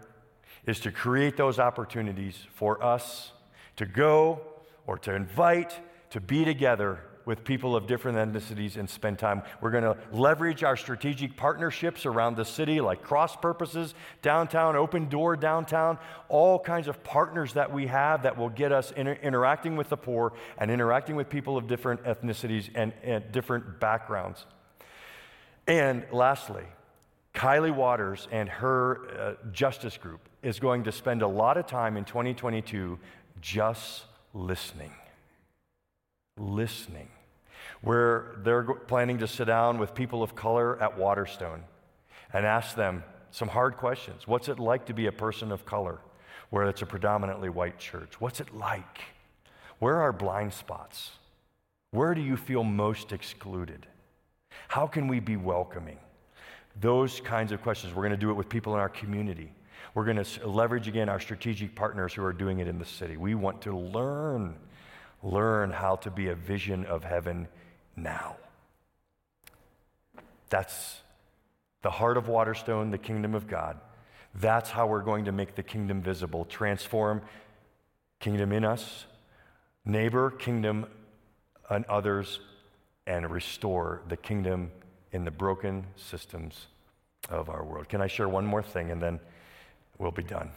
is 0.68 0.80
to 0.82 0.92
create 0.92 1.38
those 1.38 1.58
opportunities 1.58 2.46
for 2.54 2.84
us 2.84 3.32
to 3.80 3.86
go 3.86 4.42
or 4.88 4.98
to 4.98 5.16
invite 5.16 5.80
to 6.10 6.20
be 6.20 6.44
together 6.44 7.00
with 7.24 7.46
people 7.46 7.78
of 7.78 7.88
different 7.88 8.18
ethnicities 8.18 8.76
and 8.76 8.90
spend 8.90 9.18
time. 9.18 9.42
We're 9.62 9.72
going 9.72 9.86
to 9.86 9.96
leverage 10.12 10.66
our 10.66 10.76
strategic 10.76 11.38
partnerships 11.38 12.06
around 12.06 12.36
the 12.36 12.44
city, 12.44 12.82
like 12.82 13.02
Cross 13.02 13.38
Purposes 13.38 13.94
downtown, 14.22 14.76
Open 14.76 15.08
Door 15.08 15.38
downtown, 15.38 15.98
all 16.28 16.60
kinds 16.60 16.90
of 16.90 17.02
partners 17.06 17.54
that 17.54 17.72
we 17.72 17.88
have 17.88 18.24
that 18.24 18.38
will 18.38 18.50
get 18.50 18.74
us 18.74 18.92
inter- 18.98 19.18
interacting 19.22 19.78
with 19.78 19.88
the 19.88 19.98
poor 19.98 20.34
and 20.58 20.70
interacting 20.70 21.16
with 21.16 21.30
people 21.30 21.56
of 21.56 21.68
different 21.68 22.04
ethnicities 22.04 22.70
and, 22.76 22.92
and 23.02 23.32
different 23.32 23.80
backgrounds. 23.80 24.46
And 25.68 26.06
lastly, 26.12 26.66
Kylie 27.34 27.74
Waters 27.74 28.28
and 28.32 28.50
her 28.50 29.08
uh, 29.18 29.52
justice 29.54 29.96
group 29.96 30.20
is 30.42 30.60
going 30.60 30.84
to 30.84 30.92
spend 30.92 31.22
a 31.22 31.28
lot 31.28 31.58
of 31.58 31.68
time 31.68 31.98
in 31.98 32.06
2022 32.06 32.98
just 33.42 34.06
listening. 34.34 34.92
Listening. 36.38 37.10
Where 37.82 38.36
they're 38.44 38.64
planning 38.64 39.20
to 39.20 39.28
sit 39.28 39.46
down 39.46 39.78
with 39.78 39.94
people 39.94 40.22
of 40.22 40.36
color 40.36 40.82
at 40.82 40.98
Waterstone 40.98 41.64
and 42.34 42.46
ask 42.46 42.76
them 42.76 43.04
some 43.32 43.48
hard 43.48 43.78
questions. 43.78 44.28
What's 44.28 44.50
it 44.50 44.60
like 44.60 44.86
to 44.88 44.94
be 44.94 45.08
a 45.08 45.12
person 45.12 45.52
of 45.52 45.66
color 45.66 46.00
where 46.50 46.66
it's 46.66 46.82
a 46.82 46.86
predominantly 46.86 47.50
white 47.50 47.78
church? 47.78 48.20
What's 48.20 48.40
it 48.40 48.54
like? 48.54 49.02
Where 49.80 50.02
are 50.02 50.12
blind 50.12 50.54
spots? 50.54 51.12
Where 51.92 52.14
do 52.14 52.22
you 52.22 52.38
feel 52.38 52.64
most 52.64 53.12
excluded? 53.12 53.86
How 54.68 54.88
can 54.88 55.08
we 55.08 55.20
be 55.20 55.38
welcoming? 55.38 55.98
Those 56.80 57.20
kinds 57.22 57.52
of 57.52 57.62
questions. 57.62 57.94
We're 57.94 58.04
going 58.04 58.12
to 58.12 58.18
do 58.18 58.30
it 58.30 58.36
with 58.36 58.50
people 58.50 58.74
in 58.74 58.80
our 58.80 58.90
community. 58.90 59.52
We're 60.00 60.06
going 60.06 60.24
to 60.24 60.48
leverage 60.48 60.88
again 60.88 61.10
our 61.10 61.20
strategic 61.20 61.76
partners 61.76 62.14
who 62.14 62.24
are 62.24 62.32
doing 62.32 62.60
it 62.60 62.70
in 62.70 62.80
the 62.80 62.86
city. 62.86 63.18
We 63.18 63.36
want 63.36 63.64
to 63.64 63.78
learn, 63.78 64.56
learn 65.22 65.72
how 65.72 65.98
to 65.98 66.10
be 66.10 66.30
a 66.30 66.36
vision 66.36 66.86
of 66.86 67.04
heaven 67.04 67.50
now. 67.98 68.38
That's 70.50 71.02
the 71.82 71.90
heart 71.90 72.16
of 72.16 72.30
Waterstone, 72.30 72.92
the 72.92 72.98
kingdom 72.98 73.36
of 73.36 73.46
God. 73.46 73.78
That's 74.36 74.70
how 74.70 74.88
we're 74.88 75.02
going 75.02 75.26
to 75.26 75.34
make 75.34 75.56
the 75.56 75.64
kingdom 75.64 76.02
visible, 76.02 76.46
transform 76.46 77.22
kingdom 78.22 78.54
in 78.54 78.64
us, 78.64 79.04
neighbor, 79.84 80.32
kingdom, 80.32 80.86
and 81.70 81.84
others, 81.88 82.40
and 83.06 83.30
restore 83.30 84.02
the 84.08 84.16
kingdom 84.16 84.72
in 85.12 85.26
the 85.26 85.32
broken 85.32 85.88
systems 85.98 86.68
of 87.30 87.50
our 87.50 87.66
world. 87.66 87.90
Can 87.90 88.00
I 88.00 88.08
share 88.08 88.30
one 88.30 88.46
more 88.46 88.64
thing 88.64 88.92
and 88.92 89.02
then 89.02 89.20
we'll 90.00 90.12
be 90.12 90.24
done? 90.24 90.50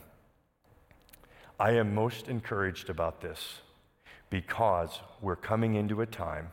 I 1.60 1.72
am 1.72 1.94
most 1.94 2.28
encouraged 2.28 2.88
about 2.88 3.20
this 3.20 3.60
because 4.30 5.00
we're 5.20 5.36
coming 5.36 5.74
into 5.74 6.00
a 6.00 6.06
time 6.06 6.48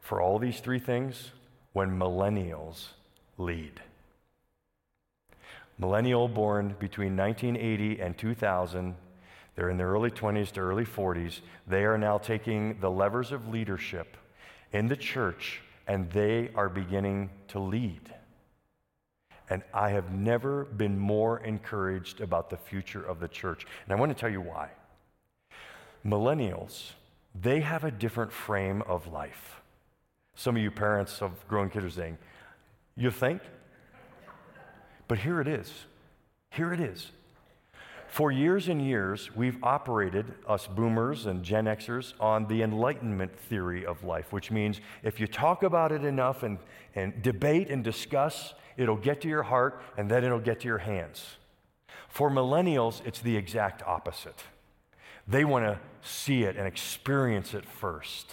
for 0.00 0.20
all 0.20 0.38
these 0.40 0.58
three 0.58 0.80
things 0.80 1.30
when 1.72 1.96
millennials 1.96 2.88
lead. 3.38 3.80
Millennial 5.78 6.26
born 6.26 6.74
between 6.78 7.16
1980 7.16 8.00
and 8.00 8.18
2000, 8.18 8.94
they're 9.54 9.70
in 9.70 9.76
their 9.76 9.88
early 9.88 10.10
20s 10.10 10.50
to 10.52 10.60
early 10.60 10.84
40s. 10.84 11.40
They 11.66 11.84
are 11.84 11.98
now 11.98 12.18
taking 12.18 12.80
the 12.80 12.90
levers 12.90 13.30
of 13.30 13.48
leadership 13.48 14.16
in 14.72 14.88
the 14.88 14.96
church 14.96 15.60
and 15.86 16.10
they 16.10 16.50
are 16.54 16.68
beginning 16.68 17.30
to 17.48 17.60
lead. 17.60 18.15
And 19.48 19.62
I 19.72 19.90
have 19.90 20.12
never 20.12 20.64
been 20.64 20.98
more 20.98 21.38
encouraged 21.40 22.20
about 22.20 22.50
the 22.50 22.56
future 22.56 23.02
of 23.02 23.20
the 23.20 23.28
church. 23.28 23.66
And 23.84 23.92
I 23.92 24.00
want 24.00 24.10
to 24.10 24.20
tell 24.20 24.30
you 24.30 24.40
why. 24.40 24.70
Millennials, 26.04 26.92
they 27.40 27.60
have 27.60 27.84
a 27.84 27.90
different 27.90 28.32
frame 28.32 28.82
of 28.82 29.06
life. 29.12 29.60
Some 30.34 30.56
of 30.56 30.62
you 30.62 30.70
parents 30.70 31.22
of 31.22 31.46
growing 31.48 31.70
kids 31.70 31.84
are 31.84 31.90
saying, 31.90 32.18
You 32.96 33.10
think? 33.10 33.40
But 35.08 35.18
here 35.18 35.40
it 35.40 35.48
is. 35.48 35.72
Here 36.50 36.72
it 36.72 36.80
is. 36.80 37.10
For 38.08 38.30
years 38.30 38.68
and 38.68 38.80
years, 38.80 39.34
we've 39.34 39.62
operated, 39.62 40.32
us 40.48 40.66
boomers 40.66 41.26
and 41.26 41.42
Gen 41.42 41.66
Xers, 41.66 42.14
on 42.20 42.46
the 42.46 42.62
Enlightenment 42.62 43.36
theory 43.36 43.84
of 43.84 44.04
life, 44.04 44.32
which 44.32 44.50
means 44.50 44.80
if 45.02 45.20
you 45.20 45.26
talk 45.26 45.62
about 45.62 45.92
it 45.92 46.04
enough 46.04 46.42
and, 46.42 46.58
and 46.94 47.20
debate 47.22 47.68
and 47.68 47.84
discuss, 47.84 48.54
it'll 48.76 48.96
get 48.96 49.20
to 49.22 49.28
your 49.28 49.42
heart 49.42 49.80
and 49.96 50.10
then 50.10 50.24
it'll 50.24 50.40
get 50.40 50.60
to 50.60 50.68
your 50.68 50.78
hands. 50.78 51.24
For 52.08 52.30
millennials, 52.30 53.04
it's 53.04 53.20
the 53.20 53.36
exact 53.36 53.82
opposite. 53.82 54.42
They 55.28 55.44
want 55.44 55.64
to 55.64 55.78
see 56.02 56.44
it 56.44 56.56
and 56.56 56.66
experience 56.66 57.52
it 57.52 57.66
first. 57.66 58.32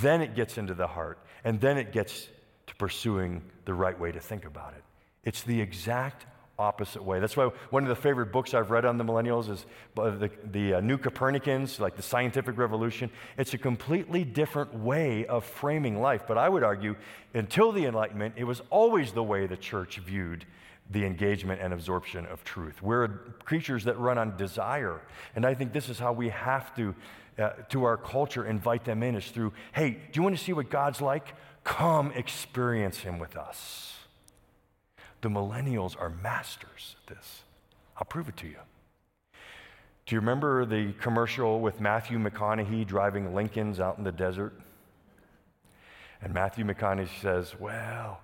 Then 0.00 0.20
it 0.20 0.34
gets 0.34 0.58
into 0.58 0.74
the 0.74 0.86
heart, 0.86 1.18
and 1.44 1.60
then 1.60 1.78
it 1.78 1.92
gets 1.92 2.28
to 2.66 2.74
pursuing 2.76 3.42
the 3.64 3.74
right 3.74 3.98
way 3.98 4.12
to 4.12 4.20
think 4.20 4.44
about 4.44 4.74
it. 4.74 4.82
It's 5.24 5.42
the 5.42 5.60
exact 5.60 6.26
opposite 6.60 7.02
way. 7.02 7.18
That's 7.18 7.36
why 7.36 7.46
one 7.70 7.82
of 7.82 7.88
the 7.88 7.96
favorite 7.96 8.30
books 8.30 8.54
I've 8.54 8.70
read 8.70 8.84
on 8.84 8.98
the 8.98 9.04
millennials 9.04 9.48
is 9.48 9.66
the, 9.94 10.30
the 10.52 10.74
uh, 10.74 10.80
New 10.80 10.98
Copernicans, 10.98 11.80
like 11.80 11.96
the 11.96 12.02
scientific 12.02 12.58
revolution. 12.58 13.10
It's 13.38 13.54
a 13.54 13.58
completely 13.58 14.24
different 14.24 14.74
way 14.74 15.26
of 15.26 15.44
framing 15.44 16.00
life. 16.00 16.22
But 16.28 16.38
I 16.38 16.48
would 16.48 16.62
argue, 16.62 16.96
until 17.34 17.72
the 17.72 17.86
Enlightenment, 17.86 18.34
it 18.36 18.44
was 18.44 18.60
always 18.70 19.12
the 19.12 19.22
way 19.22 19.46
the 19.46 19.56
church 19.56 19.98
viewed 19.98 20.44
the 20.90 21.04
engagement 21.04 21.60
and 21.60 21.72
absorption 21.72 22.26
of 22.26 22.44
truth. 22.44 22.82
We're 22.82 23.08
creatures 23.44 23.84
that 23.84 23.98
run 23.98 24.18
on 24.18 24.36
desire. 24.36 25.00
And 25.36 25.46
I 25.46 25.54
think 25.54 25.72
this 25.72 25.88
is 25.88 25.98
how 25.98 26.12
we 26.12 26.28
have 26.30 26.74
to, 26.76 26.94
uh, 27.38 27.50
to 27.70 27.84
our 27.84 27.96
culture, 27.96 28.44
invite 28.44 28.84
them 28.84 29.02
in 29.02 29.14
is 29.14 29.28
through, 29.28 29.52
hey, 29.72 29.90
do 29.90 30.18
you 30.18 30.22
want 30.22 30.36
to 30.36 30.42
see 30.42 30.52
what 30.52 30.68
God's 30.68 31.00
like? 31.00 31.34
Come 31.62 32.10
experience 32.12 32.98
Him 32.98 33.18
with 33.18 33.36
us. 33.36 33.99
The 35.20 35.28
millennials 35.28 36.00
are 36.00 36.10
masters 36.10 36.96
at 37.00 37.16
this. 37.16 37.42
I'll 37.96 38.06
prove 38.06 38.28
it 38.28 38.36
to 38.38 38.46
you. 38.46 38.56
Do 40.06 40.14
you 40.14 40.20
remember 40.20 40.64
the 40.64 40.92
commercial 40.94 41.60
with 41.60 41.80
Matthew 41.80 42.18
McConaughey 42.18 42.86
driving 42.86 43.34
Lincolns 43.34 43.78
out 43.78 43.98
in 43.98 44.04
the 44.04 44.12
desert? 44.12 44.58
And 46.22 46.34
Matthew 46.34 46.64
McConaughey 46.64 47.08
says, 47.20 47.54
Well, 47.58 48.20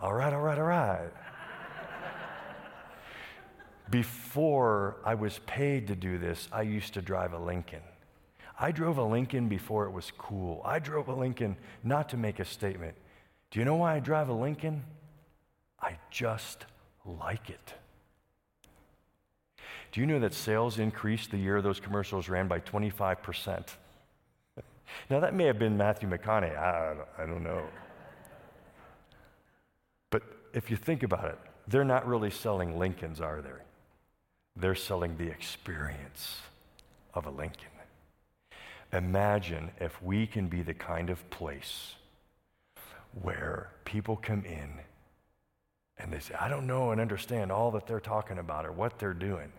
all 0.00 0.12
right, 0.12 0.32
all 0.32 0.40
right, 0.40 0.58
all 0.58 0.64
right. 0.64 1.10
Before 3.90 4.96
I 5.04 5.14
was 5.14 5.38
paid 5.46 5.86
to 5.88 5.94
do 5.94 6.18
this, 6.18 6.48
I 6.52 6.62
used 6.62 6.94
to 6.94 7.02
drive 7.02 7.32
a 7.32 7.38
Lincoln. 7.38 7.82
I 8.58 8.72
drove 8.72 8.98
a 8.98 9.04
Lincoln 9.04 9.48
before 9.48 9.84
it 9.84 9.90
was 9.90 10.10
cool. 10.16 10.62
I 10.64 10.78
drove 10.78 11.08
a 11.08 11.14
Lincoln 11.14 11.56
not 11.84 12.08
to 12.08 12.16
make 12.16 12.40
a 12.40 12.44
statement. 12.44 12.94
Do 13.50 13.58
you 13.58 13.66
know 13.66 13.76
why 13.76 13.96
I 13.96 14.00
drive 14.00 14.30
a 14.30 14.32
Lincoln? 14.32 14.82
I 15.80 15.96
just 16.10 16.64
like 17.04 17.50
it. 17.50 17.74
Do 19.92 20.00
you 20.00 20.06
know 20.06 20.18
that 20.18 20.34
sales 20.34 20.78
increased 20.78 21.30
the 21.30 21.38
year 21.38 21.62
those 21.62 21.80
commercials 21.80 22.28
ran 22.28 22.48
by 22.48 22.60
25%? 22.60 23.68
now, 25.10 25.20
that 25.20 25.34
may 25.34 25.44
have 25.44 25.58
been 25.58 25.76
Matthew 25.76 26.08
McConaughey. 26.08 26.56
I, 26.56 26.96
I 27.18 27.26
don't 27.26 27.42
know. 27.42 27.62
But 30.10 30.22
if 30.52 30.70
you 30.70 30.76
think 30.76 31.02
about 31.02 31.26
it, 31.26 31.38
they're 31.68 31.84
not 31.84 32.06
really 32.06 32.30
selling 32.30 32.78
Lincolns, 32.78 33.20
are 33.20 33.40
they? 33.40 33.50
They're 34.56 34.74
selling 34.74 35.16
the 35.16 35.28
experience 35.28 36.40
of 37.14 37.26
a 37.26 37.30
Lincoln. 37.30 37.70
Imagine 38.92 39.70
if 39.80 40.00
we 40.02 40.26
can 40.26 40.48
be 40.48 40.62
the 40.62 40.74
kind 40.74 41.10
of 41.10 41.28
place 41.30 41.94
where 43.20 43.70
people 43.84 44.16
come 44.16 44.44
in 44.44 44.80
and 45.98 46.12
they 46.12 46.18
say, 46.18 46.34
I 46.38 46.48
don't 46.48 46.66
know 46.66 46.90
and 46.90 47.00
understand 47.00 47.50
all 47.50 47.70
that 47.72 47.86
they're 47.86 48.00
talking 48.00 48.38
about 48.38 48.66
or 48.66 48.72
what 48.72 48.98
they're 48.98 49.14
doing, 49.14 49.52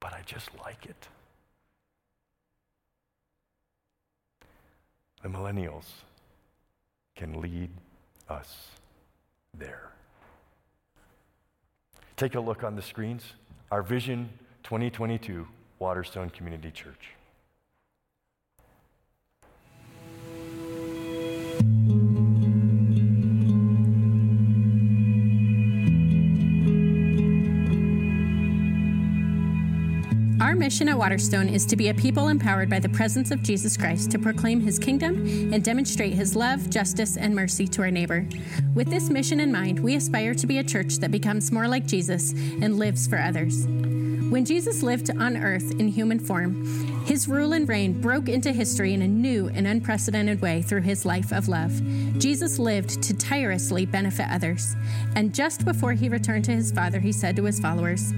but 0.00 0.12
I 0.12 0.22
just 0.26 0.50
like 0.64 0.86
it. 0.86 1.08
The 5.22 5.28
millennials 5.28 5.86
can 7.16 7.40
lead 7.40 7.70
us 8.28 8.68
there. 9.56 9.90
Take 12.16 12.34
a 12.34 12.40
look 12.40 12.62
on 12.62 12.76
the 12.76 12.82
screens. 12.82 13.22
Our 13.70 13.82
Vision 13.82 14.28
2022 14.64 15.46
Waterstone 15.78 16.30
Community 16.30 16.70
Church. 16.70 17.10
Our 30.54 30.60
mission 30.60 30.88
at 30.88 30.96
Waterstone 30.96 31.48
is 31.48 31.66
to 31.66 31.74
be 31.74 31.88
a 31.88 31.94
people 31.94 32.28
empowered 32.28 32.70
by 32.70 32.78
the 32.78 32.88
presence 32.88 33.32
of 33.32 33.42
Jesus 33.42 33.76
Christ 33.76 34.12
to 34.12 34.20
proclaim 34.20 34.60
his 34.60 34.78
kingdom 34.78 35.16
and 35.52 35.64
demonstrate 35.64 36.12
his 36.12 36.36
love, 36.36 36.70
justice, 36.70 37.16
and 37.16 37.34
mercy 37.34 37.66
to 37.66 37.82
our 37.82 37.90
neighbor. 37.90 38.24
With 38.72 38.88
this 38.88 39.10
mission 39.10 39.40
in 39.40 39.50
mind, 39.50 39.80
we 39.80 39.96
aspire 39.96 40.32
to 40.34 40.46
be 40.46 40.58
a 40.58 40.62
church 40.62 40.98
that 40.98 41.10
becomes 41.10 41.50
more 41.50 41.66
like 41.66 41.86
Jesus 41.86 42.30
and 42.30 42.78
lives 42.78 43.08
for 43.08 43.18
others. 43.18 43.66
When 43.66 44.44
Jesus 44.44 44.84
lived 44.84 45.10
on 45.10 45.36
earth 45.36 45.72
in 45.80 45.88
human 45.88 46.20
form, 46.20 46.64
his 47.04 47.26
rule 47.26 47.52
and 47.52 47.68
reign 47.68 48.00
broke 48.00 48.28
into 48.28 48.52
history 48.52 48.94
in 48.94 49.02
a 49.02 49.08
new 49.08 49.48
and 49.48 49.66
unprecedented 49.66 50.40
way 50.40 50.62
through 50.62 50.82
his 50.82 51.04
life 51.04 51.32
of 51.32 51.48
love. 51.48 51.72
Jesus 52.20 52.60
lived 52.60 53.02
to 53.02 53.12
tirelessly 53.12 53.86
benefit 53.86 54.28
others. 54.30 54.76
And 55.16 55.34
just 55.34 55.64
before 55.64 55.94
he 55.94 56.08
returned 56.08 56.44
to 56.44 56.52
his 56.52 56.70
Father, 56.70 57.00
he 57.00 57.10
said 57.10 57.34
to 57.36 57.44
his 57.44 57.58
followers, 57.58 58.12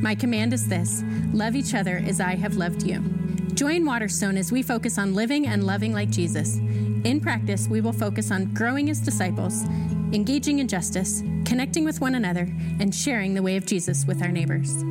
my 0.00 0.14
command 0.14 0.52
is 0.52 0.68
this 0.68 1.02
love 1.32 1.56
each 1.56 1.74
other 1.74 2.02
as 2.06 2.20
I 2.20 2.34
have 2.34 2.56
loved 2.56 2.82
you. 2.84 3.00
Join 3.54 3.84
Waterstone 3.84 4.36
as 4.36 4.52
we 4.52 4.62
focus 4.62 4.98
on 4.98 5.14
living 5.14 5.46
and 5.46 5.64
loving 5.64 5.92
like 5.92 6.10
Jesus. 6.10 6.56
In 7.04 7.20
practice, 7.20 7.68
we 7.68 7.80
will 7.80 7.92
focus 7.92 8.30
on 8.30 8.52
growing 8.54 8.90
as 8.90 9.00
disciples, 9.00 9.64
engaging 10.12 10.60
in 10.60 10.68
justice, 10.68 11.22
connecting 11.44 11.84
with 11.84 12.00
one 12.00 12.14
another, 12.14 12.48
and 12.80 12.94
sharing 12.94 13.34
the 13.34 13.42
way 13.42 13.56
of 13.56 13.66
Jesus 13.66 14.04
with 14.04 14.22
our 14.22 14.30
neighbors. 14.30 14.84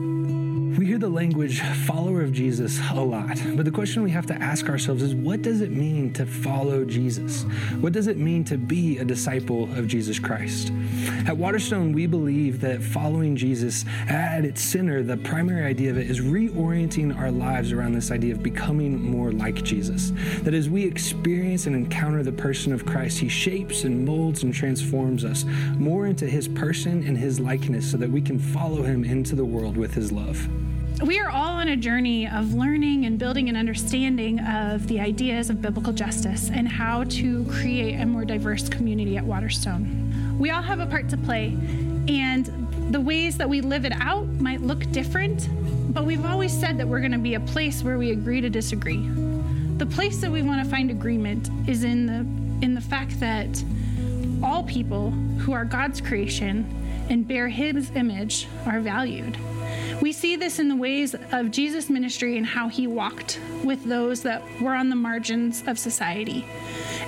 We 0.77 0.85
hear 0.85 0.99
the 0.99 1.09
language 1.09 1.59
follower 1.87 2.21
of 2.21 2.31
Jesus 2.31 2.79
a 2.91 3.01
lot, 3.01 3.41
but 3.55 3.65
the 3.65 3.71
question 3.71 4.03
we 4.03 4.11
have 4.11 4.27
to 4.27 4.35
ask 4.35 4.69
ourselves 4.69 5.01
is 5.01 5.15
what 5.15 5.41
does 5.41 5.61
it 5.61 5.71
mean 5.71 6.13
to 6.13 6.23
follow 6.27 6.85
Jesus? 6.85 7.45
What 7.79 7.93
does 7.93 8.05
it 8.05 8.17
mean 8.17 8.43
to 8.43 8.59
be 8.59 8.99
a 8.99 9.03
disciple 9.03 9.63
of 9.75 9.87
Jesus 9.87 10.19
Christ? 10.19 10.71
At 11.25 11.35
Waterstone, 11.35 11.93
we 11.93 12.05
believe 12.05 12.61
that 12.61 12.83
following 12.83 13.35
Jesus, 13.35 13.85
at 14.07 14.45
its 14.45 14.61
center, 14.61 15.01
the 15.01 15.17
primary 15.17 15.65
idea 15.65 15.89
of 15.89 15.97
it 15.97 16.11
is 16.11 16.19
reorienting 16.19 17.17
our 17.17 17.31
lives 17.31 17.71
around 17.71 17.93
this 17.93 18.11
idea 18.11 18.35
of 18.35 18.43
becoming 18.43 19.01
more 19.01 19.31
like 19.31 19.63
Jesus. 19.63 20.11
That 20.43 20.53
as 20.53 20.69
we 20.69 20.85
experience 20.85 21.65
and 21.65 21.75
encounter 21.75 22.21
the 22.21 22.31
person 22.31 22.71
of 22.71 22.85
Christ, 22.85 23.17
he 23.17 23.29
shapes 23.29 23.83
and 23.83 24.05
molds 24.05 24.43
and 24.43 24.53
transforms 24.53 25.25
us 25.25 25.43
more 25.79 26.05
into 26.05 26.27
his 26.27 26.47
person 26.47 27.03
and 27.07 27.17
his 27.17 27.39
likeness 27.39 27.89
so 27.89 27.97
that 27.97 28.11
we 28.11 28.21
can 28.21 28.37
follow 28.37 28.83
him 28.83 29.03
into 29.03 29.35
the 29.35 29.45
world 29.45 29.75
with 29.75 29.95
his 29.95 30.11
love 30.11 30.47
we 31.05 31.19
are 31.19 31.29
all 31.29 31.53
on 31.53 31.67
a 31.67 31.75
journey 31.75 32.27
of 32.27 32.55
learning 32.55 33.05
and 33.05 33.19
building 33.19 33.49
an 33.49 33.55
understanding 33.55 34.39
of 34.39 34.87
the 34.87 34.99
ideas 34.99 35.51
of 35.51 35.61
biblical 35.61 35.93
justice 35.93 36.49
and 36.51 36.67
how 36.67 37.03
to 37.03 37.45
create 37.45 37.99
a 37.99 38.05
more 38.05 38.25
diverse 38.25 38.67
community 38.67 39.15
at 39.15 39.23
Waterstone. 39.23 40.37
We 40.39 40.49
all 40.49 40.63
have 40.63 40.79
a 40.79 40.87
part 40.87 41.07
to 41.09 41.17
play, 41.17 41.55
and 42.07 42.45
the 42.91 42.99
ways 42.99 43.37
that 43.37 43.47
we 43.47 43.61
live 43.61 43.85
it 43.85 43.93
out 44.01 44.27
might 44.27 44.61
look 44.61 44.89
different, 44.91 45.49
but 45.93 46.03
we've 46.03 46.25
always 46.25 46.51
said 46.51 46.79
that 46.79 46.87
we're 46.87 46.99
going 46.99 47.11
to 47.11 47.19
be 47.19 47.35
a 47.35 47.39
place 47.41 47.83
where 47.83 47.99
we 47.99 48.11
agree 48.11 48.41
to 48.41 48.49
disagree. 48.49 49.07
the 49.77 49.85
place 49.85 50.17
that 50.21 50.31
we 50.31 50.41
want 50.41 50.63
to 50.63 50.69
find 50.69 50.89
agreement 50.89 51.49
is 51.69 51.83
in 51.83 52.07
the 52.07 52.65
in 52.65 52.73
the 52.73 52.81
fact 52.81 53.19
that 53.19 53.63
all 54.41 54.63
people 54.63 55.11
who 55.11 55.53
are 55.53 55.63
God's 55.63 56.01
creation 56.01 56.65
and 57.09 57.27
bear 57.27 57.47
his 57.47 57.91
image 57.91 58.47
are 58.65 58.79
valued. 58.79 59.37
We 60.01 60.11
see 60.11 60.35
this 60.35 60.59
in 60.59 60.69
the 60.69 60.75
ways 60.75 61.15
of 61.31 61.49
Jesus' 61.49 61.89
ministry 61.89 62.37
and 62.37 62.45
how 62.45 62.69
he 62.69 62.85
walked 62.85 63.39
with 63.63 63.83
those 63.83 64.21
that 64.21 64.43
were 64.61 64.75
on 64.75 64.89
the 64.89 64.95
margins 64.95 65.63
of 65.65 65.79
society. 65.79 66.45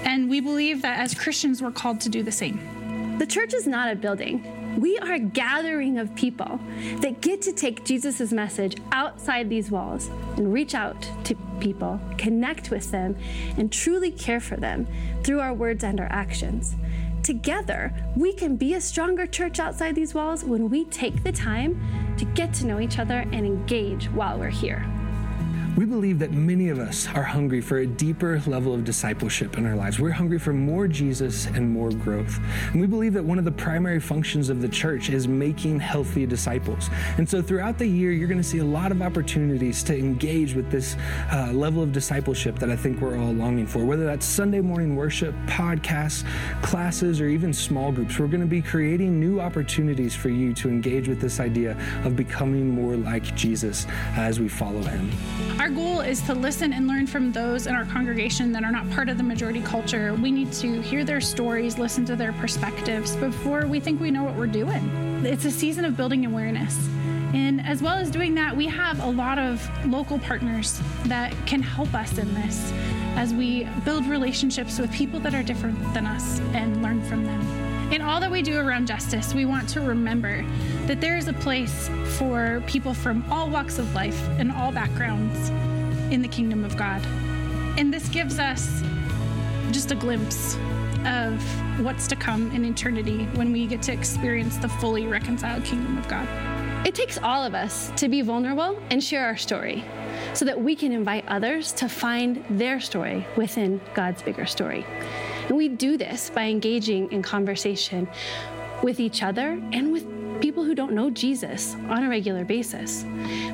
And 0.03 0.29
we 0.29 0.39
believe 0.39 0.81
that 0.81 0.99
as 0.99 1.13
Christians, 1.13 1.61
we're 1.61 1.71
called 1.71 2.01
to 2.01 2.09
do 2.09 2.23
the 2.23 2.31
same. 2.31 3.17
The 3.19 3.27
church 3.27 3.53
is 3.53 3.67
not 3.67 3.91
a 3.91 3.95
building. 3.95 4.79
We 4.79 4.97
are 4.99 5.13
a 5.13 5.19
gathering 5.19 5.97
of 5.97 6.15
people 6.15 6.59
that 7.01 7.21
get 7.21 7.41
to 7.43 7.51
take 7.51 7.83
Jesus' 7.83 8.31
message 8.31 8.77
outside 8.91 9.49
these 9.49 9.69
walls 9.69 10.07
and 10.37 10.51
reach 10.53 10.73
out 10.73 11.07
to 11.25 11.35
people, 11.59 11.99
connect 12.17 12.71
with 12.71 12.89
them, 12.91 13.15
and 13.57 13.71
truly 13.71 14.11
care 14.11 14.39
for 14.39 14.55
them 14.55 14.87
through 15.23 15.41
our 15.41 15.53
words 15.53 15.83
and 15.83 15.99
our 15.99 16.07
actions. 16.09 16.75
Together, 17.23 17.93
we 18.15 18.33
can 18.33 18.55
be 18.55 18.73
a 18.73 18.81
stronger 18.81 19.27
church 19.27 19.59
outside 19.59 19.95
these 19.95 20.13
walls 20.13 20.43
when 20.43 20.69
we 20.69 20.85
take 20.85 21.23
the 21.23 21.31
time 21.31 21.79
to 22.17 22.25
get 22.25 22.53
to 22.53 22.65
know 22.65 22.79
each 22.79 22.99
other 22.99 23.19
and 23.31 23.45
engage 23.45 24.05
while 24.11 24.37
we're 24.37 24.49
here. 24.49 24.85
We 25.79 25.85
believe 25.85 26.19
that 26.19 26.33
many 26.33 26.67
of 26.67 26.77
us 26.77 27.07
are 27.07 27.23
hungry 27.23 27.61
for 27.61 27.77
a 27.77 27.87
deeper 27.87 28.41
level 28.47 28.73
of 28.73 28.83
discipleship 28.83 29.57
in 29.57 29.65
our 29.65 29.77
lives. 29.77 29.97
We're 29.97 30.11
hungry 30.11 30.37
for 30.37 30.51
more 30.51 30.89
Jesus 30.89 31.45
and 31.45 31.71
more 31.71 31.89
growth. 31.89 32.37
And 32.73 32.81
we 32.81 32.85
believe 32.85 33.13
that 33.13 33.23
one 33.23 33.39
of 33.39 33.45
the 33.45 33.53
primary 33.53 34.01
functions 34.01 34.49
of 34.49 34.61
the 34.61 34.67
church 34.67 35.09
is 35.09 35.25
making 35.25 35.79
healthy 35.79 36.25
disciples. 36.25 36.89
And 37.17 37.29
so 37.29 37.41
throughout 37.41 37.77
the 37.77 37.87
year, 37.87 38.11
you're 38.11 38.27
going 38.27 38.41
to 38.41 38.43
see 38.43 38.57
a 38.57 38.65
lot 38.65 38.91
of 38.91 39.01
opportunities 39.01 39.81
to 39.83 39.97
engage 39.97 40.53
with 40.53 40.69
this 40.69 40.97
uh, 41.31 41.53
level 41.53 41.81
of 41.81 41.93
discipleship 41.93 42.59
that 42.59 42.69
I 42.69 42.75
think 42.75 42.99
we're 42.99 43.17
all 43.17 43.31
longing 43.31 43.65
for, 43.65 43.85
whether 43.85 44.03
that's 44.03 44.25
Sunday 44.25 44.59
morning 44.59 44.97
worship, 44.97 45.33
podcasts, 45.45 46.25
classes, 46.61 47.21
or 47.21 47.29
even 47.29 47.53
small 47.53 47.93
groups. 47.93 48.19
We're 48.19 48.27
going 48.27 48.41
to 48.41 48.47
be 48.47 48.61
creating 48.61 49.17
new 49.17 49.39
opportunities 49.39 50.13
for 50.13 50.27
you 50.27 50.53
to 50.55 50.67
engage 50.67 51.07
with 51.07 51.21
this 51.21 51.39
idea 51.39 51.77
of 52.03 52.17
becoming 52.17 52.67
more 52.69 52.97
like 52.97 53.33
Jesus 53.33 53.87
as 54.17 54.41
we 54.41 54.49
follow 54.49 54.81
him. 54.81 55.09
Our 55.57 55.68
goal 55.69 56.01
is 56.01 56.21
to 56.23 56.33
listen 56.33 56.73
and 56.73 56.87
learn 56.87 57.07
from 57.07 57.31
those 57.31 57.67
in 57.67 57.75
our 57.75 57.85
congregation 57.85 58.51
that 58.51 58.63
are 58.63 58.71
not 58.71 58.89
part 58.91 59.09
of 59.09 59.17
the 59.17 59.23
majority 59.23 59.61
culture. 59.61 60.13
We 60.13 60.31
need 60.31 60.51
to 60.53 60.81
hear 60.81 61.03
their 61.03 61.21
stories, 61.21 61.77
listen 61.77 62.05
to 62.05 62.15
their 62.15 62.33
perspectives 62.33 63.15
before 63.15 63.65
we 63.65 63.79
think 63.79 63.99
we 63.99 64.11
know 64.11 64.23
what 64.23 64.35
we're 64.35 64.47
doing. 64.47 64.89
It's 65.25 65.45
a 65.45 65.51
season 65.51 65.85
of 65.85 65.97
building 65.97 66.25
awareness. 66.25 66.77
And 67.33 67.65
as 67.65 67.81
well 67.81 67.95
as 67.95 68.09
doing 68.09 68.33
that, 68.35 68.55
we 68.55 68.67
have 68.67 69.03
a 69.03 69.09
lot 69.09 69.37
of 69.37 69.67
local 69.85 70.19
partners 70.19 70.81
that 71.05 71.33
can 71.45 71.61
help 71.61 71.93
us 71.93 72.17
in 72.17 72.33
this 72.33 72.71
as 73.15 73.33
we 73.33 73.65
build 73.85 74.05
relationships 74.05 74.79
with 74.79 74.91
people 74.91 75.19
that 75.19 75.33
are 75.33 75.43
different 75.43 75.77
than 75.93 76.05
us 76.05 76.39
and 76.53 76.81
learn 76.81 77.01
from 77.03 77.25
them. 77.25 77.78
In 77.91 78.03
all 78.03 78.19
that 78.19 78.29
we 78.29 78.43
do 78.43 78.59
around 78.59 78.85
justice, 78.85 79.33
we 79.33 79.45
want 79.45 79.67
to 79.69 79.81
remember 79.81 80.45
that 80.85 81.01
there 81.01 81.17
is 81.17 81.27
a 81.27 81.33
place 81.33 81.89
for 82.19 82.61
people 82.67 82.93
from 82.93 83.25
all 83.31 83.49
walks 83.49 83.79
of 83.79 83.95
life 83.95 84.27
and 84.37 84.51
all 84.51 84.71
backgrounds 84.71 85.49
in 86.13 86.21
the 86.21 86.27
kingdom 86.27 86.63
of 86.63 86.77
God. 86.77 87.03
And 87.79 87.91
this 87.91 88.07
gives 88.09 88.37
us 88.37 88.83
just 89.71 89.89
a 89.91 89.95
glimpse 89.95 90.55
of 91.03 91.41
what's 91.83 92.07
to 92.09 92.15
come 92.15 92.51
in 92.51 92.63
eternity 92.63 93.25
when 93.33 93.51
we 93.51 93.65
get 93.65 93.81
to 93.83 93.91
experience 93.91 94.57
the 94.57 94.69
fully 94.69 95.07
reconciled 95.07 95.63
kingdom 95.63 95.97
of 95.97 96.07
God. 96.07 96.27
It 96.85 96.93
takes 96.93 97.17
all 97.17 97.43
of 97.43 97.55
us 97.55 97.91
to 97.95 98.07
be 98.07 98.21
vulnerable 98.21 98.79
and 98.91 99.03
share 99.03 99.25
our 99.25 99.37
story 99.37 99.83
so 100.35 100.45
that 100.45 100.61
we 100.61 100.75
can 100.75 100.91
invite 100.91 101.25
others 101.27 101.71
to 101.73 101.89
find 101.89 102.45
their 102.51 102.79
story 102.79 103.25
within 103.35 103.81
God's 103.95 104.21
bigger 104.21 104.45
story. 104.45 104.85
And 105.49 105.57
we 105.57 105.67
do 105.67 105.97
this 105.97 106.29
by 106.29 106.43
engaging 106.43 107.11
in 107.11 107.21
conversation 107.21 108.07
with 108.81 108.99
each 108.99 109.23
other 109.23 109.59
and 109.73 109.91
with 109.91 110.07
people 110.39 110.63
who 110.63 110.73
don't 110.73 110.93
know 110.93 111.09
Jesus 111.09 111.75
on 111.89 112.03
a 112.03 112.09
regular 112.09 112.45
basis, 112.45 113.03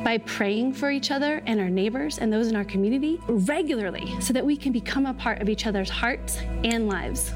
by 0.04 0.20
praying 0.20 0.74
for 0.74 0.92
each 0.92 1.10
other 1.10 1.42
and 1.48 1.60
our 1.60 1.70
neighbors 1.70 2.20
and 2.20 2.32
those 2.32 2.48
in 2.48 2.56
our 2.56 2.66
community 2.66 3.20
regularly 3.28 4.14
so 4.22 4.34
that 4.34 4.46
we 4.46 4.56
can 4.56 4.72
become 4.72 5.06
a 5.06 5.14
part 5.14 5.42
of 5.42 5.50
each 5.50 5.66
other's 5.66 5.90
hearts 5.90 6.38
and 6.64 6.88
lives. 6.88 7.32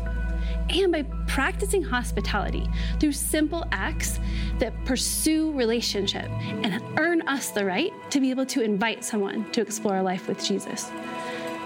And 0.70 0.92
by 0.92 1.04
practicing 1.26 1.82
hospitality 1.82 2.70
through 3.00 3.14
simple 3.14 3.66
acts 3.72 4.20
that 4.60 4.74
pursue 4.86 5.52
relationship 5.54 6.30
and 6.30 6.84
earn 7.00 7.28
us 7.28 7.50
the 7.50 7.66
right 7.66 7.92
to 8.12 8.20
be 8.20 8.30
able 8.30 8.46
to 8.48 8.62
invite 8.62 9.04
someone 9.04 9.52
to 9.52 9.62
explore 9.62 10.02
life 10.04 10.28
with 10.28 10.44
Jesus. 10.44 10.92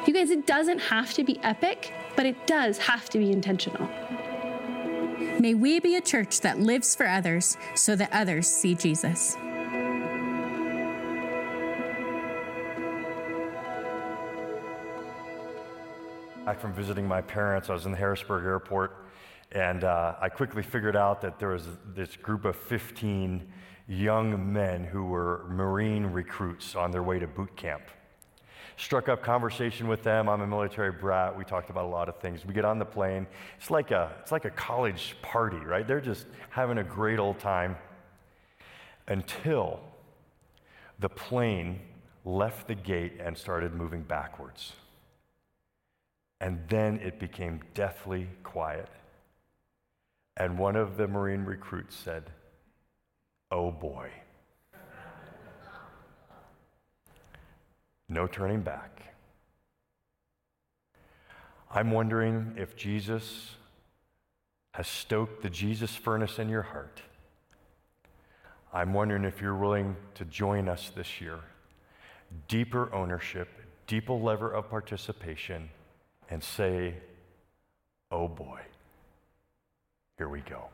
You 0.08 0.14
guys, 0.14 0.30
it 0.30 0.46
doesn't 0.46 0.80
have 0.80 1.14
to 1.16 1.24
be 1.24 1.39
epic, 1.44 1.94
but 2.16 2.26
it 2.26 2.47
does 2.47 2.78
have 2.78 3.09
to 3.09 3.18
be 3.18 3.32
intentional. 3.32 3.89
May 5.39 5.53
we 5.53 5.80
be 5.80 5.95
a 5.95 6.01
church 6.01 6.41
that 6.41 6.59
lives 6.59 6.95
for 6.95 7.07
others 7.07 7.57
so 7.76 7.95
that 7.95 8.11
others 8.11 8.47
see 8.47 8.76
Jesus. 8.76 9.36
Back 16.45 16.59
from 16.59 16.74
visiting 16.74 17.07
my 17.07 17.22
parents, 17.22 17.70
I 17.70 17.74
was 17.74 17.86
in 17.86 17.91
the 17.91 17.97
Harrisburg 17.97 18.43
airport, 18.45 19.05
and 19.53 19.84
uh, 19.84 20.16
I 20.22 20.30
quickly 20.30 20.61
figured 20.61 20.95
out 20.95 21.22
that 21.22 21.39
there 21.39 21.49
was 21.49 21.68
this 21.95 22.16
group 22.18 22.43
of 22.45 22.55
15 22.55 23.47
young 23.88 24.51
men 24.51 24.84
who 24.84 25.05
were 25.05 25.45
Marine 25.49 26.05
recruits 26.05 26.76
on 26.76 26.91
their 26.91 27.03
way 27.03 27.20
to 27.20 27.28
boot 27.28 27.55
camp 27.55 27.84
struck 28.78 29.09
up 29.09 29.24
conversation 29.24 29.88
with 29.88 30.03
them. 30.03 30.28
I'm 30.30 30.41
a 30.41 30.47
military 30.47 30.91
brat. 30.91 31.38
We 31.38 31.43
talked 31.43 31.69
about 31.69 31.86
a 31.86 31.88
lot 31.88 32.09
of 32.09 32.19
things. 32.19 32.45
We 32.45 32.53
get 32.53 32.65
on 32.65 32.80
the 32.80 32.86
plane. 32.86 33.28
It's 33.57 33.71
like 33.71 33.91
a, 33.91 34.11
it's 34.21 34.32
like 34.32 34.45
a 34.45 34.49
college 34.51 35.15
party, 35.21 35.57
right? 35.57 35.88
They're 35.88 36.01
just 36.01 36.26
having 36.49 36.78
a 36.78 36.84
great 36.84 37.19
old 37.19 37.39
time 37.39 37.76
until 39.07 39.80
the 40.99 41.09
plane 41.09 41.80
left 42.26 42.67
the 42.67 42.76
gate 42.76 43.13
and 43.19 43.38
started 43.38 43.74
moving 43.74 44.01
backwards. 44.01 44.74
And 46.39 46.59
then 46.67 46.99
it 46.99 47.19
became 47.19 47.61
deathly 47.74 48.28
quiet. 48.43 48.89
And 50.36 50.57
one 50.57 50.76
of 50.76 50.97
the 50.97 51.07
Marine 51.07 51.45
recruits 51.45 51.95
said, 51.95 52.32
Oh 53.51 53.71
boy. 53.71 54.09
No 58.14 58.28
turning 58.28 58.61
back. 58.61 59.01
I'm 61.72 61.91
wondering 61.91 62.53
if 62.55 62.76
Jesus 62.76 63.55
has 64.74 64.88
stoked 64.88 65.41
the 65.41 65.49
Jesus 65.49 65.95
furnace 65.95 66.38
in 66.38 66.47
your 66.47 66.61
heart. 66.61 67.01
I'm 68.72 68.93
wondering 68.93 69.24
if 69.24 69.41
you're 69.41 69.55
willing 69.55 69.95
to 70.16 70.26
join 70.26 70.70
us 70.70 70.91
this 70.95 71.20
year. 71.20 71.39
Deeper 72.47 72.93
ownership, 72.93 73.49
deeper 73.88 74.14
lever 74.14 74.51
of 74.51 74.70
participation, 74.70 75.70
and 76.30 76.43
say, 76.43 76.95
oh 78.11 78.28
boy, 78.28 78.59
here 80.18 80.30
we 80.30 80.41
go. 80.41 80.70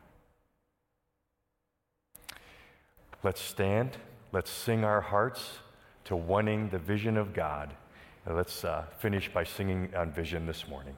Let's 3.22 3.40
stand, 3.40 3.98
let's 4.32 4.50
sing 4.50 4.84
our 4.84 5.02
hearts 5.02 5.58
to 6.10 6.16
wanting 6.16 6.68
the 6.70 6.78
vision 6.78 7.16
of 7.16 7.32
God. 7.32 7.72
let's 8.28 8.64
uh, 8.64 8.84
finish 8.98 9.32
by 9.32 9.44
singing 9.44 9.94
on 9.94 10.10
vision 10.10 10.44
this 10.44 10.66
morning. 10.66 10.96